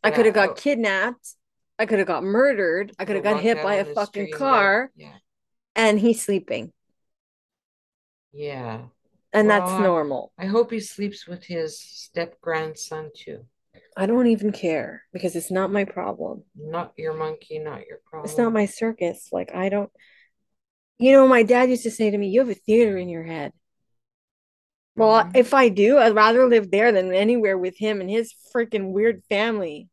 I 0.03 0.11
could 0.11 0.25
have 0.25 0.35
got 0.35 0.57
kidnapped. 0.57 1.35
I 1.79 1.85
could 1.85 1.99
have 1.99 2.07
got 2.07 2.23
murdered. 2.23 2.91
I 2.99 3.05
could 3.05 3.15
have 3.15 3.23
got 3.23 3.39
hit 3.39 3.63
by 3.63 3.75
a 3.75 3.85
fucking 3.85 4.31
car. 4.33 4.91
Yeah. 4.97 5.15
And 5.75 5.99
he's 5.99 6.21
sleeping. 6.21 6.73
Yeah. 8.33 8.81
And 9.33 9.47
Well, 9.47 9.59
that's 9.59 9.71
I- 9.71 9.81
normal. 9.83 10.33
I 10.37 10.45
hope 10.45 10.71
he 10.71 10.79
sleeps 10.79 11.27
with 11.27 11.43
his 11.43 11.79
step 11.79 12.39
grandson 12.41 13.11
too. 13.15 13.45
I 13.95 14.05
don't 14.05 14.27
even 14.27 14.51
care 14.51 15.03
because 15.13 15.35
it's 15.35 15.51
not 15.51 15.71
my 15.71 15.83
problem. 15.85 16.43
Not 16.55 16.93
your 16.97 17.13
monkey, 17.13 17.59
not 17.59 17.85
your 17.87 17.99
problem. 18.05 18.29
It's 18.29 18.37
not 18.37 18.53
my 18.53 18.65
circus. 18.65 19.29
Like, 19.31 19.53
I 19.53 19.69
don't, 19.69 19.91
you 20.97 21.11
know, 21.11 21.27
my 21.27 21.43
dad 21.43 21.69
used 21.69 21.83
to 21.83 21.91
say 21.91 22.09
to 22.09 22.17
me, 22.17 22.29
You 22.29 22.39
have 22.41 22.49
a 22.49 22.53
theater 22.53 22.97
in 22.97 23.09
your 23.09 23.23
head. 23.23 23.53
Well, 24.95 25.23
Mhm. 25.23 25.35
if 25.37 25.53
I 25.53 25.69
do, 25.69 25.97
I'd 25.97 26.15
rather 26.15 26.47
live 26.47 26.69
there 26.69 26.91
than 26.91 27.13
anywhere 27.13 27.57
with 27.57 27.77
him 27.77 28.01
and 28.01 28.09
his 28.09 28.33
freaking 28.53 28.91
weird 28.91 29.23
family. 29.25 29.87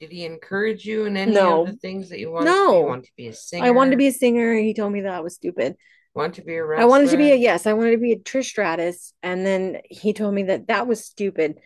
Did 0.00 0.10
he 0.12 0.24
encourage 0.24 0.84
you 0.84 1.04
in 1.06 1.16
any 1.16 1.32
No. 1.32 1.62
of 1.62 1.68
the 1.72 1.76
things 1.76 2.08
that 2.10 2.18
you 2.20 2.30
wanted? 2.30 2.46
No. 2.46 2.80
You 2.80 2.86
want 2.86 3.04
to 3.04 3.12
be 3.16 3.28
a 3.28 3.34
singer? 3.34 3.64
I 3.66 3.70
wanted 3.70 3.92
to 3.92 3.96
be 3.96 4.06
a 4.08 4.12
singer. 4.12 4.54
He 4.54 4.74
told 4.74 4.92
me 4.92 5.00
that 5.02 5.24
was 5.24 5.34
stupid. 5.34 5.76
Want 6.14 6.34
to 6.34 6.42
be 6.42 6.56
a 6.56 6.66
I 6.66 6.84
wanted 6.84 7.10
to 7.10 7.16
be 7.16 7.32
a 7.32 7.36
yes, 7.36 7.66
I 7.66 7.72
wanted 7.72 7.92
to 7.92 7.98
be 7.98 8.12
a 8.12 8.18
Trish 8.18 8.44
Stratus, 8.44 9.14
and 9.22 9.46
then 9.46 9.78
he 9.88 10.12
told 10.12 10.34
me 10.34 10.44
that 10.44 10.68
that 10.68 10.86
was 10.86 11.04
stupid. 11.04 11.58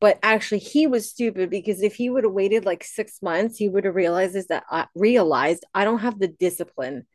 But 0.00 0.18
actually, 0.24 0.58
he 0.58 0.88
was 0.88 1.08
stupid 1.08 1.50
because 1.50 1.82
if 1.82 1.94
he 1.94 2.10
would 2.10 2.24
have 2.24 2.32
waited 2.32 2.64
like 2.64 2.82
six 2.82 3.22
months, 3.22 3.56
he 3.56 3.68
would 3.68 3.84
have 3.84 3.94
realized 3.94 4.34
is 4.34 4.48
that 4.48 4.64
I 4.68 4.86
realized 4.96 5.64
I 5.72 5.84
don't 5.84 6.00
have 6.00 6.18
the 6.18 6.26
discipline 6.26 7.06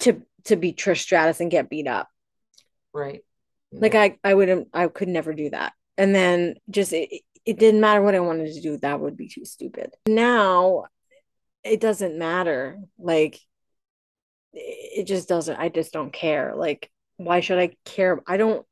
to 0.00 0.22
to 0.44 0.56
be 0.56 0.74
Trish 0.74 0.98
Stratus 0.98 1.40
and 1.40 1.50
get 1.50 1.70
beat 1.70 1.86
up. 1.86 2.08
Right. 2.92 3.22
Like 3.72 3.94
I 3.94 4.18
I 4.22 4.34
wouldn't 4.34 4.68
I 4.74 4.88
could 4.88 5.08
never 5.08 5.32
do 5.32 5.48
that. 5.50 5.72
And 5.96 6.14
then 6.14 6.56
just 6.68 6.92
it, 6.92 7.22
it 7.46 7.58
didn't 7.58 7.80
matter 7.80 8.02
what 8.02 8.14
I 8.14 8.20
wanted 8.20 8.52
to 8.52 8.60
do. 8.60 8.76
That 8.76 9.00
would 9.00 9.16
be 9.16 9.28
too 9.28 9.46
stupid. 9.46 9.94
Now 10.06 10.84
it 11.64 11.80
doesn't 11.80 12.18
matter. 12.18 12.78
Like 12.98 13.40
it 14.54 15.06
just 15.06 15.28
doesn't. 15.28 15.56
I 15.58 15.68
just 15.68 15.92
don't 15.92 16.12
care. 16.12 16.54
Like 16.56 16.90
why 17.16 17.40
should 17.40 17.58
I 17.58 17.76
care? 17.84 18.20
I 18.26 18.36
don't 18.36 18.66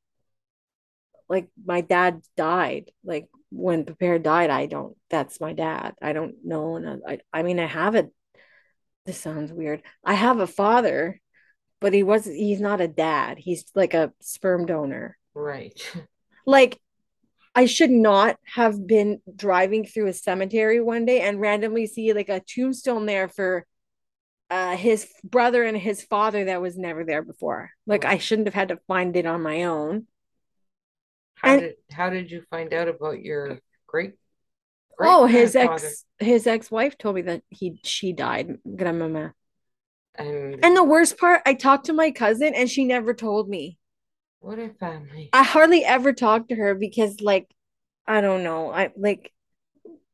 like 1.29 1.49
my 1.65 1.81
dad 1.81 2.23
died. 2.37 2.91
Like 3.05 3.29
when 3.51 3.85
Pépère 3.85 4.23
died, 4.23 4.51
I 4.51 4.67
don't. 4.67 4.97
That's 5.11 5.41
my 5.41 5.53
dad. 5.53 5.95
I 6.03 6.13
don't 6.13 6.37
know. 6.45 6.77
And 6.77 7.03
I 7.07 7.21
I 7.33 7.43
mean 7.43 7.59
I 7.61 7.67
have 7.67 7.95
a. 7.95 8.09
This 9.07 9.19
sounds 9.19 9.53
weird. 9.53 9.83
I 10.05 10.15
have 10.15 10.39
a 10.39 10.47
father, 10.47 11.21
but 11.81 11.93
he 11.93 12.03
wasn't. 12.03 12.37
He's 12.37 12.61
not 12.61 12.81
a 12.81 12.89
dad. 12.89 13.39
He's 13.39 13.65
like 13.75 13.95
a 13.95 14.13
sperm 14.21 14.67
donor 14.67 15.19
Right. 15.35 15.81
like 16.47 16.79
I 17.55 17.67
should 17.67 17.91
not 17.91 18.39
have 18.55 18.87
been 18.87 19.21
driving 19.35 19.85
through 19.85 20.07
a 20.09 20.13
cemetery 20.13 20.81
one 20.81 21.05
day 21.05 21.21
and 21.21 21.41
randomly 21.41 21.87
see 21.87 22.13
like 22.13 22.29
a 22.29 22.41
tombstone 22.41 23.07
there 23.07 23.29
for 23.29 23.67
uh 24.53 24.77
his 24.77 25.09
brother 25.25 25.63
and 25.65 25.77
his 25.77 26.03
father 26.03 26.45
that 26.45 26.61
was 26.61 26.77
never 26.77 27.05
there 27.05 27.23
before. 27.23 27.71
Like 27.87 28.05
I 28.05 28.19
shouldn't 28.19 28.49
have 28.49 28.55
had 28.63 28.69
to 28.69 28.79
find 28.87 29.17
it 29.17 29.27
on 29.27 29.43
my 29.43 29.65
own. 29.65 30.07
How 31.37 31.53
And- 31.53 31.61
did 31.63 31.75
how 31.91 32.11
did 32.11 32.31
you 32.31 32.43
find 32.51 32.73
out 32.75 32.89
about 32.89 33.23
your 33.23 33.59
great? 33.87 34.13
Oh, 35.01 35.27
his 35.27 35.57
ex 35.57 36.05
his 36.19 36.47
ex-wife 36.47 36.97
told 36.99 37.17
me 37.17 37.23
that 37.23 37.43
he 37.49 37.81
she 37.83 38.13
died, 38.13 38.59
grandmama. 38.77 39.33
And, 40.15 40.63
And 40.63 40.77
the 40.77 40.85
worst 40.85 41.17
part, 41.19 41.41
I 41.47 41.55
talked 41.55 41.87
to 41.87 41.95
my 41.95 42.11
cousin 42.11 42.55
and 42.55 42.69
she 42.71 42.85
never 42.85 43.15
told 43.15 43.49
me. 43.49 43.79
what 44.41 44.59
a 44.59 44.69
family. 44.69 45.31
I 45.33 45.43
hardly 45.43 45.83
ever 45.85 46.13
talk 46.13 46.49
to 46.49 46.55
her 46.63 46.75
because 46.75 47.21
like 47.21 47.47
I 48.07 48.21
don't 48.21 48.43
know. 48.49 48.71
I 48.71 48.91
like 48.97 49.33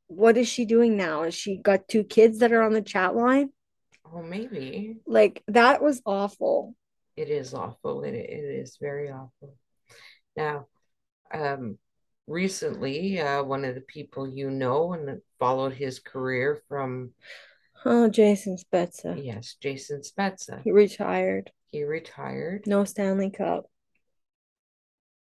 what 0.07 0.37
is 0.37 0.49
she 0.49 0.65
doing 0.65 0.97
now? 0.97 1.25
Is 1.25 1.35
she 1.35 1.57
got 1.71 1.89
two 1.89 2.05
kids 2.05 2.39
that 2.39 2.53
are 2.53 2.63
on 2.63 2.73
the 2.73 2.81
chat 2.95 3.15
line? 3.17 3.51
Oh, 4.15 4.23
maybe 4.23 4.97
Like 5.07 5.43
that 5.49 5.83
was 5.83 6.01
awful. 6.07 6.75
it 7.17 7.29
is 7.31 7.55
awful. 7.55 8.05
It 8.05 8.15
it 8.15 8.45
is 8.63 8.77
very 8.81 9.11
awful. 9.11 9.57
Now, 10.37 10.67
um, 11.35 11.79
recently, 12.27 13.21
uh, 13.21 13.43
one 13.43 13.65
of 13.65 13.75
the 13.75 13.81
people 13.83 14.29
you 14.29 14.51
know 14.51 14.93
and 14.93 15.21
followed 15.39 15.75
his 15.75 15.99
career 15.99 16.63
from 16.69 17.13
Oh, 17.85 18.09
Jason 18.09 18.57
Spezza. 18.57 19.23
yes, 19.25 19.57
Jason 19.61 20.03
Spezza. 20.03 20.61
He 20.63 20.71
retired. 20.73 21.51
He 21.71 21.85
retired, 21.85 22.67
No 22.67 22.85
Stanley 22.85 23.31
Cup. 23.31 23.67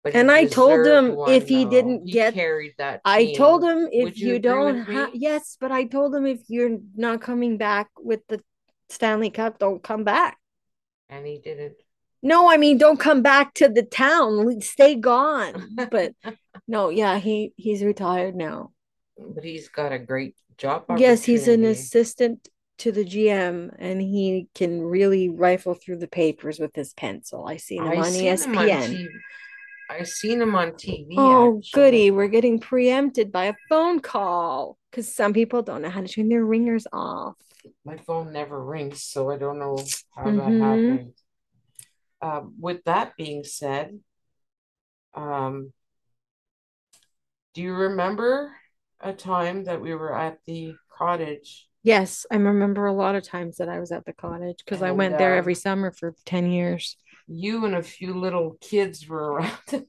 but 0.02 0.14
And 0.14 0.30
I 0.30 0.46
told 0.46 0.86
him 0.86 1.14
one, 1.16 1.32
if 1.32 1.48
he 1.48 1.64
didn't 1.64 2.06
He 2.06 2.12
get- 2.12 2.34
carried 2.34 2.74
that 2.78 3.00
I 3.04 3.32
told 3.36 3.64
him 3.64 3.88
if 3.92 4.04
Would 4.04 4.18
you 4.18 4.34
you, 4.34 4.38
don't 4.38 4.78
have 4.84 5.10
yes, 5.14 5.56
but 5.60 5.72
I 5.72 5.84
told 5.84 6.14
him 6.14 6.26
if 6.26 6.40
you're 6.48 6.78
not 6.96 7.20
coming 7.20 7.56
back 7.58 7.88
with 7.98 8.20
the 8.28 8.40
Stanley 8.88 9.30
Cup, 9.30 9.58
don't 9.58 9.82
come 9.82 10.04
back. 10.04 10.38
and 11.08 11.26
he 11.26 11.38
didn't. 11.38 11.74
No, 12.22 12.50
I 12.50 12.56
mean 12.56 12.78
don't 12.78 12.98
come 12.98 13.22
back 13.22 13.54
to 13.54 13.68
the 13.68 13.82
town. 13.84 14.60
Stay 14.60 14.96
gone. 14.96 15.76
But 15.90 16.14
no, 16.68 16.88
yeah, 16.88 17.18
he 17.18 17.52
he's 17.56 17.82
retired 17.82 18.34
now. 18.34 18.72
But 19.16 19.44
he's 19.44 19.68
got 19.68 19.92
a 19.92 19.98
great 19.98 20.34
job 20.56 20.84
Yes, 20.96 21.24
he's 21.24 21.48
an 21.48 21.64
assistant 21.64 22.48
to 22.78 22.92
the 22.92 23.04
GM 23.04 23.74
and 23.78 24.00
he 24.00 24.48
can 24.54 24.82
really 24.82 25.28
rifle 25.28 25.74
through 25.74 25.98
the 25.98 26.08
papers 26.08 26.58
with 26.58 26.74
his 26.74 26.92
pencil. 26.94 27.46
I 27.46 27.56
seen 27.56 27.82
him 27.84 27.92
I 27.92 27.96
on 27.96 28.04
seen 28.04 28.26
him 28.26 28.58
on 28.58 28.66
ESPN. 28.68 29.08
I 29.90 30.02
seen 30.02 30.42
him 30.42 30.54
on 30.54 30.72
TV. 30.72 31.14
Oh, 31.16 31.58
actually. 31.58 31.70
goody. 31.72 32.10
We're 32.10 32.28
getting 32.28 32.60
preempted 32.60 33.32
by 33.32 33.46
a 33.46 33.54
phone 33.68 34.00
call 34.00 34.76
because 34.90 35.12
some 35.12 35.32
people 35.32 35.62
don't 35.62 35.82
know 35.82 35.90
how 35.90 36.02
to 36.02 36.08
turn 36.08 36.28
their 36.28 36.44
ringers 36.44 36.86
off. 36.92 37.36
My 37.84 37.96
phone 37.96 38.32
never 38.32 38.62
rings, 38.62 39.02
so 39.02 39.30
I 39.30 39.36
don't 39.36 39.58
know 39.58 39.76
how 40.14 40.24
Mhm. 40.24 40.36
that 40.36 40.54
happened. 40.60 41.14
Um, 42.20 42.54
with 42.58 42.84
that 42.84 43.16
being 43.16 43.44
said, 43.44 44.00
um, 45.14 45.72
do 47.54 47.62
you 47.62 47.74
remember 47.74 48.52
a 49.00 49.12
time 49.12 49.64
that 49.64 49.80
we 49.80 49.94
were 49.94 50.16
at 50.16 50.38
the 50.46 50.74
cottage? 50.96 51.68
Yes, 51.82 52.26
I 52.30 52.36
remember 52.36 52.86
a 52.86 52.92
lot 52.92 53.14
of 53.14 53.22
times 53.22 53.56
that 53.56 53.68
I 53.68 53.78
was 53.78 53.92
at 53.92 54.04
the 54.04 54.12
cottage 54.12 54.58
because 54.64 54.82
I 54.82 54.90
went 54.90 55.16
there 55.16 55.32
um, 55.32 55.38
every 55.38 55.54
summer 55.54 55.90
for 55.92 56.14
10 56.24 56.50
years. 56.50 56.96
You 57.26 57.64
and 57.64 57.74
a 57.74 57.82
few 57.82 58.14
little 58.14 58.56
kids 58.60 59.08
were 59.08 59.32
around 59.32 59.86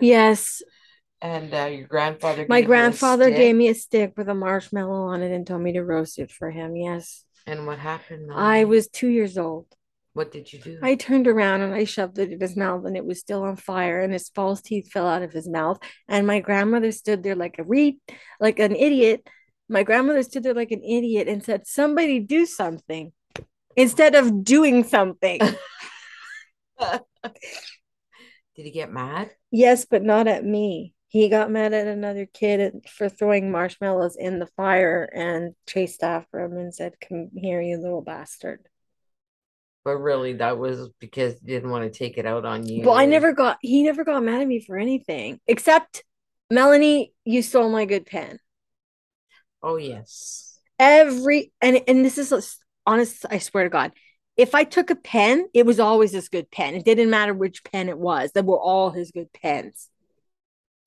Yes, 0.00 0.62
and 1.22 1.52
uh, 1.54 1.64
your 1.64 1.86
grandfather. 1.86 2.46
my 2.48 2.60
gave 2.60 2.68
you 2.68 2.74
a 2.74 2.76
grandfather 2.76 3.30
gave 3.30 3.56
me 3.56 3.68
a 3.68 3.74
stick 3.74 4.14
with 4.16 4.28
a 4.28 4.34
marshmallow 4.34 5.08
on 5.08 5.22
it 5.22 5.32
and 5.32 5.46
told 5.46 5.62
me 5.62 5.72
to 5.72 5.82
roast 5.82 6.18
it 6.18 6.30
for 6.30 6.50
him. 6.50 6.76
Yes, 6.76 7.24
And 7.46 7.66
what 7.66 7.78
happened? 7.78 8.30
I 8.32 8.64
was 8.64 8.88
two 8.88 9.08
years 9.08 9.38
old. 9.38 9.66
What 10.12 10.32
did 10.32 10.50
you 10.50 10.58
do? 10.58 10.78
I 10.82 10.94
turned 10.94 11.28
around 11.28 11.60
and 11.60 11.74
I 11.74 11.84
shoved 11.84 12.18
it 12.18 12.32
in 12.32 12.40
his 12.40 12.56
mouth 12.56 12.86
and 12.86 12.96
it 12.96 13.04
was 13.04 13.20
still 13.20 13.42
on 13.42 13.56
fire 13.56 14.00
and 14.00 14.14
his 14.14 14.30
false 14.30 14.62
teeth 14.62 14.90
fell 14.90 15.06
out 15.06 15.22
of 15.22 15.32
his 15.32 15.46
mouth. 15.46 15.78
And 16.08 16.26
my 16.26 16.40
grandmother 16.40 16.90
stood 16.92 17.22
there 17.22 17.34
like 17.34 17.58
a 17.58 17.64
reed, 17.64 17.96
like 18.40 18.58
an 18.58 18.74
idiot. 18.74 19.26
My 19.68 19.82
grandmother 19.82 20.22
stood 20.22 20.42
there 20.42 20.54
like 20.54 20.70
an 20.70 20.82
idiot 20.82 21.28
and 21.28 21.44
said, 21.44 21.66
Somebody 21.66 22.20
do 22.20 22.46
something 22.46 23.12
instead 23.76 24.14
of 24.14 24.42
doing 24.42 24.84
something. 24.84 25.40
Did 28.56 28.64
he 28.64 28.70
get 28.70 28.90
mad? 28.92 29.30
yes, 29.50 29.84
but 29.84 30.02
not 30.02 30.26
at 30.28 30.44
me. 30.44 30.94
He 31.16 31.30
got 31.30 31.50
mad 31.50 31.72
at 31.72 31.86
another 31.86 32.26
kid 32.26 32.84
for 32.90 33.08
throwing 33.08 33.50
marshmallows 33.50 34.16
in 34.16 34.38
the 34.38 34.48
fire 34.48 35.08
and 35.14 35.54
chased 35.66 36.02
after 36.02 36.40
him 36.40 36.58
and 36.58 36.74
said, 36.74 36.92
Come 37.00 37.30
here, 37.34 37.62
you 37.62 37.78
little 37.78 38.02
bastard. 38.02 38.68
But 39.82 39.96
really, 39.96 40.34
that 40.34 40.58
was 40.58 40.90
because 41.00 41.40
he 41.40 41.46
didn't 41.46 41.70
want 41.70 41.90
to 41.90 41.98
take 41.98 42.18
it 42.18 42.26
out 42.26 42.44
on 42.44 42.68
you. 42.68 42.84
Well, 42.84 42.98
I 42.98 43.06
never 43.06 43.32
got, 43.32 43.56
he 43.62 43.82
never 43.82 44.04
got 44.04 44.22
mad 44.24 44.42
at 44.42 44.46
me 44.46 44.60
for 44.60 44.76
anything 44.76 45.40
except 45.46 46.04
Mellanie, 46.52 47.12
you 47.24 47.40
stole 47.40 47.70
my 47.70 47.86
good 47.86 48.04
pen. 48.04 48.38
Oh 49.62 49.76
yes. 49.76 50.58
Every, 50.78 51.50
and, 51.62 51.80
and 51.88 52.04
this 52.04 52.18
is 52.18 52.58
honest, 52.84 53.24
I 53.30 53.38
swear 53.38 53.64
to 53.64 53.70
God, 53.70 53.92
if 54.36 54.54
I 54.54 54.64
took 54.64 54.90
a 54.90 54.96
pen, 54.96 55.46
it 55.54 55.64
was 55.64 55.80
always 55.80 56.12
this 56.12 56.28
good 56.28 56.50
pen. 56.50 56.74
It 56.74 56.84
didn't 56.84 57.08
matter 57.08 57.32
which 57.32 57.64
pen 57.64 57.88
it 57.88 57.98
was, 57.98 58.32
they 58.32 58.42
were 58.42 58.60
all 58.60 58.90
his 58.90 59.12
good 59.12 59.32
pens. 59.32 59.88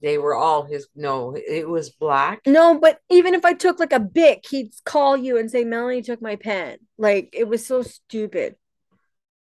They 0.02 0.18
were 0.18 0.36
all 0.36 0.64
his. 0.64 0.88
No, 0.96 1.36
it 1.36 1.68
was 1.68 1.90
black. 1.90 2.42
No, 2.46 2.80
but 2.80 3.00
even 3.10 3.34
if 3.34 3.44
I 3.44 3.54
took 3.54 3.80
like 3.80 3.94
a 3.94 4.00
Bic, 4.00 4.46
he'd 4.50 4.72
call 4.86 5.18
you 5.18 5.38
and 5.38 5.52
say, 5.52 5.66
Mellanie 5.66 6.04
took 6.04 6.22
my 6.22 6.38
pen. 6.38 6.78
Like 6.98 7.30
it 7.34 7.48
was 7.48 7.66
so 7.66 7.82
stupid. 7.82 8.56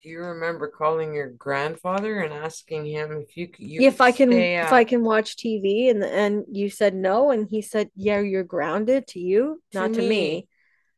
Do 0.02 0.10
you 0.10 0.20
remember 0.20 0.68
calling 0.68 1.14
your 1.14 1.30
grandfather 1.30 2.20
and 2.20 2.32
asking 2.32 2.84
him 2.84 3.12
if 3.12 3.38
you 3.38 3.48
could? 3.48 3.64
You 3.64 3.88
if 3.88 4.02
I 4.02 4.12
can, 4.12 4.30
if? 4.32 4.70
I 4.70 4.84
can 4.84 5.02
watch 5.02 5.36
TV, 5.36 5.90
and 5.90 6.04
and 6.04 6.44
you 6.52 6.68
said 6.68 6.94
no, 6.94 7.30
and 7.30 7.48
he 7.50 7.62
said, 7.62 7.88
yeah, 7.96 8.20
you're 8.20 8.44
grounded 8.44 9.06
to 9.08 9.18
you, 9.18 9.62
To 9.72 9.78
not 9.78 9.94
to 9.94 10.02
me. 10.02 10.46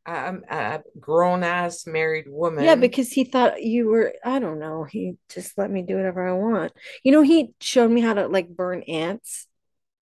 I'm 0.07 0.43
a 0.49 0.81
grown 0.99 1.43
ass 1.43 1.85
married 1.85 2.27
woman. 2.29 2.63
Yeah, 2.63 2.75
because 2.75 3.11
he 3.11 3.25
thought 3.25 3.61
you 3.61 3.87
were, 3.87 4.13
I 4.23 4.39
don't 4.39 4.57
know, 4.59 4.85
he 4.85 5.17
just 5.29 5.57
let 5.57 5.69
me 5.69 5.81
do 5.83 5.97
whatever 5.97 6.27
I 6.27 6.31
want. 6.33 6.71
You 7.03 7.11
know, 7.11 7.21
he 7.21 7.53
showed 7.59 7.91
me 7.91 8.01
how 8.01 8.13
to 8.13 8.27
like 8.27 8.47
burn 8.47 8.83
ants. 8.83 9.47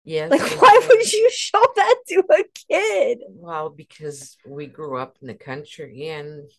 yes. 0.05 0.30
Like, 0.30 0.40
why 0.61 0.80
would 0.88 1.12
you 1.12 1.30
show 1.32 1.64
that 1.76 1.96
to 2.09 2.22
a 2.30 2.44
kid? 2.70 3.18
Well, 3.26 3.70
because 3.70 4.36
we 4.46 4.66
grew 4.66 4.98
up 4.98 5.16
in 5.20 5.28
the 5.28 5.34
country, 5.34 6.09
and 6.09 6.50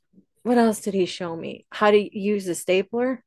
What 0.44 0.58
else 0.58 0.80
did 0.82 0.94
he 0.94 1.06
show 1.06 1.36
me? 1.36 1.66
How 1.72 1.92
to 1.92 2.20
use 2.20 2.48
a 2.48 2.56
stapler? 2.56 3.24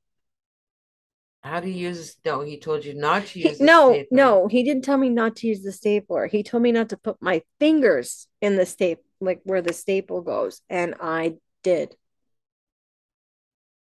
How 1.43 1.61
to 1.61 1.71
use. 1.71 2.17
No, 2.25 2.41
he 2.41 2.59
told 2.59 2.85
you 2.85 2.95
not 2.95 3.27
to 3.29 3.41
He- 3.41 3.49
use. 3.51 3.59
the 3.59 3.65
no, 3.65 3.91
stapler. 3.93 4.07
no, 4.11 4.47
he 4.49 4.63
didn't 4.63 4.85
tell 4.85 4.99
me 4.99 5.09
not 5.11 5.37
to 5.37 5.47
use 5.47 5.63
the 5.63 5.73
stapler. 5.73 6.27
He 6.27 6.43
told 6.43 6.63
me 6.63 6.73
not 6.73 6.89
to 6.91 6.97
put 6.97 7.21
my 7.23 7.43
fingers 7.61 8.27
in 8.41 8.57
the 8.57 8.67
staple, 8.67 9.05
like 9.21 9.41
where 9.45 9.63
the 9.63 9.73
staple 9.73 10.23
goes, 10.23 10.61
and 10.69 10.95
I 11.01 11.37
did. 11.63 11.97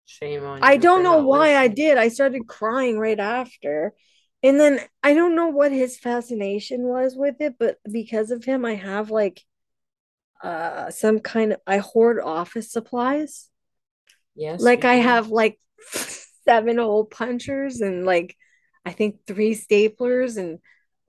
Shame 0.04 0.44
on 0.44 0.62
I 0.62 0.74
you 0.74 0.80
don't 0.80 1.02
know 1.02 1.18
why 1.18 1.56
I 1.56 1.68
did. 1.68 1.98
I 1.98 2.08
started 2.08 2.46
crying 2.46 2.98
right 2.98 3.18
after. 3.18 3.94
And 4.42 4.60
then 4.60 4.80
I 5.02 5.14
don't 5.14 5.34
know 5.34 5.48
what 5.48 5.72
his 5.72 5.98
fascination 5.98 6.82
was 6.84 7.16
with 7.16 7.40
it, 7.40 7.56
but 7.58 7.78
because 7.90 8.30
of 8.30 8.44
him, 8.44 8.64
I 8.64 8.74
have 8.74 9.10
like 9.10 9.42
uh 10.42 10.90
some 10.90 11.18
kind 11.20 11.52
of 11.54 11.60
I 11.66 11.78
hoard 11.78 12.20
office 12.20 12.70
supplies. 12.70 13.48
Yes, 14.34 14.62
Like 14.62 14.84
I 14.84 14.96
do. 14.96 15.02
have 15.02 15.28
like 15.28 15.58
seven 16.46 16.78
hole 16.78 17.04
punchers 17.04 17.80
and 17.80 18.04
like 18.06 18.36
I 18.84 18.92
think 18.92 19.26
three 19.26 19.54
staplers 19.54 20.36
and 20.36 20.58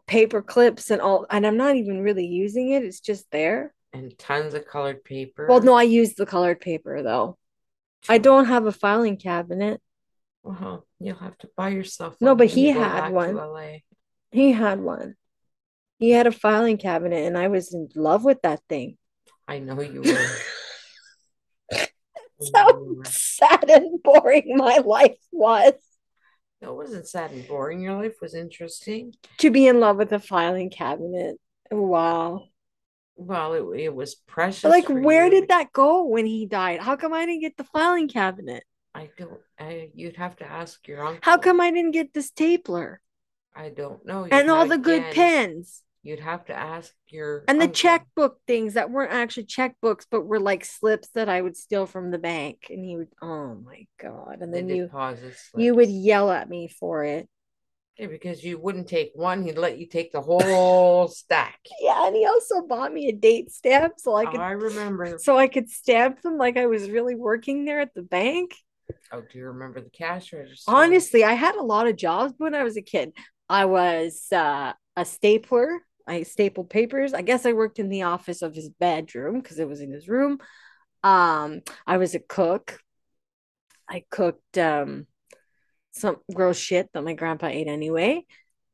paper 0.08 0.42
clips 0.42 0.90
and 0.90 1.02
all 1.02 1.26
and 1.30 1.46
I'm 1.46 1.58
not 1.58 1.76
even 1.76 2.02
really 2.02 2.26
using 2.26 2.72
it. 2.72 2.84
It's 2.84 3.00
just 3.00 3.30
there. 3.32 3.74
and 3.94 4.18
tons 4.18 4.54
of 4.54 4.66
colored 4.66 5.04
paper. 5.04 5.48
Well, 5.48 5.62
no, 5.62 5.74
I 5.74 5.84
use 5.84 6.16
the 6.16 6.26
colored 6.26 6.62
paper 6.62 7.04
though. 7.04 7.38
I 8.10 8.18
don't 8.20 8.46
have 8.46 8.66
a 8.66 8.72
filing 8.72 9.18
cabinet. 9.18 9.82
Well, 10.44 10.86
you'll 11.00 11.18
have 11.18 11.38
to 11.40 11.50
buy 11.58 11.70
yourself 11.70 12.16
No, 12.22 12.36
but 12.36 12.48
he 12.48 12.68
had 12.70 13.10
one. 13.12 13.82
He 14.32 14.52
had 14.54 14.80
one. 14.80 15.16
He 16.00 16.12
had 16.12 16.28
a 16.28 16.32
filing 16.32 16.78
cabinet, 16.78 17.26
and 17.26 17.38
I 17.38 17.48
was 17.48 17.74
in 17.74 17.90
love 17.96 18.24
with 18.24 18.42
that 18.44 18.62
thing. 18.70 18.98
I 19.48 19.60
know 19.60 19.82
you 19.82 20.02
were. 20.04 20.28
Know 22.54 23.02
So 23.04 23.04
sad 23.06 23.70
and 23.70 24.02
boring 24.04 24.56
my 24.56 24.78
life 24.78 25.18
was 25.32 25.74
No, 26.62 26.74
it 26.74 26.76
wasn't 26.76 27.08
sad 27.08 27.32
and 27.32 27.48
boring. 27.48 27.82
Your 27.82 28.02
life 28.02 28.16
was 28.22 28.36
interesting. 28.36 29.14
to 29.40 29.50
be 29.50 29.68
in 29.68 29.80
love 29.80 29.98
with 29.98 30.12
a 30.12 30.20
filing 30.20 30.70
cabinet. 30.70 31.38
Wow. 31.72 32.46
Well, 33.16 33.54
it, 33.54 33.80
it 33.80 33.96
was 33.96 34.16
precious. 34.16 34.62
But 34.62 34.70
like, 34.70 34.88
where 34.88 35.26
you. 35.26 35.32
did 35.32 35.50
that 35.50 35.74
go 35.74 36.04
when 36.04 36.26
he 36.26 36.46
died? 36.46 36.80
How 36.80 36.96
come 36.96 37.14
I 37.14 37.26
didn't 37.26 37.42
get 37.42 37.58
the 37.58 37.64
filing 37.64 38.08
cabinet? 38.08 38.64
I 38.94 39.10
don't. 39.18 39.40
I, 39.60 39.90
you'd 39.96 40.18
have 40.18 40.36
to 40.38 40.46
ask 40.46 40.88
your 40.88 41.04
uncle. 41.04 41.22
How 41.24 41.38
come 41.38 41.60
I 41.60 41.72
didn't 41.72 41.92
get 41.92 42.14
the 42.14 42.22
stapler 42.22 43.02
I 43.58 43.70
don't 43.70 44.06
know. 44.06 44.26
You'd 44.26 44.34
and 44.34 44.52
all 44.52 44.68
the 44.68 44.78
good 44.78 45.04
pens 45.14 45.82
You'd 46.08 46.22
have 46.22 46.46
to 46.46 46.54
ask 46.54 46.94
your 47.10 47.44
and 47.50 47.60
the 47.60 47.64
uncle. 47.64 47.74
checkbook 47.74 48.40
things 48.48 48.76
that 48.76 48.90
weren't 48.90 49.12
actually 49.12 49.44
checkbooks, 49.44 50.06
but 50.10 50.26
were 50.26 50.40
like 50.40 50.64
slips 50.64 51.10
that 51.16 51.28
I 51.28 51.42
would 51.42 51.58
steal 51.58 51.86
from 51.86 52.12
the 52.12 52.18
bank? 52.18 52.68
And 52.70 52.86
he 52.86 52.96
would, 52.96 53.10
oh 53.22 53.56
my 53.56 53.86
God. 54.02 54.38
And 54.40 54.54
then 54.54 54.70
you 54.70 54.90
you 55.58 55.76
would 55.76 55.90
yell 55.90 56.32
at 56.32 56.50
me 56.50 56.70
for 56.70 57.04
it. 57.04 57.28
Yeah, 57.98 58.08
because 58.08 58.42
you 58.42 58.58
wouldn't 58.58 58.88
take 58.88 59.12
one, 59.16 59.44
he'd 59.44 59.58
let 59.58 59.80
you 59.80 59.86
take 59.86 60.14
the 60.14 60.22
whole 60.22 61.10
stack. 61.10 61.60
Yeah, 61.82 62.08
and 62.08 62.16
he 62.16 62.26
also 62.26 62.62
bought 62.62 62.94
me 62.94 63.10
a 63.10 63.12
date 63.12 63.52
stamp 63.52 63.96
so 63.98 64.16
I 64.16 64.28
could 64.28 64.40
I 64.40 64.52
remember. 64.52 65.18
so 65.20 65.38
I 65.38 65.50
could 65.50 65.70
stamp 65.70 66.22
them 66.22 66.38
like 66.38 66.56
I 66.56 66.68
was 66.68 66.90
really 66.90 67.16
working 67.16 67.66
there 67.66 67.82
at 67.82 67.94
the 67.94 68.02
bank. 68.02 68.56
Oh, 69.12 69.24
do 69.30 69.40
you 69.40 69.48
remember 69.48 69.82
the 69.82 69.90
cash 69.90 70.32
register? 70.32 70.72
Honestly, 70.72 71.26
I 71.26 71.34
had 71.34 71.56
a 71.56 71.64
lot 71.64 71.86
of 71.88 71.98
jobs 71.98 72.34
when 72.38 72.56
I 72.56 72.64
was 72.64 72.78
a 72.78 72.82
kid. 72.82 73.12
I 73.50 73.66
was 73.66 74.28
uh, 74.32 74.72
a 74.96 75.04
stapler. 75.04 75.82
I 76.08 76.24
stapled 76.24 76.70
papers. 76.70 77.14
I 77.14 77.22
guess 77.22 77.46
I 77.46 77.54
worked 77.54 77.80
in 77.80 77.90
the 77.90 78.04
office 78.04 78.42
of 78.42 78.56
his 78.56 78.70
bedroom 78.70 79.42
because 79.42 79.60
it 79.60 79.68
was 79.68 79.82
in 79.82 79.92
his 79.92 80.08
room. 80.08 80.40
Um, 81.04 81.62
I 81.86 81.98
was 81.98 82.16
a 82.16 82.20
cook. 82.20 82.80
I 83.90 84.04
cooked 84.10 84.58
um 84.58 85.08
some 85.92 86.18
gross 86.34 86.58
shit 86.58 86.90
that 86.94 87.04
my 87.04 87.14
grandpa 87.14 87.48
ate 87.48 87.68
anyway. 87.68 88.26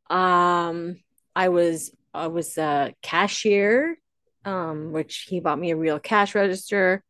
Um, 0.10 0.98
I 1.36 1.50
was 1.50 1.96
I 2.14 2.28
was 2.28 2.58
a 2.58 2.94
cashier, 3.02 3.98
um, 4.46 4.92
which 4.92 5.26
he 5.28 5.40
bought 5.40 5.60
me 5.60 5.72
a 5.72 5.78
real 5.78 6.00
cash 6.00 6.36
register. 6.36 7.04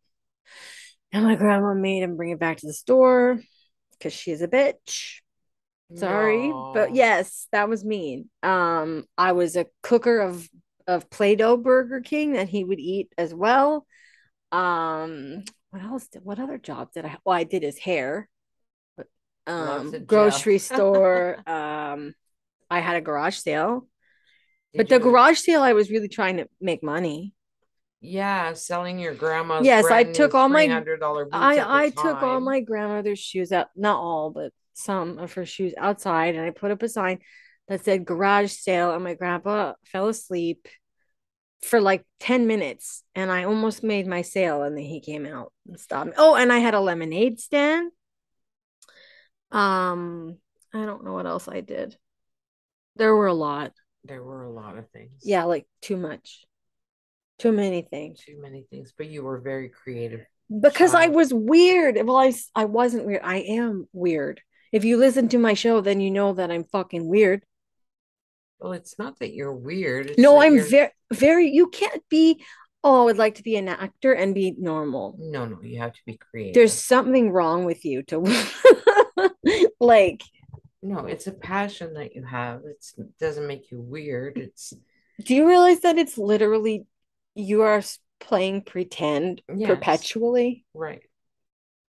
And 1.11 1.26
my 1.26 1.36
grandma 1.36 1.74
made 1.74 2.01
him 2.03 2.15
bring 2.15 2.32
it 2.32 2.39
back 2.39 2.57
to 2.57 2.67
the 2.67 2.74
store 2.74 3.39
because 3.91 4.13
she 4.13 4.32
is 4.32 4.41
a 4.41 4.47
bitch. 4.47 5.19
Sorry, 5.95 6.51
but 6.73 6.95
yes, 6.95 7.47
that 7.51 7.69
was 7.69 7.83
mean. 7.85 8.29
Um, 8.41 9.05
I 9.17 9.31
was 9.33 9.55
a 9.55 9.67
cooker 9.81 10.19
of 10.19 10.47
of 10.87 11.09
Play-Doh 11.09 11.57
Burger 11.57 12.01
King 12.01 12.33
that 12.33 12.49
he 12.49 12.63
would 12.63 12.79
eat 12.79 13.09
as 13.17 13.33
well. 13.33 13.85
Um, 14.51 15.43
what 15.71 15.81
else 15.81 16.07
did 16.07 16.23
what 16.25 16.39
other 16.39 16.57
job 16.57 16.91
did 16.93 17.05
I 17.05 17.17
well, 17.25 17.37
I 17.37 17.43
did 17.43 17.63
his 17.63 17.77
hair. 17.77 18.29
Um, 19.47 20.05
grocery 20.05 20.57
store. 20.59 21.37
Um, 21.47 22.13
I 22.69 22.79
had 22.79 22.95
a 22.95 23.01
garage 23.01 23.37
sale, 23.37 23.87
Did 24.73 24.77
but 24.77 24.89
the 24.89 24.95
you- 24.95 25.01
garage 25.01 25.39
sale 25.39 25.61
I 25.61 25.73
was 25.73 25.89
really 25.91 26.07
trying 26.07 26.37
to 26.37 26.47
make 26.61 26.83
money. 26.83 27.33
Yeah, 28.05 28.51
selling 28.53 28.99
your 28.99 29.13
grandma's. 29.13 29.65
Yes, 29.65 29.85
I 29.85 30.03
took 30.03 30.33
all 30.35 30.49
my- 30.49 30.67
$300 30.67 31.23
boots 31.25 31.29
I 31.33 31.85
I 31.85 31.89
took 31.89 32.21
all 32.21 32.39
my 32.41 32.59
grandmother's 32.59 33.19
shoes 33.19 33.51
out, 33.53 33.67
not 33.75 33.97
all, 33.97 34.29
but 34.31 34.51
some 34.74 35.19
of 35.19 35.34
her 35.34 35.45
shoes 35.45 35.74
outside, 35.78 36.36
and 36.36 36.45
I 36.45 36.49
put 36.51 36.71
up 36.71 36.84
a 36.84 36.89
sign 36.89 37.19
that 37.67 37.84
said 37.86 38.05
garage 38.05 38.51
sale, 38.51 38.93
and 38.93 39.03
my 39.03 39.13
grandpa 39.13 39.74
fell 39.86 40.07
asleep 40.07 40.67
for 41.61 41.80
like 41.80 42.05
10 42.19 42.45
minutes, 42.47 43.03
and 43.15 43.32
I 43.32 43.45
almost 43.45 43.84
made 43.84 44.05
my 44.07 44.21
sale, 44.21 44.63
and 44.63 44.78
then 44.78 44.84
he 44.84 44.99
came 44.99 45.26
out 45.26 45.53
and 45.67 45.80
stopped 45.80 46.07
me. 46.07 46.13
Oh, 46.17 46.36
and 46.36 46.51
I 46.51 46.59
had 46.59 46.74
a 46.74 46.80
lemonade 46.80 47.39
stand. 47.39 47.91
Um, 49.51 50.38
I 50.74 50.86
don't 50.86 51.05
know 51.05 51.13
what 51.13 51.26
else 51.26 51.47
I 51.47 51.61
did. 51.61 51.95
There 52.95 53.15
were 53.15 53.28
a 53.28 53.34
lot. 53.34 53.71
There 54.03 54.24
were 54.24 54.43
a 54.43 54.49
lot 54.49 54.78
of 54.78 54.89
things. 54.89 55.21
Yeah, 55.24 55.45
like 55.45 55.67
too 55.82 55.97
much. 55.97 56.45
Too 57.39 57.51
many 57.51 57.82
things. 57.82 58.19
Too 58.19 58.41
many 58.41 58.65
things, 58.69 58.93
but 58.97 59.07
you 59.07 59.24
were 59.24 59.39
very 59.39 59.69
creative. 59.69 60.26
because 60.61 60.93
I 60.93 61.07
was 61.07 61.34
weird. 61.34 61.97
Well, 62.03 62.17
I 62.17 62.34
I 62.55 62.65
wasn't 62.65 63.05
weird. 63.05 63.21
I 63.24 63.38
am 63.38 63.88
weird. 63.93 64.41
If 64.74 64.84
you 64.84 64.97
listen 64.97 65.30
to 65.30 65.38
my 65.38 65.53
show, 65.53 65.82
then 65.82 66.01
you 66.01 66.09
know 66.09 66.34
that 66.34 66.49
I'm 66.49 66.63
fucking 66.63 67.07
weird. 67.07 67.45
Well, 68.59 68.74
it's 68.74 68.97
not 68.97 69.19
that 69.19 69.34
you're 69.34 69.53
weird. 69.53 70.07
It's 70.07 70.19
No, 70.19 70.41
I'm 70.41 70.59
very 70.59 70.89
very. 71.11 71.51
You 71.51 71.67
can't 71.69 72.01
be. 72.09 72.43
Oh, 72.84 73.03
I 73.03 73.05
would 73.05 73.17
like 73.17 73.36
to 73.36 73.43
be 73.43 73.55
an 73.55 73.69
actor 73.69 74.13
and 74.13 74.34
be 74.34 74.55
normal. 74.57 75.15
No, 75.19 75.45
no, 75.45 75.61
you 75.61 75.78
have 75.78 75.93
to 75.93 76.01
be 76.05 76.17
creative. 76.17 76.55
There's 76.55 76.74
something 76.74 77.32
wrong 77.32 77.65
with 77.65 77.86
you 77.86 78.01
to 78.03 78.19
like. 79.80 80.24
no, 80.82 81.05
it's 81.05 81.28
a 81.28 81.32
passion 81.32 81.93
that 81.93 82.15
you 82.15 82.24
have. 82.24 82.61
It's, 82.65 82.95
it 82.97 83.17
doesn't 83.19 83.45
make 83.47 83.69
you 83.69 83.80
weird. 83.80 84.38
It's 84.38 84.74
Do 85.24 85.36
you 85.36 85.47
realize 85.47 85.82
that 85.82 85.99
it's 85.99 86.17
literally 86.17 86.88
you 87.36 87.61
are 87.61 87.84
playing 88.19 88.61
pretend 88.63 89.41
Yes. 89.55 89.69
perpetually? 89.69 90.65
right. 90.74 91.03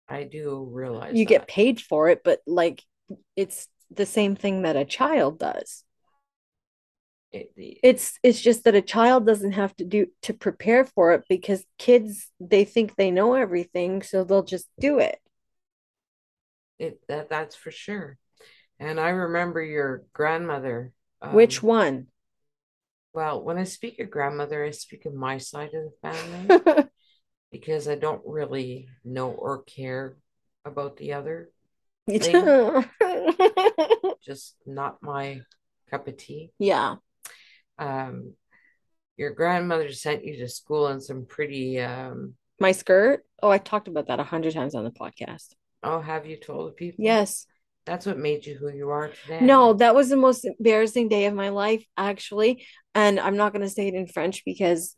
I 0.07 0.23
do 0.23 0.67
realize 0.71 1.15
You 1.17 1.25
get 1.25 1.47
paid 1.47 1.81
for 1.81 2.09
it, 2.09 2.21
but 2.23 2.41
like 2.45 2.83
it's 3.35 3.67
the 3.91 4.05
same 4.05 4.35
thing 4.35 4.63
that 4.63 4.75
a 4.75 4.85
child 4.85 5.39
does. 5.39 5.83
It, 7.31 7.51
it- 7.57 7.79
it's 7.83 8.17
it's 8.23 8.41
just 8.41 8.63
that 8.63 8.75
a 8.75 8.81
child 8.81 9.25
doesn't 9.25 9.53
have 9.53 9.75
to 9.77 9.83
do 9.85 10.07
to 10.23 10.33
prepare 10.33 10.85
for 10.85 11.11
it 11.13 11.23
because 11.27 11.65
kids 11.77 12.31
they 12.39 12.63
think 12.65 12.95
they 12.95 13.11
know 13.11 13.33
everything 13.33 14.01
so 14.01 14.23
they'll 14.23 14.43
just 14.43 14.67
do 14.79 14.99
it 14.99 15.19
it 16.79 16.99
that 17.07 17.29
that's 17.29 17.55
for 17.55 17.71
sure. 17.71 18.17
And 18.79 18.99
I 18.99 19.09
remember 19.09 19.61
your 19.61 20.03
grandmother. 20.13 20.91
which 21.31 21.63
um, 21.63 21.67
one 21.67 22.07
Well, 23.13 23.41
when 23.41 23.57
I 23.57 23.63
speak 23.63 23.99
of 23.99 24.09
grandmother, 24.11 24.63
I 24.63 24.71
speak 24.71 25.05
of 25.05 25.13
my 25.13 25.37
side 25.37 25.73
of 25.73 25.83
the 25.85 25.93
family 26.01 26.85
because 27.55 27.87
I 27.87 27.95
don't 27.95 28.21
really 28.25 28.89
know 29.05 29.31
or 29.31 29.63
care 29.63 30.17
about 30.65 30.97
the 30.97 31.13
other. 31.13 31.49
Just 34.23 34.55
not 34.65 35.01
my 35.01 35.39
cup 35.89 36.07
of 36.09 36.17
tea. 36.17 36.51
yeah 36.59 36.95
Um, 37.77 38.33
your 39.17 39.31
grandmother 39.31 39.91
sent 39.93 40.25
you 40.25 40.37
to 40.39 40.49
school 40.49 40.89
in 40.89 40.99
some 40.99 41.25
pretty 41.25 41.79
um 41.79 42.33
my 42.59 42.71
skirt 42.73 43.23
oh 43.41 43.49
i 43.49 43.57
talked 43.57 43.87
about 43.87 44.07
that 44.07 44.19
a 44.19 44.23
hundred 44.23 44.53
times 44.53 44.75
on 44.75 44.83
the 44.83 44.91
podcast 44.91 45.53
oh, 45.83 46.01
have 46.01 46.25
you 46.25 46.37
told 46.37 46.67
the 46.69 46.73
people? 46.73 47.05
yes 47.05 47.45
That's 47.85 48.05
what 48.05 48.17
made 48.17 48.45
you 48.45 48.55
who 48.57 48.69
you 48.69 48.89
are 48.89 49.09
today. 49.09 49.39
no 49.41 49.73
that 49.73 49.95
was 49.95 50.09
the 50.09 50.17
most 50.17 50.43
embarrassing 50.45 51.07
day 51.07 51.25
of 51.27 51.33
my 51.33 51.49
life 51.49 51.83
actually 51.95 52.65
and 52.93 53.19
i'm 53.19 53.37
not 53.37 53.53
going 53.53 53.65
to 53.67 53.69
say 53.77 53.87
it 53.87 53.93
in 53.93 54.07
french 54.07 54.43
because 54.45 54.95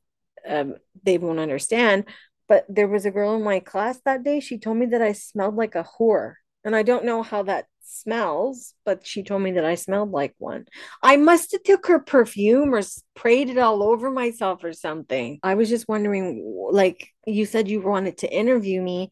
um, 0.48 0.76
they 1.04 1.18
won't 1.18 1.40
understand 1.40 2.06
but 2.48 2.66
there 2.70 2.88
was 2.88 3.06
a 3.06 3.12
girl 3.12 3.36
in 3.36 3.44
my 3.44 3.60
class 3.60 4.00
that 4.06 4.24
day 4.24 4.40
she 4.40 4.58
told 4.58 4.78
me 4.78 4.86
that 4.88 5.02
i 5.02 5.12
smelled 5.12 5.56
like 5.56 5.76
a 5.76 5.86
whore. 6.00 6.36
And 6.64 6.76
i 6.76 6.84
don't 6.84 7.06
know 7.06 7.24
how 7.24 7.44
that 7.44 7.66
smells 7.82 8.74
but 8.86 9.08
she 9.08 9.24
told 9.24 9.42
me 9.42 9.52
that 9.52 9.66
i 9.66 9.76
smelled 9.76 10.12
like 10.12 10.36
one. 10.38 10.66
I 11.02 11.18
must 11.18 11.52
have 11.54 11.64
took 11.64 11.88
her 11.88 12.00
perfume 12.00 12.74
or 12.74 12.82
sprayed 12.82 13.50
it 13.50 13.58
all 13.58 13.82
over 13.82 14.12
myself 14.12 14.64
or 14.64 14.74
something. 14.74 15.40
I 15.44 15.56
was 15.56 15.70
just 15.70 15.88
wondering 15.88 16.44
like 16.72 17.10
you 17.26 17.46
said 17.46 17.70
you 17.70 17.82
wanted 17.82 18.18
to 18.20 18.34
interview 18.34 18.82
me 18.82 19.12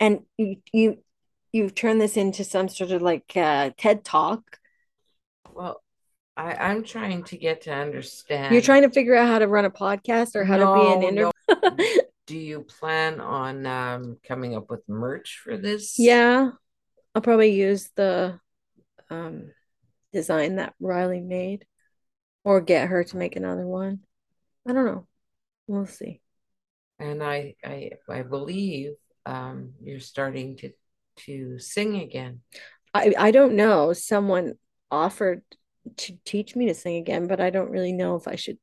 and 0.00 0.20
you 0.36 0.56
you 0.72 0.98
you've 1.52 1.74
turned 1.74 2.00
this 2.00 2.16
into 2.16 2.44
some 2.44 2.68
sort 2.68 2.90
of 2.90 3.00
like 3.00 3.32
uh, 3.36 3.70
ted 3.78 4.04
talk. 4.04 4.58
Well, 5.54 5.82
I, 6.36 6.54
I'm 6.54 6.84
trying 6.84 7.24
to 7.24 7.36
get 7.38 7.62
to 7.62 7.72
understand. 7.72 8.52
you're 8.52 8.62
trying 8.62 8.82
to 8.82 8.90
figure 8.90 9.14
out 9.14 9.28
how 9.28 9.38
to 9.38 9.48
run 9.48 9.64
a 9.64 9.70
podcast 9.70 10.36
or 10.36 10.44
how 10.44 10.56
to 10.58 10.66
be 10.66 10.88
an 10.88 11.02
No, 11.02 11.08
interview 11.08 11.30
Do 12.26 12.36
you 12.36 12.62
plan 12.62 13.20
on 13.20 13.66
um 13.66 14.18
coming 14.26 14.56
up 14.56 14.68
with 14.68 14.88
merch 14.88 15.40
for 15.42 15.56
this? 15.56 15.98
Yeah, 15.98 16.50
I'll 17.14 17.22
probably 17.22 17.52
use 17.52 17.90
the 17.94 18.40
um 19.10 19.52
design 20.12 20.56
that 20.56 20.74
Riley 20.80 21.20
made 21.20 21.66
or 22.44 22.60
get 22.60 22.88
her 22.88 23.04
to 23.04 23.16
make 23.16 23.36
another 23.36 23.66
one. 23.66 24.00
I 24.66 24.72
don't 24.72 24.86
know. 24.86 25.06
We'll 25.66 25.86
see. 25.86 26.20
And 26.98 27.22
I 27.22 27.54
I 27.64 27.92
I 28.08 28.22
believe 28.22 28.94
um 29.24 29.74
you're 29.82 30.00
starting 30.00 30.56
to 30.58 30.72
to 31.26 31.58
sing 31.58 31.96
again. 31.96 32.40
I 32.92 33.14
I 33.16 33.30
don't 33.30 33.54
know. 33.54 33.92
Someone 33.92 34.54
offered 34.90 35.42
to 35.96 36.18
teach 36.24 36.56
me 36.56 36.66
to 36.66 36.74
sing 36.74 36.96
again, 36.96 37.28
but 37.28 37.40
I 37.40 37.50
don't 37.50 37.70
really 37.70 37.92
know 37.92 38.16
if 38.16 38.26
I 38.26 38.34
should 38.36 38.58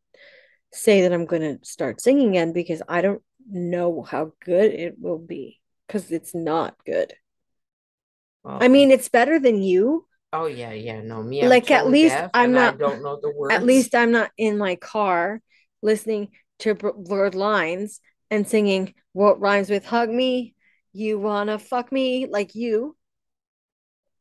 say 0.72 1.02
that 1.02 1.14
I'm 1.14 1.26
going 1.26 1.42
to 1.42 1.64
start 1.64 2.02
singing 2.02 2.30
again 2.30 2.52
because 2.52 2.82
I 2.90 3.02
don't 3.02 3.22
know 3.50 4.02
how 4.02 4.34
good 4.44 4.72
it 4.74 4.96
will 5.00 5.20
be 5.20 5.60
because 5.88 6.12
it's 6.12 6.34
not 6.34 6.76
good. 6.86 7.14
Well, 8.44 8.58
I 8.62 8.68
mean, 8.68 8.92
it's 8.92 9.10
better 9.10 9.40
than 9.40 9.62
you. 9.62 10.06
oh 10.32 10.46
yeah, 10.46 10.74
yeah, 10.74 11.02
no, 11.02 11.22
me. 11.24 11.42
I'm 11.44 11.50
Like, 11.50 11.72
at 11.72 11.88
least 11.88 12.16
I'm 12.16 12.30
and 12.34 12.60
I 12.60 12.66
not- 12.66 12.80
don't 12.80 13.04
know 13.04 13.20
the 13.22 13.32
words. 13.32 13.54
At 13.54 13.64
least 13.64 13.96
I'm 13.96 14.12
not 14.12 14.32
in 14.38 14.58
my 14.58 14.76
car 14.76 15.42
listening 15.82 16.30
to 16.60 16.76
blurred 16.76 17.36
lines 17.36 18.00
and 18.32 18.48
singing 18.48 18.94
what 19.12 19.40
rhymes 19.40 19.70
with 19.70 19.86
hug 19.86 20.10
me, 20.10 20.56
you 20.92 21.20
wanna 21.20 21.60
fuck 21.60 21.92
me 21.92 22.26
like 22.26 22.56
you, 22.56 22.96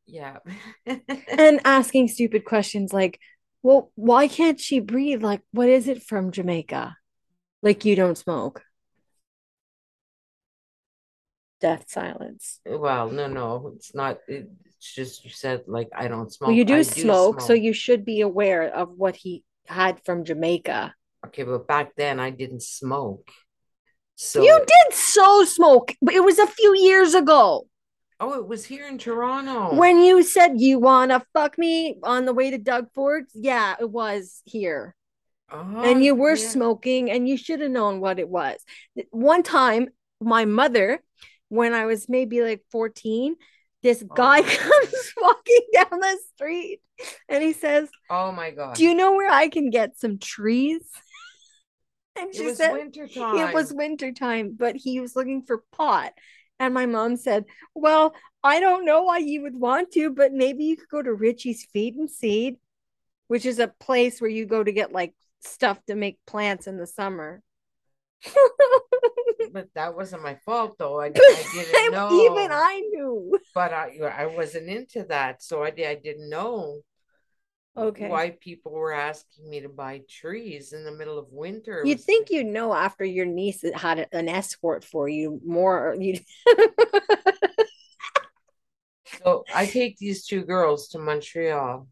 yeah. 0.07 0.39
and 0.87 1.61
asking 1.65 2.09
stupid 2.09 2.45
questions 2.45 2.93
like, 2.93 3.19
well, 3.63 3.93
why 3.95 4.29
can't 4.29 4.61
she 4.61 4.81
breathe? 4.81 5.23
Like, 5.23 5.41
what 5.53 5.69
is 5.69 5.89
it 5.89 6.03
from 6.03 6.33
Jamaica? 6.33 6.97
Like, 7.63 7.85
you 7.85 7.95
don't 7.95 8.19
smoke. 8.19 8.63
Death 11.63 11.85
silence. 11.87 12.59
Well, 12.67 13.09
no, 13.09 13.29
no, 13.29 13.73
it's 13.77 13.95
not. 13.95 14.19
It's 14.27 14.93
just 14.95 15.25
you 15.25 15.31
said 15.31 15.63
like 15.69 15.89
I 15.97 16.09
don't 16.09 16.33
smoke. 16.33 16.49
Well, 16.49 16.57
you 16.57 16.65
do 16.65 16.79
I 16.79 16.83
smoke, 16.83 17.41
so 17.41 17.53
you 17.53 17.73
should 17.73 18.05
be 18.05 18.21
aware 18.21 18.65
of 18.65 18.91
what 18.99 19.15
he 19.15 19.45
had 19.67 20.05
from 20.05 20.25
Jamaica. 20.25 20.93
Okay, 21.27 21.45
but 21.45 21.69
back 21.69 21.95
then 21.97 22.19
I 22.19 22.31
didn't 22.31 22.65
smoke. 22.65 23.31
So 24.17 24.43
You 24.43 24.59
did 24.59 24.97
so 24.97 25.45
smoke, 25.45 25.95
but 26.03 26.15
it 26.15 26.25
was 26.25 26.41
a 26.41 26.49
few 26.49 26.77
years 26.77 27.15
ago. 27.15 27.69
Oh, 28.19 28.35
it 28.35 28.47
was 28.47 28.65
here 28.65 28.89
in 28.89 28.99
Toronto. 28.99 29.75
When 29.77 30.01
you 30.01 30.23
said 30.25 30.61
you 30.61 30.81
wanna 30.81 31.25
fuck 31.33 31.57
me 31.59 31.99
on 32.03 32.25
the 32.25 32.35
way 32.35 32.51
to 32.51 32.59
Doug 32.59 32.89
Ford's, 32.93 33.31
yeah, 33.35 33.77
it 33.81 33.89
was 33.89 34.43
here. 34.45 34.97
Oh, 35.49 35.83
and 35.83 36.05
you 36.05 36.17
were 36.17 36.35
yeah. 36.35 36.49
smoking 36.49 37.09
and 37.09 37.29
you 37.29 37.37
should 37.37 37.61
have 37.61 37.71
known 37.71 38.01
what 38.01 38.19
it 38.19 38.29
was. 38.29 38.59
One 39.11 39.45
time, 39.45 39.91
my 40.21 40.45
mother, 40.45 41.03
when 41.53 41.75
I 41.75 41.85
was 41.85 42.09
maybe 42.09 42.41
like 42.41 42.65
14, 42.71 43.37
this 43.83 44.03
oh 44.03 44.15
guy 44.15 44.41
my 44.41 44.49
comes 44.49 45.13
walking 45.21 45.61
down 45.75 46.01
the 46.01 46.19
street 46.35 46.81
and 47.29 47.43
he 47.43 47.53
says, 47.53 47.91
Oh 48.09 48.33
my 48.33 48.53
god. 48.53 48.77
Do 48.77 48.85
you 48.85 48.95
know 48.95 49.13
where 49.13 49.31
I 49.31 49.49
can 49.49 49.69
get 49.69 49.99
some 49.99 50.19
trees? 50.19 50.83
And 52.15 52.29
it 52.29 52.37
she 52.37 52.45
was 52.45 52.59
said, 52.59 52.75
winter 52.75 53.09
time. 53.09 53.39
It 53.39 53.55
was 53.55 53.73
winter 53.73 54.13
time, 54.13 54.55
but 54.55 54.77
he 54.77 55.01
was 55.01 55.17
looking 55.17 55.45
for 55.45 55.65
pot. 55.73 56.13
And 56.61 56.75
my 56.75 56.85
mom 56.85 57.17
said, 57.17 57.47
Well, 57.75 58.15
I 58.45 58.61
don't 58.61 58.85
know 58.85 59.05
why 59.05 59.19
you 59.19 59.41
would 59.41 59.57
want 59.59 59.93
to, 59.93 60.11
but 60.11 60.31
maybe 60.31 60.65
you 60.65 60.77
could 60.77 60.91
go 60.91 61.01
to 61.01 61.15
Richie's 61.15 61.67
Feed 61.73 61.95
and 61.95 62.11
Seed, 62.11 62.57
which 63.29 63.47
is 63.47 63.59
a 63.59 63.69
place 63.81 64.21
where 64.21 64.29
you 64.31 64.45
go 64.45 64.63
to 64.63 64.73
get 64.73 64.93
like 64.93 65.15
stuff 65.41 65.79
to 65.87 65.95
make 65.95 66.19
plants 66.27 66.67
in 66.67 66.77
the 66.77 66.87
summer. 66.87 67.43
but 69.53 69.69
that 69.75 69.95
wasn't 69.95 70.23
my 70.23 70.35
fault 70.37 70.77
though. 70.79 71.01
I, 71.01 71.13
I 71.31 71.43
didn't 71.53 71.91
know. 71.91 72.11
Even 72.11 72.49
I 72.51 72.81
knew. 72.93 73.39
but 73.55 73.73
I 73.73 73.99
I 74.17 74.27
wasn't 74.27 74.69
into 74.69 75.05
that, 75.05 75.43
so 75.43 75.63
I 75.63 75.69
I 75.69 75.95
didn't 76.03 76.29
know 76.31 76.83
Okay. 77.77 78.09
why 78.09 78.31
people 78.31 78.73
were 78.73 78.93
asking 78.93 79.49
me 79.49 79.61
to 79.61 79.69
buy 79.69 80.03
trees 80.09 80.73
in 80.73 80.85
the 80.85 80.93
middle 80.93 81.19
of 81.19 81.27
winter. 81.33 81.85
You'd 81.87 82.01
think 82.01 82.31
you'd 82.31 82.47
know 82.47 82.73
after 82.75 83.05
your 83.05 83.27
niece 83.27 83.65
had 83.75 84.09
an 84.13 84.29
escort 84.29 84.85
for 84.85 85.09
you 85.09 85.41
more. 85.45 85.97
You 85.99 86.19
So 89.25 89.47
I 89.53 89.67
take 89.67 89.97
these 89.99 90.27
two 90.27 90.43
girls 90.45 90.89
to 90.89 90.99
Montreal 90.99 91.89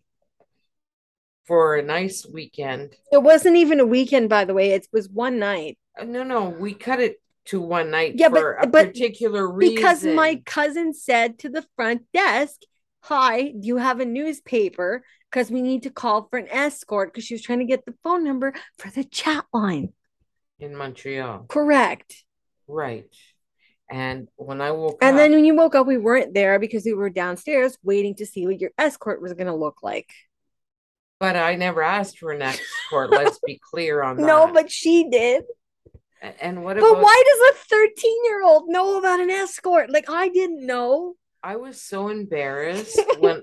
for 1.44 1.76
a 1.76 1.82
nice 1.82 2.24
weekend. 2.26 2.96
it 3.12 3.22
wasn't 3.22 3.56
even 3.56 3.80
a 3.80 3.86
weekend, 3.86 4.28
by 4.28 4.44
the 4.44 4.54
way. 4.54 4.70
It 4.72 4.86
was 4.92 5.08
one 5.08 5.38
night. 5.38 5.78
Uh, 6.00 6.04
No, 6.04 6.22
no, 6.22 6.48
we 6.48 6.74
cut 6.74 7.00
it 7.00 7.20
to 7.46 7.60
one 7.60 7.90
night 7.90 8.14
Yeah, 8.16 8.28
but- 8.28 8.40
for 8.40 8.52
a 8.54 8.66
but 8.66 8.88
particular 8.88 9.48
reason. 9.50 9.74
because 9.74 10.04
my 10.04 10.42
cousin 10.46 10.94
said 10.94 11.38
to 11.40 11.48
the 11.48 11.64
front 11.76 12.02
desk, 12.12 12.60
Hi, 13.04 13.44
do 13.58 13.66
you 13.66 13.78
have 13.78 14.00
a 14.00 14.04
newspaper? 14.04 15.02
Because 15.30 15.50
we 15.50 15.62
need 15.62 15.84
to 15.84 15.90
call 15.90 16.26
for 16.28 16.38
an 16.38 16.48
escort 16.50 17.12
because 17.12 17.24
she 17.24 17.32
was 17.34 17.40
trying 17.42 17.60
to 17.60 17.64
get 17.64 17.86
the 17.86 17.94
phone 18.02 18.24
number 18.24 18.52
for 18.78 18.90
the 18.90 19.04
chat 19.04 19.44
line. 19.54 19.92
in 20.58 20.76
Montreal, 20.76 21.46
Correct. 21.48 22.24
right? 22.68 23.06
And 23.90 24.28
when 24.36 24.60
I 24.60 24.72
woke 24.72 24.96
up, 24.96 24.98
And 25.00 25.16
up, 25.16 25.18
then 25.22 25.32
when 25.32 25.46
you 25.46 25.54
woke 25.54 25.74
up, 25.74 25.86
we 25.86 25.96
weren't 25.96 26.34
there 26.34 26.58
because 26.58 26.84
we 26.84 26.92
were 26.92 27.08
downstairs 27.08 27.78
waiting 27.82 28.14
to 28.16 28.26
see 28.26 28.46
what 28.46 28.60
your 28.60 28.70
escort 28.76 29.22
was 29.22 29.32
going 29.32 29.46
to 29.46 29.54
look 29.54 29.82
like. 29.82 30.10
but 31.18 31.36
I 31.36 31.54
never 31.54 31.82
asked 31.82 32.18
for 32.18 32.32
an 32.32 32.42
escort. 32.42 33.10
let's 33.10 33.38
be 33.38 33.58
clear 33.72 34.02
on 34.02 34.16
that. 34.18 34.26
No, 34.26 34.52
but 34.52 34.70
she 34.70 35.08
did. 35.08 35.44
And 36.20 36.62
what 36.62 36.76
about? 36.76 36.94
But 36.94 37.02
why 37.02 37.22
does 37.26 37.54
a 37.54 37.64
13 37.68 38.24
year 38.24 38.42
old 38.44 38.68
know 38.68 38.98
about 38.98 39.20
an 39.20 39.30
escort? 39.30 39.90
Like, 39.90 40.10
I 40.10 40.28
didn't 40.28 40.66
know. 40.66 41.14
I 41.42 41.56
was 41.56 41.82
so 41.82 42.08
embarrassed 42.08 43.00
when 43.18 43.42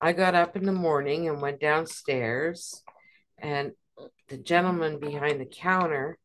I 0.00 0.12
got 0.12 0.34
up 0.34 0.56
in 0.56 0.64
the 0.64 0.72
morning 0.72 1.28
and 1.28 1.40
went 1.40 1.60
downstairs, 1.60 2.82
and 3.38 3.72
the 4.28 4.38
gentleman 4.38 4.98
behind 4.98 5.40
the 5.40 5.46
counter 5.46 6.18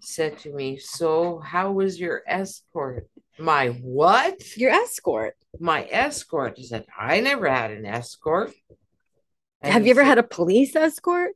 said 0.00 0.38
to 0.38 0.52
me, 0.52 0.78
So, 0.78 1.38
how 1.38 1.72
was 1.72 2.00
your 2.00 2.22
escort? 2.26 3.08
My 3.38 3.68
what? 3.68 4.56
Your 4.56 4.70
escort. 4.70 5.36
My 5.60 5.86
escort. 5.90 6.56
He 6.56 6.64
said, 6.64 6.86
I 6.98 7.20
never 7.20 7.48
had 7.48 7.70
an 7.70 7.84
escort. 7.84 8.52
And 9.60 9.72
Have 9.72 9.84
you 9.84 9.90
ever 9.90 10.00
said, 10.00 10.06
had 10.08 10.18
a 10.18 10.22
police 10.22 10.74
escort? 10.74 11.32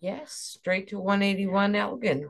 Yes, 0.00 0.32
straight 0.32 0.88
to 0.88 0.98
181 0.98 1.74
Elgin. 1.74 2.28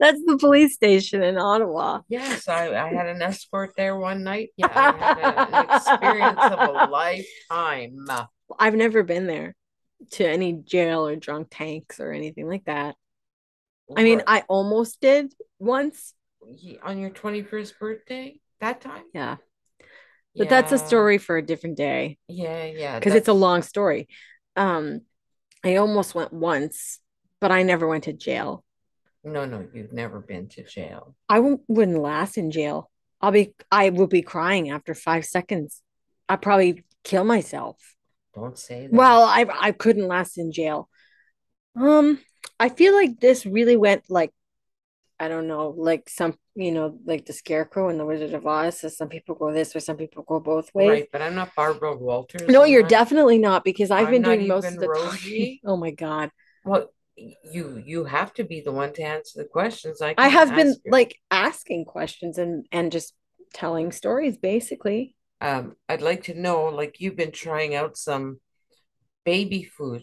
That's 0.00 0.20
the 0.24 0.36
police 0.38 0.74
station 0.74 1.22
in 1.22 1.38
Ottawa. 1.38 2.00
Yes, 2.08 2.48
I, 2.48 2.74
I 2.74 2.92
had 2.92 3.06
an 3.06 3.22
escort 3.22 3.72
there 3.76 3.96
one 3.96 4.24
night. 4.24 4.50
Yeah, 4.56 4.68
I 4.74 4.92
had 4.96 5.18
a- 5.18 5.56
an 5.56 5.76
experience 5.76 6.40
of 6.42 6.58
a 6.60 6.86
lifetime. 6.90 8.06
I've 8.58 8.74
never 8.74 9.02
been 9.02 9.26
there 9.26 9.54
to 10.12 10.28
any 10.28 10.52
jail 10.52 11.06
or 11.06 11.16
drunk 11.16 11.48
tanks 11.50 12.00
or 12.00 12.12
anything 12.12 12.48
like 12.48 12.64
that. 12.64 12.96
I 13.96 14.02
mean, 14.02 14.22
I 14.26 14.42
almost 14.48 15.00
did 15.00 15.32
once. 15.58 16.14
On 16.82 16.98
your 16.98 17.10
21st 17.10 17.78
birthday 17.78 18.40
that 18.60 18.80
time 18.80 19.04
Yeah. 19.14 19.36
But 20.36 20.48
that's 20.48 20.72
a 20.72 20.78
story 20.78 21.18
for 21.18 21.36
a 21.36 21.42
different 21.42 21.76
day 21.76 22.18
yeah 22.28 22.64
yeah 22.64 22.98
because 22.98 23.14
it's 23.14 23.28
a 23.28 23.32
long 23.32 23.62
story. 23.62 24.08
Um, 24.56 25.02
I 25.64 25.76
almost 25.76 26.14
went 26.14 26.32
once, 26.32 27.00
but 27.40 27.50
I 27.50 27.62
never 27.62 27.86
went 27.88 28.04
to 28.04 28.12
jail. 28.12 28.64
No 29.24 29.44
no 29.44 29.66
you've 29.72 29.92
never 29.92 30.20
been 30.20 30.48
to 30.48 30.62
jail 30.64 31.14
I 31.28 31.40
won't, 31.40 31.62
wouldn't 31.68 31.98
last 32.00 32.36
in 32.38 32.50
jail. 32.50 32.90
I'll 33.20 33.30
be, 33.32 33.54
I 33.72 33.88
will 33.90 34.06
be 34.06 34.20
crying 34.22 34.70
after 34.70 34.94
five 34.94 35.24
seconds. 35.24 35.80
I'd 36.28 36.42
probably 36.42 36.84
kill 37.04 37.24
myself. 37.24 37.76
don't 38.34 38.58
say 38.58 38.86
that 38.86 38.92
Well, 38.92 39.22
I 39.24 39.46
I 39.68 39.72
couldn't 39.72 40.08
last 40.08 40.36
in 40.36 40.52
jail. 40.52 40.88
Um, 41.76 42.20
I 42.60 42.68
feel 42.68 42.94
like 42.94 43.20
this 43.20 43.46
really 43.46 43.76
went 43.76 44.04
like, 44.08 44.30
I 45.18 45.28
don't 45.28 45.48
know, 45.48 45.74
like 45.76 46.08
some, 46.08 46.34
you 46.54 46.70
know, 46.72 46.98
like 47.04 47.24
the 47.24 47.32
Scarecrow 47.32 47.88
and 47.88 47.98
the 47.98 48.04
Wizard 48.04 48.34
of 48.34 48.46
Oz. 48.46 48.80
So 48.80 48.88
some 48.88 49.08
people 49.08 49.34
go 49.36 49.52
this 49.52 49.74
way, 49.74 49.80
some 49.80 49.96
people 49.96 50.22
go 50.24 50.38
both 50.40 50.68
ways. 50.74 50.88
right 50.88 51.08
but 51.10 51.22
i'm 51.22 51.34
not 51.34 51.54
barbara 51.54 51.96
walters 51.96 52.46
No, 52.48 52.64
you're 52.64 52.82
not- 52.82 52.90
definitely 52.90 53.38
not 53.38 53.64
because 53.64 53.90
I've 53.90 54.06
I'm 54.06 54.12
been 54.12 54.22
doing 54.22 54.48
most 54.48 54.66
of 54.66 54.80
the 54.80 54.86
talking. 54.88 55.58
Oh 55.64 55.76
my 55.76 55.92
God. 55.92 56.30
well 56.64 56.90
you 57.16 57.82
you 57.84 58.04
have 58.04 58.32
to 58.34 58.44
be 58.44 58.60
the 58.60 58.72
one 58.72 58.92
to 58.92 59.02
answer 59.02 59.40
the 59.42 59.48
questions 59.48 60.02
i 60.02 60.14
I 60.18 60.28
have 60.28 60.54
been 60.54 60.74
you. 60.84 60.90
like 60.90 61.16
asking 61.30 61.84
questions 61.84 62.38
and 62.38 62.66
and 62.72 62.90
just 62.90 63.14
telling 63.52 63.92
stories 63.92 64.36
basically. 64.36 65.14
um 65.40 65.76
i'd 65.88 66.02
like 66.02 66.24
to 66.24 66.34
know 66.34 66.64
like 66.66 67.00
you've 67.00 67.16
been 67.16 67.30
trying 67.30 67.74
out 67.74 67.96
some 67.96 68.40
baby 69.24 69.64
food 69.64 70.02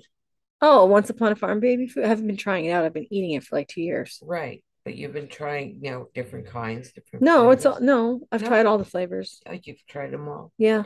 Oh, 0.64 0.86
Once 0.86 1.10
Upon 1.10 1.32
a 1.32 1.36
Farm 1.36 1.60
baby 1.60 1.88
food. 1.88 2.04
I 2.06 2.08
haven't 2.10 2.28
been 2.28 2.38
trying 2.38 2.66
it 2.66 2.70
out. 2.72 2.86
I've 2.86 2.94
been 2.94 3.12
eating 3.12 3.32
it 3.32 3.44
for 3.44 3.56
like 3.56 3.68
two 3.68 3.82
years. 3.82 4.20
right 4.22 4.64
but 4.86 4.96
you've 4.96 5.12
been 5.14 5.28
trying 5.28 5.80
you 5.82 5.90
know 5.92 6.08
different 6.14 6.46
kinds 6.48 6.92
different 6.92 7.24
No, 7.26 7.50
it's 7.50 7.66
all 7.66 7.80
no. 7.82 8.22
I've 8.32 8.44
No. 8.44 8.48
tried 8.48 8.66
all 8.68 8.78
the 8.78 8.86
flavors. 8.86 9.42
Oh, 9.48 9.58
you've 9.64 9.84
tried 9.88 10.12
them 10.12 10.28
all 10.28 10.52
Yeah. 10.60 10.84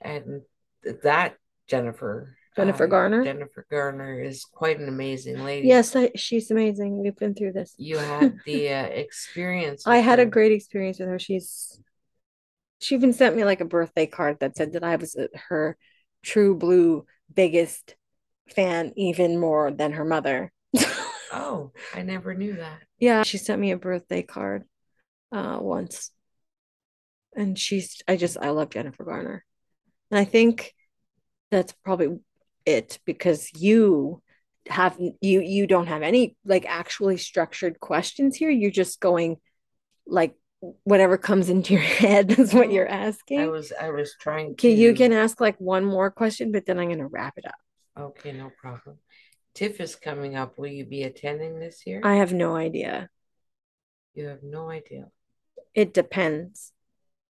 and 0.00 0.42
that 1.02 1.34
Jennifer 1.66 2.36
Jennifer 2.56 2.84
uh, 2.84 2.88
Garner? 2.88 3.24
Jennifer 3.24 3.66
Garner 3.70 4.20
is 4.20 4.44
quite 4.44 4.80
an 4.80 4.88
amazing 4.88 5.44
lady. 5.44 5.68
Yes, 5.68 5.94
I, 5.94 6.10
she's 6.16 6.50
amazing. 6.50 7.02
We've 7.02 7.16
been 7.16 7.34
through 7.34 7.52
this. 7.52 7.74
you 7.78 7.96
had 7.98 8.38
the 8.46 8.68
uh, 8.68 8.84
experience. 8.84 9.86
I 9.86 9.98
had 9.98 10.20
a 10.20 10.26
great 10.26 10.52
experience 10.52 10.98
with 10.98 11.08
her. 11.08 11.18
She's 11.18 11.80
she 12.80 12.94
even 12.94 13.12
sent 13.12 13.36
me 13.36 13.44
like 13.44 13.60
a 13.60 13.66
birthday 13.66 14.06
card 14.06 14.38
that 14.40 14.56
said 14.56 14.72
that 14.72 14.82
I 14.84 14.96
was 14.96 15.14
uh, 15.14 15.26
her 15.48 15.76
true 16.22 16.56
blue 16.56 17.06
biggest 17.32 17.94
fan, 18.54 18.92
even 18.96 19.38
more 19.38 19.70
than 19.70 19.92
her 19.92 20.04
mother. 20.04 20.52
Oh, 21.32 21.70
I 21.94 22.02
never 22.02 22.34
knew 22.34 22.56
that. 22.56 22.80
Yeah, 22.98 23.22
she 23.22 23.38
sent 23.38 23.60
me 23.60 23.70
a 23.70 23.76
birthday 23.76 24.22
card 24.22 24.64
uh 25.30 25.58
once. 25.60 26.10
And 27.36 27.56
she's 27.56 28.02
I 28.08 28.16
just 28.16 28.36
I 28.36 28.50
love 28.50 28.70
Jennifer 28.70 29.04
Garner. 29.04 29.44
And 30.10 30.18
I 30.18 30.24
think 30.24 30.74
that's 31.52 31.72
probably 31.84 32.18
it 32.70 32.98
because 33.04 33.50
you 33.60 34.22
have 34.68 34.98
you 35.20 35.40
you 35.40 35.66
don't 35.66 35.86
have 35.86 36.02
any 36.02 36.36
like 36.44 36.64
actually 36.66 37.16
structured 37.16 37.80
questions 37.80 38.36
here. 38.36 38.50
You're 38.50 38.70
just 38.70 39.00
going 39.00 39.36
like 40.06 40.34
whatever 40.84 41.16
comes 41.16 41.48
into 41.48 41.74
your 41.74 41.82
head 42.02 42.38
is 42.38 42.52
what 42.54 42.72
you're 42.72 42.88
asking. 42.88 43.40
I 43.40 43.48
was 43.48 43.72
I 43.78 43.90
was 43.90 44.14
trying 44.20 44.52
Okay, 44.52 44.74
you 44.74 44.94
can 44.94 45.12
ask 45.12 45.40
like 45.40 45.56
one 45.58 45.84
more 45.84 46.10
question, 46.10 46.52
but 46.52 46.66
then 46.66 46.78
I'm 46.78 46.88
gonna 46.88 47.06
wrap 47.06 47.34
it 47.36 47.46
up. 47.46 47.54
Okay, 47.98 48.32
no 48.32 48.50
problem. 48.60 48.98
TIFF 49.54 49.80
is 49.80 49.96
coming 49.96 50.36
up. 50.36 50.58
Will 50.58 50.68
you 50.68 50.86
be 50.86 51.02
attending 51.02 51.58
this 51.58 51.82
year? 51.86 52.00
I 52.04 52.16
have 52.16 52.32
no 52.32 52.54
idea. 52.54 53.08
You 54.14 54.26
have 54.26 54.42
no 54.42 54.70
idea. 54.70 55.06
It 55.74 55.92
depends 55.92 56.72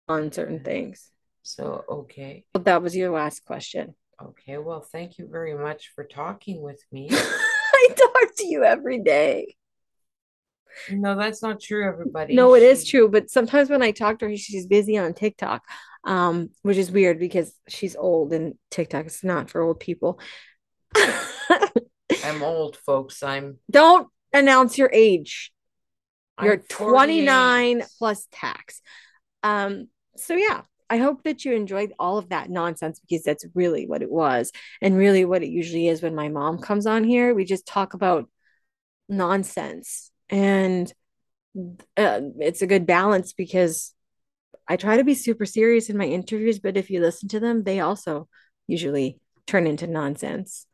on 0.08 0.32
certain 0.32 0.64
things. 0.64 1.12
So, 1.44 1.84
okay. 1.90 2.46
But 2.54 2.66
that 2.66 2.82
was 2.82 2.96
your 2.96 3.12
last 3.12 3.46
question. 3.46 3.96
Okay. 4.22 4.58
Well, 4.58 4.82
thank 4.82 5.18
you 5.18 5.28
very 5.32 5.54
much 5.56 5.92
for 5.96 6.04
talking 6.04 6.62
with 6.62 6.82
me. 6.92 7.10
I 7.12 7.88
talk 7.96 8.36
to 8.38 8.46
you 8.48 8.64
every 8.64 9.00
day. 9.00 9.56
No, 10.92 11.16
that's 11.16 11.42
not 11.42 11.60
true, 11.60 11.88
everybody. 11.88 12.36
No, 12.36 12.54
it 12.56 12.64
is 12.64 12.86
She- 12.86 12.92
true, 12.98 13.10
but 13.10 13.30
sometimes 13.30 13.70
when 13.70 13.82
I 13.82 13.92
talk 13.92 14.20
to 14.20 14.30
her, 14.30 14.38
she's 14.38 14.68
busy 14.68 14.98
on 14.98 15.14
TikTok, 15.14 15.64
um, 16.04 16.50
which 16.62 16.78
is 16.78 16.92
weird 16.92 17.20
because 17.20 17.54
she's 17.68 17.96
old 17.96 18.34
and 18.34 18.54
TikTok 18.70 19.08
is 19.08 19.24
not 19.24 19.50
for 19.50 19.62
old 19.62 19.80
people. 19.80 20.20
I'm 22.24 22.44
old, 22.44 22.78
folks. 22.78 23.24
I'm 23.24 23.58
Don't 23.70 24.08
announce 24.34 24.78
your 24.78 24.90
age. 24.94 25.52
You're 26.42 26.58
29 26.58 27.84
plus 27.98 28.28
tax. 28.32 28.82
Um, 29.44 29.90
so 30.16 30.36
yeah, 30.36 30.62
I 30.90 30.98
hope 30.98 31.24
that 31.24 31.46
you 31.46 31.54
enjoyed 31.54 31.94
all 32.00 32.18
of 32.18 32.30
that 32.30 32.50
nonsense 32.50 33.00
because 33.00 33.24
that's 33.24 33.46
really 33.54 33.86
what 33.86 34.02
it 34.02 34.12
was 34.12 34.52
and 34.82 34.98
really 34.98 35.26
what 35.26 35.44
it 35.44 35.50
usually 35.50 35.88
is 35.88 36.02
when 36.02 36.16
my 36.16 36.30
mom 36.30 36.60
comes 36.60 36.86
on 36.86 37.04
here. 37.04 37.34
We 37.34 37.46
just 37.46 37.66
talk 37.66 37.94
about 37.94 38.30
nonsense 39.08 40.12
and 40.30 40.92
uh, 41.98 42.22
it's 42.40 42.62
a 42.62 42.68
good 42.68 42.86
balance 42.86 43.34
because 43.34 43.94
I 44.68 44.76
try 44.76 44.98
to 44.98 45.04
be 45.04 45.16
super 45.16 45.46
serious 45.46 45.90
in 45.90 45.98
my 45.98 46.06
interviews, 46.06 46.60
but 46.60 46.78
if 46.78 46.90
you 46.90 47.02
listen 47.02 47.28
to 47.30 47.40
them, 47.40 47.64
they 47.64 47.80
also 47.80 48.28
usually 48.68 49.20
turn 49.48 49.66
into 49.66 49.88
nonsense. 49.88 50.68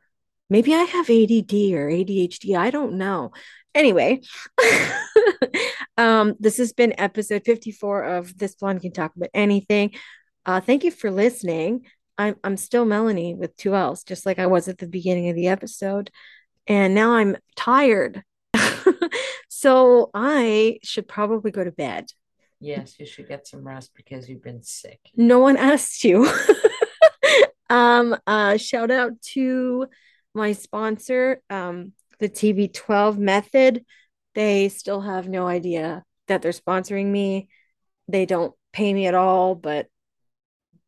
Maybe 0.50 0.74
I 0.74 0.82
have 0.82 1.10
ADD 1.10 1.52
or 1.74 1.88
ADHD. 1.88 2.56
I 2.56 2.70
don't 2.70 2.98
know. 2.98 3.32
Anyway, 3.74 4.20
um, 5.96 6.34
this 6.38 6.58
has 6.58 6.72
been 6.72 6.94
episode 6.98 7.44
54 7.44 8.04
of 8.04 8.36
This 8.38 8.54
Blonde 8.54 8.82
Can 8.82 8.92
Talk 8.92 9.14
About 9.16 9.30
Anything. 9.34 9.92
Uh, 10.44 10.60
thank 10.60 10.84
you 10.84 10.90
for 10.90 11.10
listening. 11.10 11.86
I'm, 12.18 12.36
I'm 12.42 12.56
still 12.56 12.86
Mellanie 12.86 13.36
with 13.36 13.56
two 13.56 13.74
L's, 13.74 14.04
just 14.04 14.26
like 14.26 14.38
I 14.38 14.46
was 14.46 14.68
at 14.68 14.78
the 14.78 14.86
beginning 14.86 15.28
of 15.28 15.36
the 15.36 15.48
episode. 15.48 16.10
And 16.66 16.94
now 16.94 17.14
I'm 17.14 17.36
tired. 17.56 18.22
so 19.48 20.10
I 20.14 20.78
should 20.82 21.08
probably 21.08 21.50
go 21.50 21.64
to 21.64 21.72
bed. 21.72 22.06
Yes, 22.58 22.98
you 22.98 23.06
should 23.06 23.28
get 23.28 23.46
some 23.46 23.66
rest 23.66 23.92
because 23.94 24.28
you've 24.28 24.42
been 24.42 24.62
sick. 24.62 24.98
No 25.14 25.40
one 25.40 25.56
asked 25.56 26.04
you. 26.04 26.30
um, 27.70 28.16
uh, 28.26 28.56
shout 28.56 28.90
out 28.90 29.20
to 29.32 29.86
my 30.34 30.52
sponsor, 30.52 31.42
um, 31.50 31.92
the 32.18 32.28
TB12 32.28 33.18
method. 33.18 33.84
They 34.36 34.68
still 34.68 35.00
have 35.00 35.28
no 35.28 35.46
idea 35.46 36.04
that 36.28 36.42
they're 36.42 36.52
sponsoring 36.52 37.06
me. 37.06 37.48
They 38.06 38.26
don't 38.26 38.54
pay 38.72 38.92
me 38.92 39.06
at 39.06 39.14
all, 39.14 39.54
but 39.54 39.88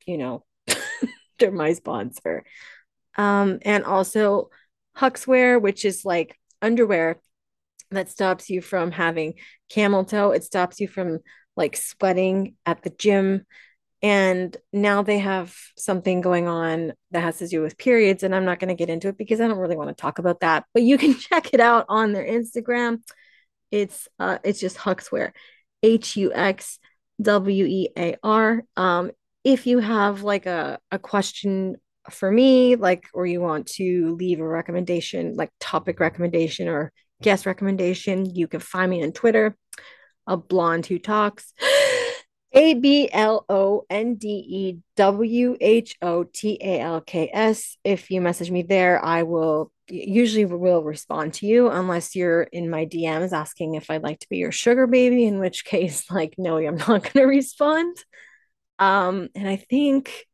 you 0.07 0.19
know, 0.19 0.45
they're 1.39 1.51
my 1.51 1.73
sponsor. 1.73 2.45
Um, 3.17 3.59
and 3.63 3.85
also 3.85 4.51
Huxwear, 4.97 5.61
which 5.61 5.87
is 5.87 6.05
like 6.05 6.39
underwear 6.61 7.21
that 7.91 8.11
stops 8.11 8.51
you 8.51 8.61
from 8.61 8.93
having 8.93 9.35
camel 9.71 10.05
toe. 10.05 10.33
It 10.33 10.45
stops 10.45 10.79
you 10.79 10.87
from 10.87 11.21
like 11.57 11.75
sweating 11.75 12.55
at 12.67 12.83
the 12.83 12.91
gym 12.91 13.47
and 14.03 14.57
now 14.73 15.03
they 15.03 15.19
have 15.19 15.57
something 15.77 16.21
going 16.21 16.47
on 16.47 16.93
that 17.11 17.23
has 17.23 17.39
to 17.39 17.49
do 17.49 17.61
with 17.61 17.77
periods 17.77 18.23
and 18.23 18.35
i'm 18.35 18.45
not 18.45 18.61
going 18.61 18.69
to 18.69 18.75
get 18.75 18.89
into 18.89 19.09
it 19.09 19.19
because 19.19 19.41
i 19.41 19.49
don't 19.49 19.59
really 19.59 19.77
want 19.77 19.89
to 19.89 20.01
talk 20.01 20.19
about 20.19 20.41
that 20.41 20.65
but 20.73 20.83
you 20.85 20.97
can 20.97 21.15
check 21.19 21.53
it 21.53 21.61
out 21.61 21.85
on 21.89 22.13
their 22.13 22.25
instagram 22.25 22.99
it's 23.71 24.09
uh 24.19 24.39
it's 24.45 24.61
just 24.61 24.77
huxwear 24.77 25.33
h-u-x-w-e-a-r 25.83 28.62
um 28.77 29.11
if 29.45 29.66
you 29.66 29.79
have 29.79 30.23
like 30.23 30.47
a, 30.47 30.79
a 30.91 30.99
question 30.99 31.77
for 32.11 32.31
me 32.31 32.77
like 32.77 33.05
or 33.12 33.27
you 33.27 33.41
want 33.41 33.66
to 33.66 34.14
leave 34.16 34.41
a 34.41 34.49
recommendation 34.49 35.35
like 35.35 35.51
topic 35.61 36.01
recommendation 36.01 36.69
or 36.69 36.93
guest 37.23 37.47
recommendation 37.47 38.27
you 38.35 38.49
can 38.49 38.61
find 38.61 38.91
me 38.91 39.03
on 39.03 39.12
twitter 39.12 39.57
a 40.29 40.37
blonde 40.37 40.87
who 40.87 41.01
talks. 41.01 41.53
A 42.55 42.75
B 42.75 43.11
L 43.12 43.45
O 43.51 43.85
N 43.91 44.14
D 44.14 44.29
E 44.29 44.79
W 44.97 45.57
H 45.61 45.97
O 46.01 46.25
T 46.25 46.59
A 46.62 46.81
L 46.81 47.03
K 47.03 47.31
S. 47.31 47.77
If 47.85 48.11
you 48.11 48.23
message 48.23 48.51
me 48.51 48.62
there, 48.62 49.05
I 49.05 49.25
will 49.25 49.71
usually 49.91 50.45
will 50.45 50.82
respond 50.82 51.34
to 51.34 51.47
you 51.47 51.68
unless 51.68 52.14
you're 52.14 52.43
in 52.43 52.70
my 52.70 52.86
DMs 52.86 53.32
asking 53.32 53.74
if 53.74 53.91
I'd 53.91 54.03
like 54.03 54.20
to 54.20 54.28
be 54.28 54.39
your 54.39 54.53
sugar 54.53 54.86
baby, 54.86 55.24
in 55.24 55.39
which 55.39 55.64
case, 55.64 56.11
like, 56.11 56.34
no, 56.39 56.59
I'm 56.59 56.76
not 56.76 56.86
going 56.86 57.05
to 57.14 57.24
respond. 57.24 57.97
Um, 58.78 59.28
and 59.34 59.49
I 59.49 59.57
think 59.57 60.26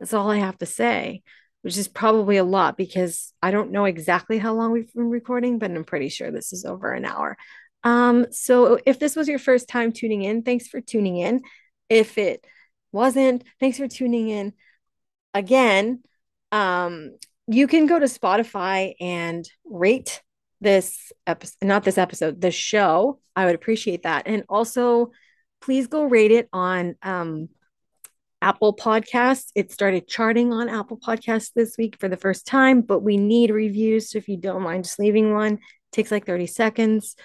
that's 0.00 0.14
all 0.14 0.30
I 0.30 0.38
have 0.38 0.58
to 0.58 0.66
say, 0.66 1.22
which 1.62 1.76
is 1.76 1.88
probably 1.88 2.36
a 2.36 2.44
lot 2.44 2.76
because 2.76 3.32
I 3.42 3.50
don't 3.50 3.72
know 3.72 3.84
exactly 3.84 4.38
how 4.38 4.54
long 4.54 4.72
we've 4.72 4.92
been 4.92 5.10
recording, 5.10 5.58
but 5.58 5.70
I'm 5.70 5.84
pretty 5.84 6.08
sure 6.08 6.30
this 6.30 6.52
is 6.52 6.64
over 6.64 6.92
an 6.92 7.04
hour. 7.04 7.36
Um, 7.84 8.26
so 8.30 8.78
if 8.86 8.98
this 8.98 9.16
was 9.16 9.28
your 9.28 9.38
first 9.38 9.68
time 9.68 9.92
tuning 9.92 10.22
in, 10.22 10.42
thanks 10.42 10.68
for 10.68 10.80
tuning 10.80 11.18
in. 11.18 11.42
If 11.88 12.16
it 12.18 12.44
wasn't, 12.92 13.44
thanks 13.60 13.78
for 13.78 13.88
tuning 13.88 14.28
in 14.28 14.52
again. 15.34 16.02
Um, 16.50 17.12
you 17.46 17.66
can 17.66 17.86
go 17.86 17.98
to 17.98 18.06
Spotify 18.06 18.94
and 19.00 19.44
rate 19.64 20.22
this 20.60 21.12
episode, 21.26 21.56
not 21.62 21.84
this 21.84 21.98
episode, 21.98 22.40
the 22.40 22.50
show. 22.50 23.18
I 23.34 23.46
would 23.46 23.54
appreciate 23.54 24.04
that. 24.04 24.24
And 24.26 24.44
also, 24.48 25.10
please 25.60 25.86
go 25.86 26.04
rate 26.04 26.30
it 26.30 26.48
on 26.52 26.94
um, 27.02 27.48
Apple 28.40 28.74
Podcasts. 28.74 29.50
It 29.54 29.72
started 29.72 30.08
charting 30.08 30.52
on 30.52 30.68
Apple 30.68 30.98
Podcasts 30.98 31.50
this 31.54 31.76
week 31.76 31.96
for 31.98 32.08
the 32.08 32.16
first 32.16 32.46
time, 32.46 32.82
but 32.82 33.00
we 33.00 33.16
need 33.16 33.50
reviews. 33.50 34.10
So 34.10 34.18
if 34.18 34.28
you 34.28 34.36
don't 34.36 34.62
mind 34.62 34.84
just 34.84 34.98
leaving 34.98 35.32
one, 35.32 35.54
it 35.54 35.60
takes 35.92 36.10
like 36.10 36.26
30 36.26 36.46
seconds. 36.46 37.16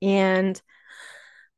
And 0.00 0.60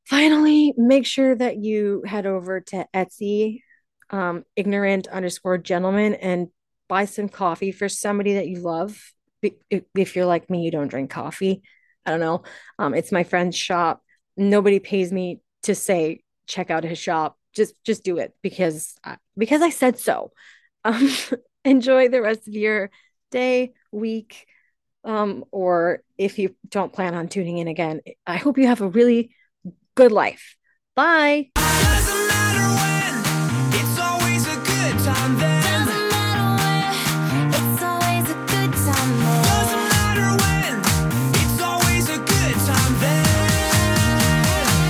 finally, 0.05 0.73
make 0.77 1.05
sure 1.05 1.35
that 1.35 1.57
you 1.57 2.03
head 2.05 2.25
over 2.25 2.61
to 2.61 2.87
Etsy, 2.95 3.61
um, 4.09 4.43
ignorant 4.55 5.07
underscore 5.07 5.57
gentleman, 5.57 6.15
and 6.15 6.47
buy 6.87 7.05
some 7.05 7.29
coffee 7.29 7.71
for 7.71 7.89
somebody 7.89 8.35
that 8.35 8.47
you 8.47 8.59
love. 8.59 9.13
If 9.71 10.15
you're 10.15 10.25
like 10.25 10.49
me, 10.49 10.63
you 10.63 10.71
don't 10.71 10.87
drink 10.87 11.09
coffee. 11.09 11.61
I 12.05 12.11
don't 12.11 12.19
know. 12.19 12.43
Um, 12.79 12.93
it's 12.93 13.11
my 13.11 13.23
friend's 13.23 13.55
shop. 13.55 14.01
Nobody 14.35 14.79
pays 14.79 15.11
me 15.11 15.41
to 15.63 15.75
say 15.75 16.21
check 16.47 16.71
out 16.71 16.83
his 16.83 16.97
shop. 16.97 17.37
Just 17.53 17.75
just 17.83 18.03
do 18.03 18.17
it 18.17 18.33
because 18.41 18.95
because 19.37 19.61
I 19.61 19.69
said 19.69 19.99
so. 19.99 20.31
Um, 20.83 21.09
enjoy 21.65 22.07
the 22.09 22.21
rest 22.21 22.47
of 22.47 22.53
your 22.53 22.89
day, 23.31 23.73
week, 23.91 24.47
um, 25.03 25.43
or 25.51 26.01
if 26.17 26.39
you 26.39 26.55
don't 26.69 26.93
plan 26.93 27.13
on 27.13 27.27
tuning 27.27 27.57
in 27.57 27.67
again, 27.67 28.01
I 28.25 28.37
hope 28.37 28.57
you 28.57 28.67
have 28.67 28.81
a 28.81 28.87
really 28.87 29.31
good 29.95 30.11
life. 30.11 30.55
Bye. 30.95 31.51